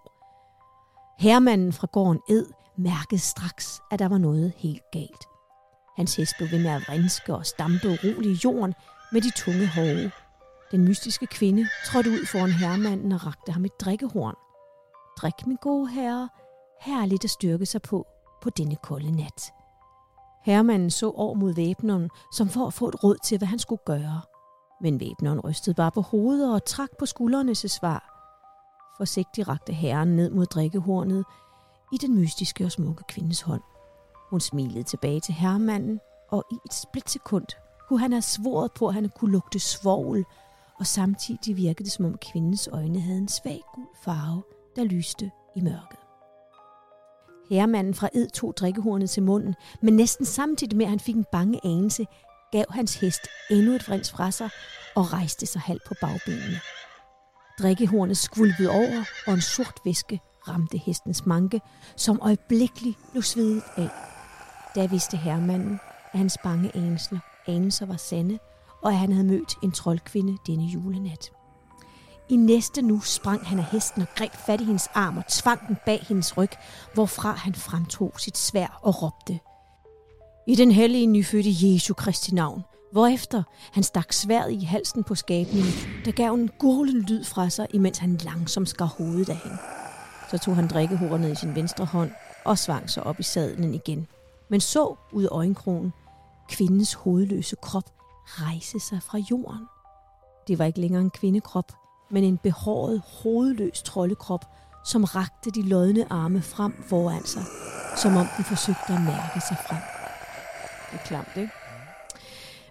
Hermanden 1.18 1.72
fra 1.72 1.86
gården 1.92 2.20
Ed 2.28 2.46
mærkede 2.76 3.20
straks, 3.20 3.82
at 3.90 3.98
der 3.98 4.08
var 4.08 4.18
noget 4.18 4.52
helt 4.56 4.82
galt. 4.92 5.24
Hans 5.96 6.16
hest 6.16 6.34
blev 6.38 6.50
ved 6.50 6.62
med 6.62 6.70
at 6.70 6.84
vrinske 6.88 7.34
og 7.34 7.46
stampe 7.46 7.88
uroligt 7.88 8.26
i 8.26 8.40
jorden 8.44 8.74
med 9.12 9.20
de 9.20 9.30
tunge 9.30 9.66
hove. 9.66 10.10
Den 10.70 10.84
mystiske 10.84 11.26
kvinde 11.26 11.68
trådte 11.86 12.10
ud 12.10 12.26
foran 12.26 12.52
herremanden 12.52 13.12
og 13.12 13.26
rakte 13.26 13.52
ham 13.52 13.64
et 13.64 13.80
drikkehorn. 13.80 14.34
Drik, 15.16 15.46
min 15.46 15.56
gode 15.62 15.90
herre, 15.90 16.28
her 16.80 17.02
er 17.02 17.06
lidt 17.06 17.24
at 17.24 17.30
styrke 17.30 17.66
sig 17.66 17.82
på 17.82 18.06
på 18.42 18.50
denne 18.50 18.76
kolde 18.76 19.16
nat. 19.16 19.52
Herremanden 20.44 20.90
så 20.90 21.10
over 21.10 21.34
mod 21.34 21.54
væbneren, 21.54 22.10
som 22.32 22.48
for 22.48 22.66
at 22.66 22.74
få 22.74 22.88
et 22.88 23.04
råd 23.04 23.16
til, 23.24 23.38
hvad 23.38 23.48
han 23.48 23.58
skulle 23.58 23.82
gøre. 23.86 24.20
Men 24.80 25.00
væbneren 25.00 25.40
rystede 25.40 25.74
bare 25.74 25.90
på 25.90 26.00
hovedet 26.00 26.54
og 26.54 26.64
trak 26.64 26.88
på 26.98 27.06
skuldrene 27.06 27.54
til 27.54 27.70
svar. 27.70 28.10
Forsigtigt 28.96 29.48
rakte 29.48 29.72
herren 29.72 30.16
ned 30.16 30.30
mod 30.30 30.46
drikkehornet 30.46 31.24
i 31.94 31.96
den 31.96 32.14
mystiske 32.14 32.64
og 32.64 32.72
smukke 32.72 33.04
kvindes 33.08 33.40
hånd. 33.40 33.62
Hun 34.30 34.40
smilede 34.40 34.82
tilbage 34.82 35.20
til 35.20 35.34
herremanden, 35.34 36.00
og 36.30 36.44
i 36.52 36.54
et 36.66 36.74
splitsekund 36.74 37.46
kunne 37.88 38.00
han 38.00 38.12
have 38.12 38.22
svoret 38.22 38.72
på, 38.72 38.88
at 38.88 38.94
han 38.94 39.10
kunne 39.16 39.32
lugte 39.32 39.58
svovl, 39.58 40.24
og 40.78 40.86
samtidig 40.86 41.56
virkede 41.56 41.84
det, 41.84 41.92
som 41.92 42.04
om 42.04 42.18
kvindens 42.32 42.68
øjne 42.72 43.00
havde 43.00 43.18
en 43.18 43.28
svag 43.28 43.60
gul 43.74 43.86
farve, 44.04 44.42
der 44.76 44.84
lyste 44.84 45.30
i 45.56 45.60
mørket. 45.60 45.98
Herremanden 47.50 47.94
fra 47.94 48.08
Ed 48.14 48.30
tog 48.30 48.56
drikkehornet 48.56 49.10
til 49.10 49.22
munden, 49.22 49.54
men 49.82 49.96
næsten 49.96 50.26
samtidig 50.26 50.76
med, 50.76 50.86
at 50.86 50.90
han 50.90 51.00
fik 51.00 51.14
en 51.14 51.26
bange 51.32 51.60
anelse, 51.64 52.06
gav 52.52 52.64
hans 52.70 53.00
hest 53.00 53.20
endnu 53.50 53.72
et 53.72 53.88
vrins 53.88 54.10
fra 54.10 54.30
sig 54.30 54.50
og 54.96 55.12
rejste 55.12 55.46
sig 55.46 55.60
halvt 55.60 55.84
på 55.88 55.94
bagbenene. 56.00 56.60
Drikkehornet 57.58 58.16
skvulpede 58.16 58.70
over, 58.70 59.04
og 59.26 59.34
en 59.34 59.40
sort 59.40 59.80
væske 59.84 60.20
ramte 60.48 60.78
hestens 60.78 61.26
manke, 61.26 61.60
som 61.96 62.18
øjeblikkeligt 62.22 62.98
blev 63.10 63.22
svedet 63.22 63.62
af. 63.76 63.88
Da 64.74 64.86
vidste 64.86 65.16
herremanden, 65.16 65.80
at 66.12 66.18
hans 66.18 66.38
bange 66.42 66.76
anelser, 66.76 67.18
anelser 67.46 67.86
var 67.86 67.96
sande, 67.96 68.38
og 68.82 68.90
at 68.92 68.98
han 68.98 69.12
havde 69.12 69.26
mødt 69.26 69.54
en 69.62 69.72
troldkvinde 69.72 70.38
denne 70.46 70.64
julenat. 70.64 71.32
I 72.28 72.36
næste 72.36 72.82
nu 72.82 73.00
sprang 73.00 73.46
han 73.46 73.58
af 73.58 73.64
hesten 73.64 74.02
og 74.02 74.08
greb 74.16 74.32
fat 74.46 74.60
i 74.60 74.64
hendes 74.64 74.88
arm 74.94 75.18
og 75.18 75.26
tvang 75.28 75.68
den 75.68 75.76
bag 75.86 76.04
hendes 76.08 76.36
ryg, 76.36 76.50
hvorfra 76.94 77.32
han 77.32 77.54
fremtog 77.54 78.12
sit 78.16 78.38
svær 78.38 78.80
og 78.82 79.02
råbte. 79.02 79.38
I 80.46 80.54
den 80.54 80.70
hellige 80.70 81.06
nyfødte 81.06 81.50
Jesu 81.50 81.94
Kristi 81.94 82.34
navn, 82.34 82.62
hvorefter 82.92 83.42
han 83.72 83.82
stak 83.82 84.12
sværet 84.12 84.52
i 84.52 84.64
halsen 84.64 85.04
på 85.04 85.14
skabningen, 85.14 85.72
der 86.04 86.12
gav 86.12 86.34
en 86.34 86.50
gurlen 86.58 87.00
lyd 87.00 87.24
fra 87.24 87.50
sig, 87.50 87.66
imens 87.74 87.98
han 87.98 88.16
langsomt 88.16 88.68
skar 88.68 88.84
hovedet 88.84 89.28
af 89.28 89.36
hende. 89.36 89.58
Så 90.30 90.38
tog 90.38 90.56
han 90.56 90.68
drikkehornet 90.68 91.32
i 91.32 91.34
sin 91.34 91.54
venstre 91.54 91.84
hånd 91.84 92.10
og 92.44 92.58
svang 92.58 92.90
sig 92.90 93.02
op 93.02 93.20
i 93.20 93.22
sadlen 93.22 93.74
igen. 93.74 94.06
Men 94.48 94.60
så 94.60 94.94
ud 95.12 95.24
af 95.24 95.28
øjenkrogen 95.30 95.92
kvindens 96.48 96.94
hovedløse 96.94 97.56
krop 97.62 97.90
rejse 98.24 98.80
sig 98.80 99.02
fra 99.02 99.18
jorden. 99.30 99.68
Det 100.48 100.58
var 100.58 100.64
ikke 100.64 100.80
længere 100.80 101.02
en 101.02 101.10
kvindekrop, 101.10 101.72
men 102.10 102.24
en 102.24 102.38
behåret, 102.38 103.02
hovedløs 103.22 103.82
troldekrop, 103.82 104.44
som 104.84 105.04
rakte 105.04 105.50
de 105.50 105.62
lodne 105.62 106.12
arme 106.12 106.42
frem 106.42 106.82
foran 106.88 107.24
sig, 107.24 107.42
som 107.96 108.16
om 108.16 108.26
den 108.36 108.44
forsøgte 108.44 108.92
at 108.92 109.00
mærke 109.00 109.40
sig 109.48 109.56
frem. 109.68 109.80
Det 110.90 111.00
er 111.00 111.04
klamt, 111.04 111.36
ikke? 111.36 111.52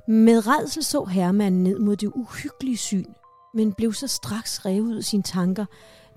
Med 0.08 0.48
redsel 0.48 0.84
så 0.84 1.06
herremanden 1.06 1.64
ned 1.64 1.80
mod 1.80 1.96
det 1.96 2.12
uhyggelige 2.16 2.78
syn, 2.78 3.14
men 3.54 3.74
blev 3.74 3.94
så 3.94 4.08
straks 4.08 4.66
revet 4.66 4.82
ud 4.82 4.98
af 4.98 5.04
sine 5.04 5.24
tanker, 5.24 5.66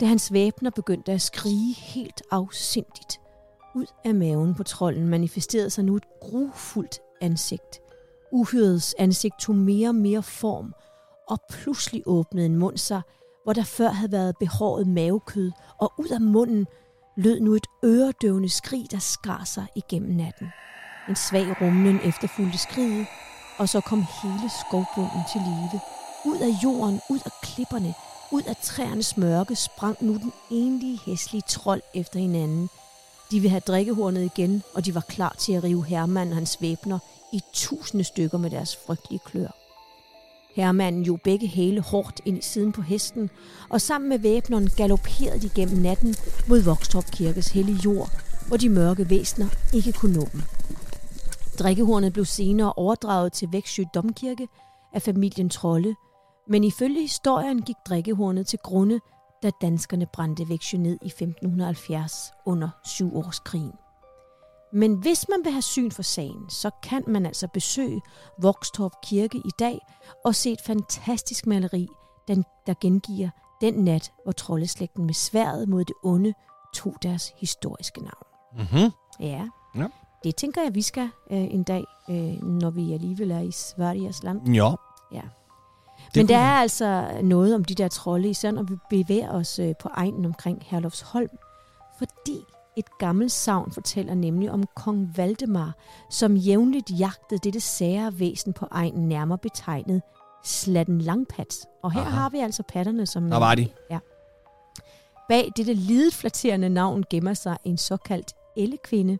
da 0.01 0.07
hans 0.07 0.33
væbner 0.33 0.71
begyndte 0.71 1.13
at 1.13 1.23
skrige 1.23 1.75
helt 1.75 2.23
afsindigt. 2.31 3.21
Ud 3.75 3.87
af 4.05 4.15
maven 4.15 4.55
på 4.55 4.63
trolden 4.63 5.09
manifesterede 5.09 5.71
sig 5.71 5.85
nu 5.85 5.97
et 5.97 6.05
grufuldt 6.21 7.01
ansigt. 7.21 7.81
Uhyrets 8.33 8.95
ansigt 8.99 9.35
tog 9.41 9.55
mere 9.55 9.89
og 9.89 9.95
mere 9.95 10.23
form, 10.23 10.75
og 11.29 11.39
pludselig 11.51 12.03
åbnede 12.07 12.47
en 12.47 12.57
mund 12.57 12.77
sig, 12.77 13.03
hvor 13.45 13.53
der 13.53 13.65
før 13.65 13.89
havde 13.89 14.13
været 14.13 14.37
behåret 14.41 14.87
mavekød, 14.87 15.51
og 15.81 15.93
ud 15.99 16.09
af 16.09 16.21
munden 16.21 16.67
lød 17.17 17.41
nu 17.41 17.55
et 17.55 17.67
øredøvende 17.85 18.49
skrig, 18.49 18.87
der 18.91 18.99
skar 18.99 19.45
sig 19.45 19.67
igennem 19.75 20.17
natten. 20.17 20.47
En 21.09 21.17
svag 21.17 21.61
rumlen 21.61 22.01
efterfulgte 22.05 22.59
skriget, 22.59 23.07
og 23.59 23.69
så 23.69 23.81
kom 23.81 24.05
hele 24.23 24.51
skovbunden 24.61 25.23
til 25.33 25.41
live. 25.41 25.81
Ud 26.25 26.39
af 26.39 26.53
jorden, 26.65 27.01
ud 27.11 27.21
af 27.25 27.31
klipperne, 27.43 27.95
ud 28.31 28.43
af 28.43 28.57
træernes 28.63 29.17
mørke 29.17 29.57
sprang 29.57 29.97
nu 30.01 30.13
den 30.13 30.33
enlige 30.51 31.01
hæslige 31.07 31.43
trold 31.49 31.83
efter 31.95 32.21
hinanden. 32.21 32.71
De 33.31 33.41
ville 33.41 33.51
have 33.51 33.61
drikkehornet 33.61 34.25
igen, 34.25 34.63
og 34.75 34.85
de 34.85 34.95
var 34.95 35.01
klar 35.01 35.35
til 35.39 35.53
at 35.53 35.65
rive 35.65 35.85
Hermann 35.85 36.31
og 36.31 36.37
hans 36.37 36.59
væbner 36.61 36.99
i 37.33 37.41
tusinde 37.53 38.05
stykker 38.05 38.39
med 38.39 38.51
deres 38.51 38.77
frygtelige 38.87 39.21
klør. 39.25 39.49
Hermanden 40.57 41.03
jo 41.03 41.19
begge 41.25 41.47
hæle 41.47 41.81
hårdt 41.81 42.21
ind 42.25 42.39
i 42.39 42.43
siden 42.43 42.73
på 42.73 42.83
hesten, 42.83 43.31
og 43.69 43.81
sammen 43.81 44.09
med 44.09 44.19
væbneren 44.19 44.71
galopperede 44.77 45.41
de 45.41 45.49
gennem 45.49 45.79
natten 45.79 46.15
mod 46.49 46.63
Vokstrup 46.63 47.05
Kirkes 47.11 47.49
hellige 47.49 47.81
jord, 47.85 48.11
hvor 48.49 48.57
de 48.57 48.69
mørke 48.69 49.11
væsner 49.11 49.49
ikke 49.75 49.93
kunne 49.93 50.17
nå 50.17 50.29
dem. 50.33 50.43
Drikkehornet 51.59 52.13
blev 52.13 52.25
senere 52.25 52.73
overdraget 52.73 53.33
til 53.33 53.49
Væksjø 53.53 53.85
Domkirke 53.95 54.49
af 54.93 55.03
familien 55.03 55.51
Trolle, 55.51 55.97
men 56.49 56.65
ifølge 56.65 57.01
historien 57.01 57.63
gik 57.63 57.77
drikkehornet 57.89 58.47
til 58.47 58.59
grunde, 58.59 59.01
da 59.43 59.51
danskerne 59.61 60.07
brændte 60.07 60.49
Væksjø 60.49 60.79
ned 60.79 60.99
i 61.03 61.07
1570 61.07 62.33
under 62.47 62.69
syvårskrigen. 62.85 63.73
Men 64.73 64.95
hvis 64.95 65.27
man 65.29 65.45
vil 65.45 65.53
have 65.53 65.63
syn 65.63 65.91
for 65.91 66.03
sagen, 66.03 66.51
så 66.51 66.71
kan 66.83 67.05
man 67.07 67.27
altså 67.27 67.49
besøge 67.49 68.01
Vokstorp 68.43 68.93
Kirke 69.03 69.39
i 69.39 69.51
dag 69.59 69.79
og 70.25 70.35
se 70.35 70.53
et 70.53 70.61
fantastisk 70.67 71.47
maleri, 71.47 71.89
der 72.67 72.75
gengiver 72.81 73.29
den 73.61 73.75
nat, 73.75 74.13
hvor 74.23 74.33
troldeslægten 74.33 75.07
med 75.07 75.15
sværet 75.15 75.69
mod 75.69 75.85
det 75.85 75.95
onde 76.05 76.35
tog 76.75 76.95
deres 77.03 77.33
historiske 77.37 78.01
navn. 78.01 78.27
Mm-hmm. 78.53 78.91
Ja. 79.21 79.49
Ja. 79.77 79.87
Det 80.25 80.37
tænker 80.37 80.63
jeg, 80.63 80.75
vi 80.75 80.83
skal 80.83 81.11
øh, 81.31 81.39
en 81.39 81.63
dag, 81.63 81.85
øh, 82.11 82.43
når 82.43 82.71
vi 82.71 82.93
alligevel 82.93 83.31
er 83.31 83.41
i 83.41 83.51
Sveriges 83.51 84.23
land. 84.23 84.55
Ja. 84.55 84.75
Ja. 85.13 85.23
Det 86.17 86.25
Men 86.25 86.29
der 86.29 86.35
kunne 86.35 86.45
er 86.45 86.51
være. 86.51 86.61
altså 86.61 87.11
noget 87.23 87.55
om 87.55 87.65
de 87.65 87.75
der 87.75 87.89
trolde, 87.89 88.29
især 88.29 88.51
når 88.51 88.63
vi 88.63 88.75
bevæger 88.91 89.31
os 89.31 89.59
øh, 89.59 89.75
på 89.81 89.89
egnen 89.93 90.25
omkring 90.25 90.63
Herlufsholm. 90.67 91.31
Fordi 91.99 92.39
et 92.77 92.99
gammelt 92.99 93.33
savn 93.33 93.73
fortæller 93.73 94.15
nemlig 94.15 94.51
om 94.51 94.65
kong 94.77 95.13
Valdemar, 95.17 95.75
som 96.11 96.37
jævnligt 96.37 96.91
jagtede 96.99 97.41
dette 97.45 97.61
sære 97.61 98.19
væsen 98.19 98.53
på 98.53 98.67
egnen 98.71 99.09
nærmere 99.09 99.39
betegnet 99.39 100.03
Slatten 100.45 101.01
Langpat. 101.01 101.57
Og 101.83 101.93
her 101.93 102.01
Aha. 102.01 102.11
har 102.11 102.29
vi 102.31 102.39
altså 102.39 102.63
patterne, 102.63 103.07
som... 103.07 103.31
Der 103.31 103.37
var 103.39 103.55
de. 103.55 103.69
Ja. 103.91 103.99
Bag 105.29 105.53
dette 105.57 105.75
lidet 105.75 106.15
flatterende 106.15 106.69
navn 106.69 107.05
gemmer 107.11 107.35
sig 107.35 107.57
en 107.65 107.79
såkaldt 107.79 108.33
ellekvinde, 108.57 109.19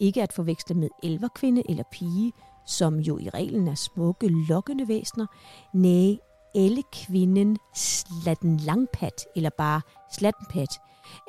ikke 0.00 0.22
at 0.22 0.32
forveksle 0.32 0.74
med 0.74 0.88
elverkvinde 1.02 1.62
eller 1.68 1.84
pige, 1.92 2.32
som 2.66 2.98
jo 2.98 3.18
i 3.18 3.28
reglen 3.28 3.68
er 3.68 3.74
smukke, 3.74 4.28
lokkende 4.48 4.88
væsner. 4.88 5.26
Næh, 5.74 6.16
ellekvinden 6.56 7.58
Slatten 7.74 8.56
Langpat, 8.56 9.26
eller 9.36 9.50
bare 9.50 9.80
Slattenpat, 10.12 10.68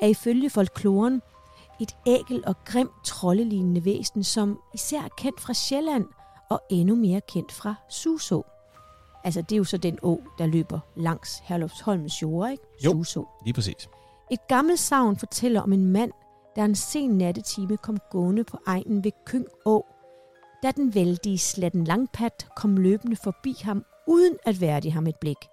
er 0.02 0.06
ifølge 0.06 0.50
folkloren 0.50 1.22
et 1.80 1.96
ækel 2.06 2.44
og 2.46 2.54
grimt 2.64 3.04
troldelignende 3.04 3.84
væsen, 3.84 4.24
som 4.24 4.58
især 4.74 5.00
er 5.00 5.08
kendt 5.18 5.40
fra 5.40 5.54
Sjælland 5.54 6.06
og 6.50 6.60
endnu 6.70 6.94
mere 6.94 7.20
kendt 7.20 7.52
fra 7.52 7.74
Suså. 7.88 8.46
Altså, 9.24 9.42
det 9.42 9.52
er 9.52 9.56
jo 9.56 9.64
så 9.64 9.76
den 9.76 9.98
å, 10.02 10.22
der 10.38 10.46
løber 10.46 10.80
langs 10.96 11.42
Herlufsholmens 11.44 12.22
jord, 12.22 12.50
ikke? 12.50 12.64
Jo. 12.84 12.90
Suså. 12.90 13.28
Lige 13.44 13.54
præcis. 13.54 13.88
Et 14.30 14.48
gammelt 14.48 14.80
savn 14.80 15.16
fortæller 15.16 15.60
om 15.60 15.72
en 15.72 15.86
mand, 15.92 16.12
der 16.56 16.64
en 16.64 16.74
sen 16.74 17.10
nattetime 17.10 17.76
kom 17.76 17.98
gående 18.10 18.44
på 18.44 18.58
egnen 18.66 19.04
ved 19.04 19.12
Kyng 19.26 19.46
Å, 19.66 19.86
da 20.62 20.70
den 20.70 20.94
vældige 20.94 21.38
slatten 21.38 21.84
Langpat 21.84 22.46
kom 22.56 22.76
løbende 22.76 23.16
forbi 23.16 23.56
ham, 23.62 23.84
uden 24.08 24.36
at 24.46 24.60
værdige 24.60 24.92
ham 24.92 25.06
et 25.06 25.16
blik. 25.16 25.48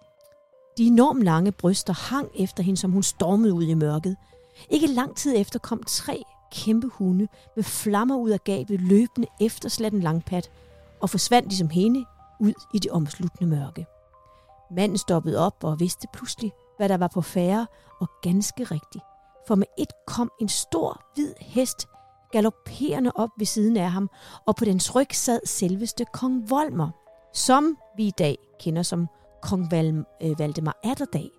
De 0.78 0.88
enormt 0.88 1.24
lange 1.24 1.52
bryster 1.52 1.94
hang 1.94 2.30
efter 2.36 2.64
hende, 2.64 2.78
som 2.78 2.92
hun 2.92 3.04
stormede 3.04 3.54
ud 3.54 3.64
i 3.64 3.74
mørket. 3.74 4.16
Ikke 4.70 4.88
lang 4.88 5.16
tid 5.16 5.36
efter 5.38 5.60
kom 5.60 5.84
tre 5.84 6.24
kæmpe 6.52 6.88
hunde 6.88 7.28
med 7.56 7.64
flammer 7.64 8.16
ud 8.18 8.30
af 8.30 8.44
gabet 8.44 8.82
løbende 8.82 9.28
efter 9.42 9.70
slatten 9.70 10.02
Langpat 10.02 10.52
og 11.02 11.10
forsvandt 11.10 11.48
ligesom 11.48 11.70
hende 11.70 12.06
ud 12.40 12.54
i 12.74 12.80
det 12.80 12.92
omsluttende 12.92 13.56
mørke. 13.56 13.86
Manden 14.72 14.98
stoppede 14.98 15.40
op 15.40 15.64
og 15.64 15.80
vidste 15.80 16.08
pludselig, 16.14 16.52
hvad 16.78 16.90
der 16.90 16.98
var 16.98 17.08
på 17.08 17.22
færre, 17.22 17.68
og 18.02 18.10
ganske 18.22 18.64
rigtigt. 18.64 19.04
For 19.48 19.56
med 19.56 19.68
et 19.78 19.92
kom 20.08 20.32
en 20.42 20.50
stor, 20.50 21.02
hvid 21.16 21.34
hest 21.40 21.88
galopperende 22.32 23.12
op 23.16 23.30
ved 23.38 23.46
siden 23.46 23.78
af 23.78 23.92
ham, 23.92 24.10
og 24.46 24.56
på 24.56 24.66
dens 24.66 24.96
ryg 24.96 25.08
sad 25.12 25.40
selveste 25.46 26.06
kong 26.14 26.50
Volmer, 26.50 26.90
som 27.34 27.78
vi 27.98 28.08
i 28.08 28.12
dag 28.12 28.38
kender 28.60 28.84
som 28.84 29.08
kong 29.42 29.72
Val- 29.72 30.06
øh, 30.22 30.40
Valdemar 30.40 30.78
Atterdag. 30.84 31.30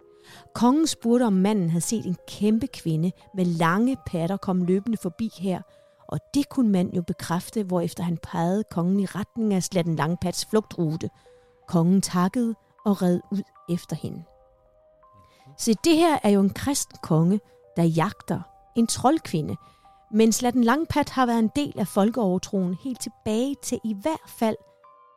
Kongen 0.54 0.86
spurgte, 0.86 1.24
om 1.24 1.32
manden 1.32 1.70
havde 1.70 1.84
set 1.84 2.06
en 2.06 2.16
kæmpe 2.28 2.66
kvinde 2.66 3.12
med 3.34 3.44
lange 3.44 3.96
patter 4.06 4.36
komme 4.36 4.66
løbende 4.66 4.98
forbi 5.02 5.30
her, 5.38 5.62
og 6.08 6.18
det 6.34 6.48
kunne 6.48 6.70
manden 6.70 6.94
jo 6.94 7.02
bekræfte, 7.02 7.62
hvorefter 7.62 8.04
han 8.04 8.18
pegede 8.22 8.64
kongen 8.70 9.00
i 9.00 9.06
retning 9.06 9.54
af 9.54 9.62
Slatten 9.62 9.96
Langpats 9.96 10.46
flugtrute. 10.46 11.10
Kongen 11.68 12.00
takkede 12.00 12.54
og 12.84 13.02
red 13.02 13.20
ud 13.32 13.42
efter 13.68 13.96
hende. 13.96 14.24
Se, 15.58 15.74
det 15.84 15.96
her 15.96 16.18
er 16.22 16.28
jo 16.28 16.40
en 16.40 16.50
kristen 16.50 16.98
konge, 17.02 17.40
der 17.76 17.82
jagter 17.82 18.40
en 18.76 18.86
troldkvinde, 18.86 19.56
men 20.12 20.32
Slatten 20.32 20.64
Langpat 20.64 21.10
har 21.10 21.26
været 21.26 21.38
en 21.38 21.50
del 21.56 21.78
af 21.78 21.88
folkeovertroen 21.88 22.74
helt 22.84 23.00
tilbage 23.00 23.54
til 23.62 23.80
i 23.84 23.96
hvert 24.02 24.30
fald 24.38 24.56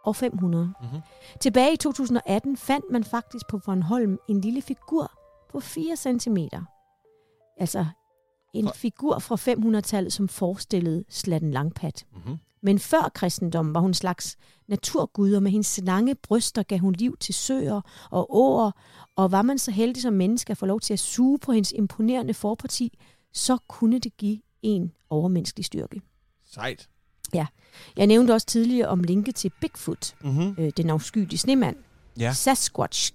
år 0.06 0.14
500. 0.14 0.74
Mm-hmm. 0.82 1.00
Tilbage 1.40 1.74
i 1.74 1.78
2018 1.78 2.58
fandt 2.58 2.86
man 2.92 3.04
faktisk 3.04 3.48
på 3.48 3.58
Bornholm 3.66 4.18
en 4.30 4.42
lille 4.42 4.62
figur 4.62 5.12
på 5.52 5.60
4 5.60 5.96
cm. 5.96 6.38
Altså 7.58 7.86
en 8.54 8.66
For- 8.66 8.74
figur 8.74 9.20
fra 9.20 9.36
500-tallet, 9.36 10.14
som 10.14 10.28
forestillede 10.28 11.04
Slatten 11.10 11.52
Langpat. 11.52 12.06
Mm-hmm. 12.12 12.38
Men 12.62 12.80
før 12.80 13.12
kristendommen 13.14 13.74
var 13.74 13.80
hun 13.80 13.90
en 13.90 13.94
slags 13.94 14.38
naturgud, 14.68 15.34
og 15.34 15.44
med 15.44 15.52
hendes 15.52 15.80
lange 15.84 16.16
bryster 16.16 16.64
gav 16.64 16.80
hun 16.80 16.94
liv 16.94 17.18
til 17.18 17.34
søer 17.34 17.82
og 18.12 18.36
åer, 18.38 18.72
og 19.16 19.32
var 19.32 19.42
man 19.42 19.58
så 19.58 19.72
heldig 19.72 20.02
som 20.02 20.14
menneske 20.14 20.52
at 20.52 20.58
få 20.58 20.66
lov 20.66 20.80
til 20.80 20.94
at 20.94 21.00
suge 21.00 21.40
på 21.40 21.52
hendes 21.52 21.72
imponerende 21.72 22.34
forparti, 22.34 22.98
så 23.34 23.58
kunne 23.68 24.00
det 24.00 24.18
give 24.18 24.42
en 24.62 24.92
overmenneskelig 25.10 25.66
styrke. 25.66 26.02
Sejt. 26.46 26.90
Jeg 27.98 28.08
nævnte 28.08 28.32
også 28.32 28.48
tidligere 28.48 28.88
om 28.88 29.00
linket 29.04 29.36
til 29.36 29.52
Bigfoot, 29.62 30.16
Mm-hmm. 30.24 30.56
øh, 30.60 30.72
den 30.78 30.90
afskyelige 30.90 31.38
snemand. 31.38 31.76
Ja. 32.20 32.34
Sasquatch, 32.34 33.14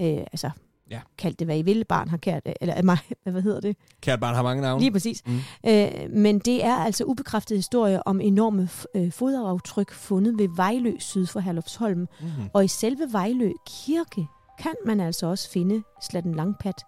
øh, 0.00 0.06
altså 0.18 0.50
Ja. 0.90 1.00
kaldt 1.18 1.38
det, 1.38 1.46
hvad 1.46 1.58
I 1.58 1.62
vil, 1.62 1.84
barn 1.84 2.08
har 2.08 2.16
kært, 2.16 2.42
øh, 2.46 2.52
eller 2.60 2.96
hvad 3.30 3.42
hedder 3.42 3.60
det? 3.60 3.76
Kært 4.00 4.20
barn 4.20 4.34
har 4.34 4.42
mange 4.42 4.62
navne. 4.62 4.80
Lige 4.80 4.92
præcis. 4.92 5.22
Mm. 5.26 5.38
Øh, 5.66 5.88
men 6.10 6.38
det 6.38 6.64
er 6.64 6.74
altså 6.74 7.04
ubekræftet 7.04 7.58
historie 7.58 8.06
om 8.06 8.20
enorme 8.20 8.68
øh, 8.94 9.12
foderaftryk 9.12 9.92
fundet 9.92 10.38
ved 10.38 10.48
Vejlø 10.56 10.92
syd 10.98 11.26
for 11.26 11.40
Herlufsholm. 11.40 11.98
Mm-hmm. 12.00 12.50
Og 12.52 12.64
i 12.64 12.68
selve 12.68 13.08
Vejlø 13.12 13.52
Kirke 13.66 14.26
kan 14.58 14.74
man 14.86 15.00
altså 15.00 15.26
også 15.26 15.50
finde 15.50 15.82
Slatten 16.02 16.34
Langpat. 16.34 16.82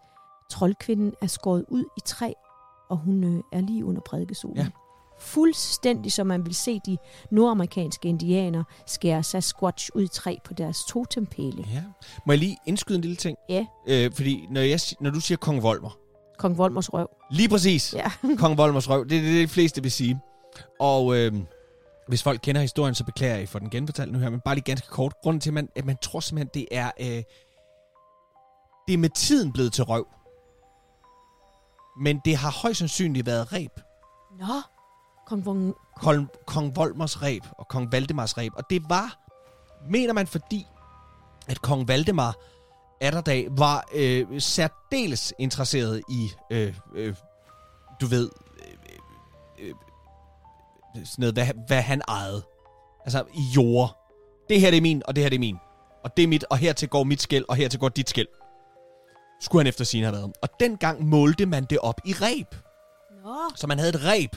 Troldkvinden 0.51 1.13
er 1.23 1.27
skåret 1.27 1.65
ud 1.69 1.85
i 1.97 2.01
træ, 2.07 2.33
og 2.91 2.97
hun 2.97 3.25
øh, 3.25 3.43
er 3.53 3.61
lige 3.61 3.85
under 3.85 4.01
prædikesolen. 4.01 4.57
Ja. 4.57 4.67
Fuldstændig 5.21 6.13
som 6.13 6.27
man 6.27 6.47
vil 6.47 6.55
se 6.55 6.81
de 6.87 6.99
nordamerikanske 7.31 8.09
indianer 8.09 8.65
skære 8.87 9.23
Sasquatch 9.23 9.91
ud 9.95 10.03
i 10.03 10.09
træ 10.09 10.37
på 10.45 10.55
deres 10.55 10.85
totempæle. 10.89 11.65
Ja. 11.75 11.83
Må 12.27 12.33
jeg 12.33 12.39
lige 12.39 12.59
indskyde 12.67 12.97
en 12.97 13.03
lille 13.03 13.17
ting? 13.17 13.39
Ja. 13.49 13.67
Øh, 13.87 14.13
fordi 14.13 14.47
når, 14.51 14.61
jeg, 14.61 14.81
når 15.01 15.11
du 15.11 15.21
siger 15.21 15.39
Kong 15.39 15.63
Volmer, 15.63 15.99
Kong 16.39 16.59
Volmers 16.59 16.93
røv. 16.93 17.09
lige 17.31 17.49
præcis, 17.49 17.95
Ja. 17.95 18.11
Kong 18.41 18.59
Volmers 18.59 18.89
røv, 18.89 19.05
det 19.09 19.19
er 19.19 19.23
det, 19.23 19.33
det, 19.33 19.49
de 19.49 19.49
fleste 19.49 19.83
vil 19.83 19.93
sige. 19.93 20.21
Og 20.81 21.17
øh, 21.17 21.33
hvis 22.09 22.23
folk 22.23 22.41
kender 22.43 22.61
historien, 22.61 22.95
så 22.95 23.05
beklager 23.05 23.37
jeg 23.37 23.49
for 23.49 23.59
den 23.59 23.71
genfortalt 23.71 24.13
nu 24.13 24.19
her, 24.19 24.31
men 24.31 24.41
bare 24.41 24.55
lige 24.55 24.65
ganske 24.65 24.89
kort. 24.89 25.15
Grunden 25.23 25.41
til, 25.41 25.51
at 25.51 25.55
man, 25.55 25.69
at 25.77 25.85
man 25.85 25.97
tror 26.03 26.21
simpelthen, 26.21 26.51
det 26.55 26.67
er, 26.71 26.91
øh, 27.01 27.23
det 28.89 28.95
er 28.95 28.99
med 28.99 29.11
tiden 29.11 29.53
blevet 29.53 29.73
til 29.73 29.85
røv. 29.85 30.07
Men 32.01 32.21
det 32.25 32.37
har 32.37 32.51
højst 32.63 32.79
sandsynligt 32.79 33.27
været 33.27 33.53
reb. 33.53 33.73
Nå, 34.39 34.55
Kong 35.29 35.45
Von... 35.47 35.75
Kong, 35.97 36.29
Kong 36.47 36.77
Volmers 36.77 37.23
ræb 37.23 37.43
og 37.59 37.69
Kong 37.69 37.93
Valdemars 37.93 38.39
ræb. 38.39 38.53
Og 38.57 38.71
det 38.71 38.83
var, 38.89 39.19
mener 39.91 40.13
man, 40.13 40.27
fordi 40.27 40.67
at 41.49 41.63
Kong 41.63 41.89
Valdemar 41.89 42.37
Atterdag 43.01 43.49
var 43.51 43.89
øh, 43.95 44.41
særdeles 44.41 45.35
interesseret 45.39 46.03
i, 46.11 46.31
øh, 46.51 46.75
øh, 46.95 47.15
du 48.01 48.07
ved, 48.07 48.31
øh, 48.59 49.69
øh, 49.69 49.75
sådan 50.95 51.07
noget, 51.19 51.35
hvad, 51.35 51.47
hvad 51.67 51.83
han 51.83 52.03
ejede. 52.09 52.43
Altså 53.05 53.25
i 53.35 53.43
jord. 53.57 53.97
Det 54.49 54.61
her 54.61 54.71
det 54.71 54.77
er 54.77 54.83
min, 54.83 55.03
og 55.05 55.17
det 55.17 55.25
her 55.25 55.29
det 55.29 55.37
er 55.37 55.41
min. 55.41 55.57
Og 56.05 56.17
det 56.17 56.23
er 56.23 56.29
mit, 56.29 56.45
og 56.51 56.57
hertil 56.57 56.89
går 56.89 57.05
mit 57.05 57.23
skæld, 57.23 57.45
og 57.49 57.57
hertil 57.57 57.81
går 57.81 57.89
dit 57.89 58.11
skæld. 58.11 58.29
Skulle 59.41 59.61
han 59.61 59.67
efter 59.67 59.85
sin 59.85 60.03
have 60.03 60.13
været. 60.13 60.33
Og 60.43 60.49
dengang 60.61 61.09
målte 61.09 61.47
man 61.47 61.65
det 61.65 61.79
op 61.79 62.01
i 62.05 62.13
ræb. 62.13 62.55
Nå, 63.25 63.37
Så 63.55 63.67
man 63.67 63.79
havde 63.79 63.95
et 63.95 64.05
ræb. 64.05 64.37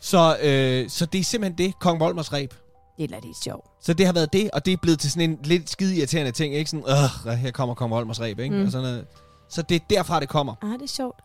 Så, 0.00 0.36
øh, 0.42 0.90
så 0.90 1.06
det 1.06 1.20
er 1.20 1.24
simpelthen 1.24 1.58
det, 1.66 1.78
Kong 1.78 2.00
Volmers 2.00 2.32
ræb. 2.32 2.54
det 2.98 3.12
er 3.12 3.20
lidt 3.26 3.42
sjovt. 3.44 3.66
Så 3.80 3.92
det 3.92 4.06
har 4.06 4.12
været 4.12 4.32
det, 4.32 4.50
og 4.52 4.64
det 4.66 4.72
er 4.72 4.76
blevet 4.82 4.98
til 5.00 5.10
sådan 5.10 5.30
en 5.30 5.38
lidt 5.44 5.70
skide 5.70 5.96
irriterende 5.96 6.32
ting, 6.32 6.54
ikke? 6.54 6.70
Sådan, 6.70 6.84
øh, 7.26 7.32
her 7.32 7.50
kommer 7.50 7.74
Kong 7.74 7.90
Volmers 7.90 8.20
ræb, 8.20 8.38
ikke? 8.38 8.56
Mm. 8.56 8.64
Og 8.64 8.72
sådan 8.72 8.88
noget. 8.88 9.06
Så 9.50 9.62
det 9.62 9.74
er 9.74 9.80
derfra, 9.90 10.20
det 10.20 10.28
kommer. 10.28 10.54
Ah, 10.62 10.72
det 10.72 10.82
er 10.82 10.86
sjovt. 10.86 11.20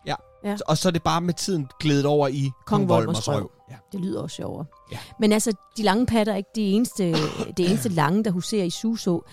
Og 0.66 0.78
så 0.78 0.88
er 0.88 0.92
det 0.92 1.02
bare 1.02 1.20
med 1.20 1.34
tiden 1.34 1.68
glædet 1.80 2.06
over 2.06 2.28
i 2.28 2.50
Kong, 2.66 2.80
Kong 2.80 2.88
Volmers 2.88 3.28
røv. 3.28 3.36
røv. 3.36 3.50
Ja. 3.70 3.76
Det 3.92 4.00
lyder 4.00 4.22
også 4.22 4.36
sjovere. 4.36 4.64
Ja. 4.92 4.98
Men 5.20 5.32
altså, 5.32 5.52
de 5.76 5.82
lange 5.82 6.06
patter 6.06 6.32
er 6.32 6.36
ikke 6.36 6.50
det 6.54 6.74
eneste, 6.74 7.12
det 7.56 7.68
eneste 7.68 7.88
lange, 7.88 8.24
der 8.24 8.30
huserer 8.30 8.64
i 8.64 8.70
Suså. 8.70 9.24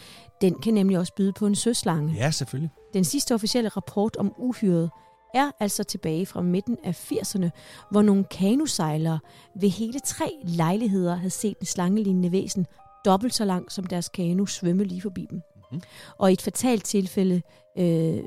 Den 0.42 0.56
kan 0.56 0.74
nemlig 0.74 0.98
også 1.00 1.14
byde 1.18 1.34
på 1.34 1.46
en 1.48 1.56
søslange. 1.56 2.14
ja, 2.14 2.32
selvfølgelig. 2.32 2.70
Den 2.94 3.04
sidste 3.04 3.34
officielle 3.34 3.70
rapport 3.70 4.16
om 4.16 4.34
uhyret 4.38 4.90
er 5.34 5.52
altså 5.60 5.84
tilbage 5.84 6.26
fra 6.26 6.42
midten 6.42 6.78
af 6.84 7.12
80'erne, 7.12 7.50
hvor 7.92 8.02
nogle 8.02 8.24
kanusejlere 8.24 9.20
ved 9.56 9.70
hele 9.70 10.00
tre 10.00 10.32
lejligheder 10.44 11.16
havde 11.16 11.30
set 11.30 11.58
en 11.60 11.66
slangelignende 11.66 12.32
væsen 12.32 12.68
dobbelt 13.06 13.34
så 13.34 13.46
lang 13.46 13.72
som 13.72 13.86
deres 13.86 14.10
kano 14.10 14.46
svømme 14.46 14.84
lige 14.84 15.02
forbi 15.02 15.28
dem. 15.30 15.42
Mhm. 15.72 15.82
Og 16.18 16.30
i 16.30 16.34
et 16.34 16.42
fatalt 16.42 16.84
tilfælde 16.84 17.42
øh, 17.78 18.24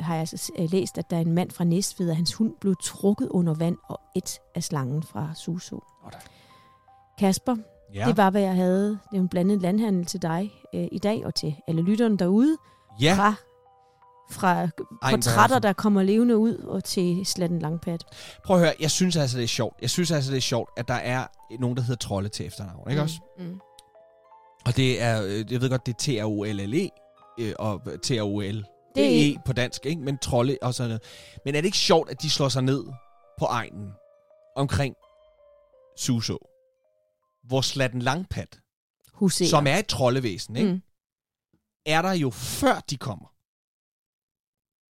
har 0.00 0.14
jeg 0.14 0.20
altså 0.20 0.52
øh, 0.58 0.70
læst, 0.70 0.98
at 0.98 1.10
der 1.10 1.16
er 1.16 1.20
en 1.20 1.32
mand 1.32 1.50
fra 1.50 1.64
Næstved, 1.64 2.10
og 2.10 2.16
hans 2.16 2.34
hund 2.34 2.52
blev 2.60 2.74
trukket 2.82 3.28
under 3.28 3.54
vand 3.54 3.76
og 3.88 4.00
et 4.16 4.40
af 4.54 4.64
slangen 4.64 5.02
fra 5.02 5.30
da. 6.12 6.18
Kasper, 7.18 7.56
ja. 7.94 8.06
det 8.06 8.16
var, 8.16 8.30
hvad 8.30 8.42
jeg 8.42 8.54
havde. 8.54 8.88
Det 8.88 9.16
er 9.16 9.20
en 9.20 9.28
blandet 9.28 9.62
landhandel 9.62 10.06
til 10.06 10.22
dig 10.22 10.52
øh, 10.74 10.88
i 10.92 10.98
dag, 10.98 11.26
og 11.26 11.34
til 11.34 11.56
alle 11.66 11.82
lytterne 11.82 12.16
derude 12.16 12.56
ja. 13.00 13.14
fra, 13.14 13.34
fra 14.30 14.68
Ej, 15.02 15.10
portrætter, 15.10 15.58
der 15.58 15.72
kommer 15.72 16.02
levende 16.02 16.36
ud, 16.36 16.54
og 16.56 16.84
til 16.84 17.26
Slatten 17.26 17.58
Langpat. 17.58 18.04
Prøv 18.44 18.56
at 18.56 18.62
høre, 18.62 18.74
jeg 18.80 18.90
synes 18.90 19.16
altså, 19.16 19.36
det 19.36 19.44
er 19.44 19.48
sjovt. 19.48 19.76
Jeg 19.82 19.90
synes 19.90 20.10
altså, 20.10 20.30
det 20.30 20.36
er 20.36 20.40
sjovt, 20.40 20.70
at 20.76 20.88
der 20.88 20.94
er 20.94 21.26
nogen, 21.60 21.76
der 21.76 21.82
hedder 21.82 22.06
Trolle 22.06 22.28
til 22.28 22.46
efternavn, 22.46 22.90
ikke 22.90 23.02
også? 23.02 23.20
Mm. 23.38 23.60
Og 24.66 24.76
det 24.76 25.02
er, 25.02 25.22
øh, 25.22 25.52
jeg 25.52 25.60
ved 25.60 25.70
godt, 25.70 25.86
det 25.86 25.92
er 25.94 25.98
T-R-O-L-L-E, 25.98 26.88
øh, 27.40 27.54
og 27.58 27.82
T-R-O-L. 28.02 28.56
Det 28.56 28.64
Det 28.94 29.28
er 29.28 29.34
E 29.34 29.38
på 29.46 29.52
dansk, 29.52 29.86
ikke? 29.86 30.02
Men 30.02 30.18
trolde 30.18 30.58
og 30.62 30.74
sådan 30.74 30.88
noget. 30.88 31.02
Men 31.44 31.54
er 31.54 31.60
det 31.60 31.66
ikke 31.66 31.78
sjovt, 31.78 32.10
at 32.10 32.22
de 32.22 32.30
slår 32.30 32.48
sig 32.48 32.62
ned 32.62 32.84
på 33.38 33.44
egnen 33.44 33.90
omkring 34.56 34.94
Suså? 35.98 36.38
Hvor 37.48 37.60
Slatten 37.60 38.02
Langpat, 38.02 38.60
Huserer. 39.12 39.48
som 39.48 39.66
er 39.66 39.76
et 39.76 39.86
troldevæsen, 39.86 40.56
ikke? 40.56 40.72
Mm. 40.72 40.82
er 41.86 42.02
der 42.02 42.12
jo 42.12 42.30
før 42.30 42.80
de 42.90 42.96
kommer. 42.96 43.26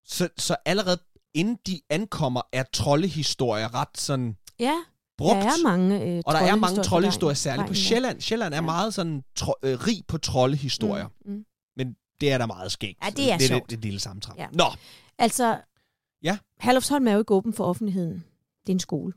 Så, 0.09 0.29
så 0.39 0.57
allerede 0.65 0.99
inden 1.35 1.59
de 1.67 1.81
ankommer, 1.91 2.41
er 2.53 2.65
troldehistorier 2.73 3.75
ret 3.75 3.99
sådan 3.99 4.37
Ja, 4.59 4.75
brugt. 5.19 5.35
der 5.37 5.43
er 5.47 5.63
mange 5.63 6.05
øh, 6.05 6.23
og 6.27 6.35
der 6.35 6.41
er 6.41 6.57
mange 6.57 6.83
troldehistorier 6.83 7.35
særligt 7.35 7.69
på. 7.69 7.75
Sjælland. 7.75 8.21
Sjælland 8.21 8.55
er 8.55 8.57
Ja. 8.59 8.61
meget 8.63 8.95
sådan 8.95 9.23
tro, 9.37 9.53
øh, 9.63 9.79
rig 9.87 10.03
på 10.09 10.19
troldehistorier. 10.19 11.09
Mm. 11.27 11.33
Mm. 11.33 11.45
Mm. 11.87 11.95
Det 12.21 12.33
er 12.33 12.39
der 12.39 12.47
meget 12.47 12.73
skægt. 12.73 12.99
Ja, 13.05 13.11
det 13.11 13.33
er 13.33 13.39
det, 13.39 13.47
sjovt. 13.47 13.63
det, 13.63 13.71
det, 13.71 13.85
lille 13.85 14.01
sammentræk. 14.01 14.39
Ja. 14.39 14.47
Nå, 14.53 14.65
Altså, 15.19 15.61
Ja. 16.23 16.39
Herlufsholm 16.61 17.09
er 17.09 17.13
jo 17.13 17.19
ikke 17.19 17.35
åben 17.35 17.53
for 17.53 17.65
offentligheden. 17.65 18.25
Det 18.61 18.69
er 18.69 18.75
en 18.75 18.81
skole. 18.81 19.13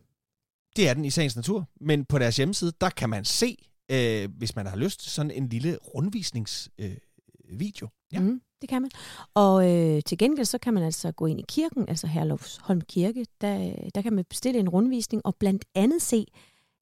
Det 0.76 0.90
er 0.90 0.94
den 0.94 1.06
i 1.06 1.10
sagens 1.10 1.36
natur, 1.36 1.66
men 1.82 2.06
på 2.06 2.20
deres 2.20 2.38
hjemmeside, 2.38 2.74
der 2.82 2.90
kan 2.90 3.10
man 3.10 3.26
se, 3.26 3.58
øh, 3.92 4.30
hvis 4.38 4.56
man 4.56 4.68
har 4.68 4.76
lyst, 4.76 5.02
sådan 5.10 5.32
en 5.32 5.50
lille 5.50 5.78
rundvisningsvideo. 5.96 6.92
Øh, 6.92 7.60
video. 7.60 7.88
Ja. 8.14 8.20
Mm, 8.20 8.42
det 8.62 8.70
kan 8.70 8.82
man. 8.82 8.92
Og 9.34 9.72
øh, 9.72 10.02
til 10.06 10.18
gengæld 10.18 10.46
så 10.46 10.58
kan 10.58 10.74
man 10.74 10.84
altså 10.84 11.12
gå 11.12 11.26
ind 11.26 11.40
i 11.40 11.46
kirken, 11.48 11.90
altså 11.90 12.08
Herlufsholm 12.08 12.82
Kirke. 12.82 13.26
Der, 13.42 13.74
der 13.96 14.02
kan 14.02 14.14
man 14.14 14.26
bestille 14.30 14.60
en 14.60 14.70
rundvisning 14.70 15.26
og 15.26 15.36
blandt 15.36 15.66
andet 15.76 16.02
se 16.02 16.26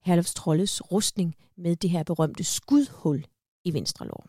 Herlufs 0.06 0.34
Trolles 0.34 0.92
rustning 0.92 1.36
med 1.58 1.76
det 1.76 1.90
her 1.90 2.04
berømte 2.04 2.44
skudhul 2.44 3.26
i 3.66 3.74
venstre 3.74 4.06
lår. 4.06 4.26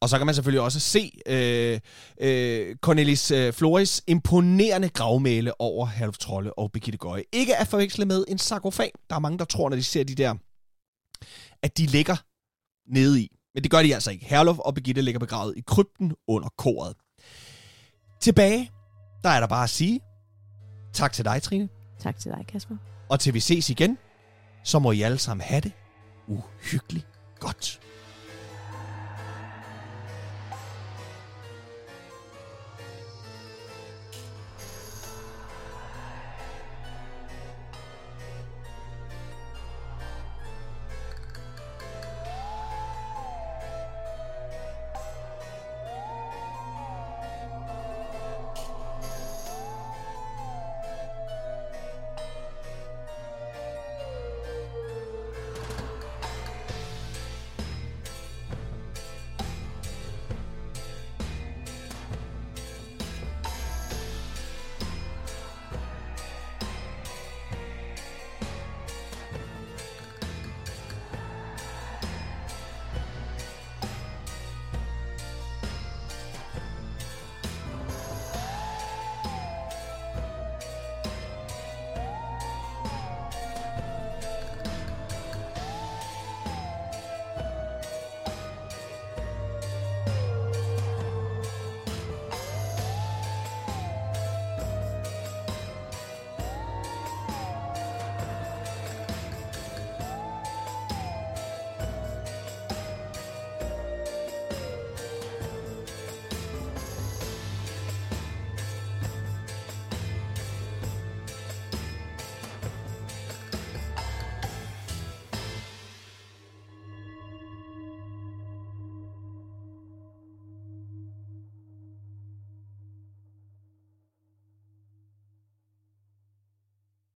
Og 0.00 0.08
så 0.08 0.16
kan 0.18 0.26
man 0.26 0.34
selvfølgelig 0.34 0.60
også 0.60 0.80
se 0.80 1.12
øh, 1.26 1.80
øh, 2.20 2.76
Cornelis 2.76 3.30
øh, 3.30 3.52
Flores 3.52 4.02
imponerende 4.06 4.88
gravmæle 4.88 5.60
over 5.60 5.86
Herluf 5.86 6.18
Trolle 6.18 6.58
og 6.58 6.72
Birgitte 6.72 6.98
Gøje. 6.98 7.22
Ikke 7.32 7.56
at 7.56 7.66
forveksle 7.68 8.04
med 8.04 8.24
en 8.28 8.38
sarkofag. 8.38 8.92
Der 9.10 9.16
er 9.16 9.20
mange, 9.20 9.38
der 9.38 9.44
tror, 9.44 9.68
når 9.68 9.76
de 9.76 9.82
ser 9.82 10.04
de 10.04 10.14
der, 10.14 10.34
at 11.62 11.78
de 11.78 11.86
ligger 11.86 12.16
nede 12.86 13.20
i. 13.22 13.37
Men 13.58 13.62
det 13.62 13.70
gør 13.70 13.82
de 13.82 13.94
altså 13.94 14.10
ikke. 14.10 14.24
Herluf 14.24 14.58
og 14.58 14.74
Birgitte 14.74 15.02
ligger 15.02 15.18
begravet 15.18 15.54
i 15.56 15.60
krypten 15.66 16.14
under 16.28 16.48
koret. 16.58 16.96
Tilbage, 18.20 18.70
der 19.22 19.28
er 19.28 19.40
der 19.40 19.46
bare 19.46 19.64
at 19.64 19.70
sige 19.70 20.00
tak 20.92 21.12
til 21.12 21.24
dig, 21.24 21.42
Trine. 21.42 21.68
Tak 21.98 22.18
til 22.18 22.30
dig, 22.30 22.46
Kasper. 22.48 22.76
Og 23.08 23.20
til 23.20 23.34
vi 23.34 23.40
ses 23.40 23.70
igen, 23.70 23.98
så 24.64 24.78
må 24.78 24.92
I 24.92 25.02
alle 25.02 25.18
sammen 25.18 25.44
have 25.44 25.60
det 25.60 25.72
uhyggeligt 26.26 27.06
godt. 27.40 27.80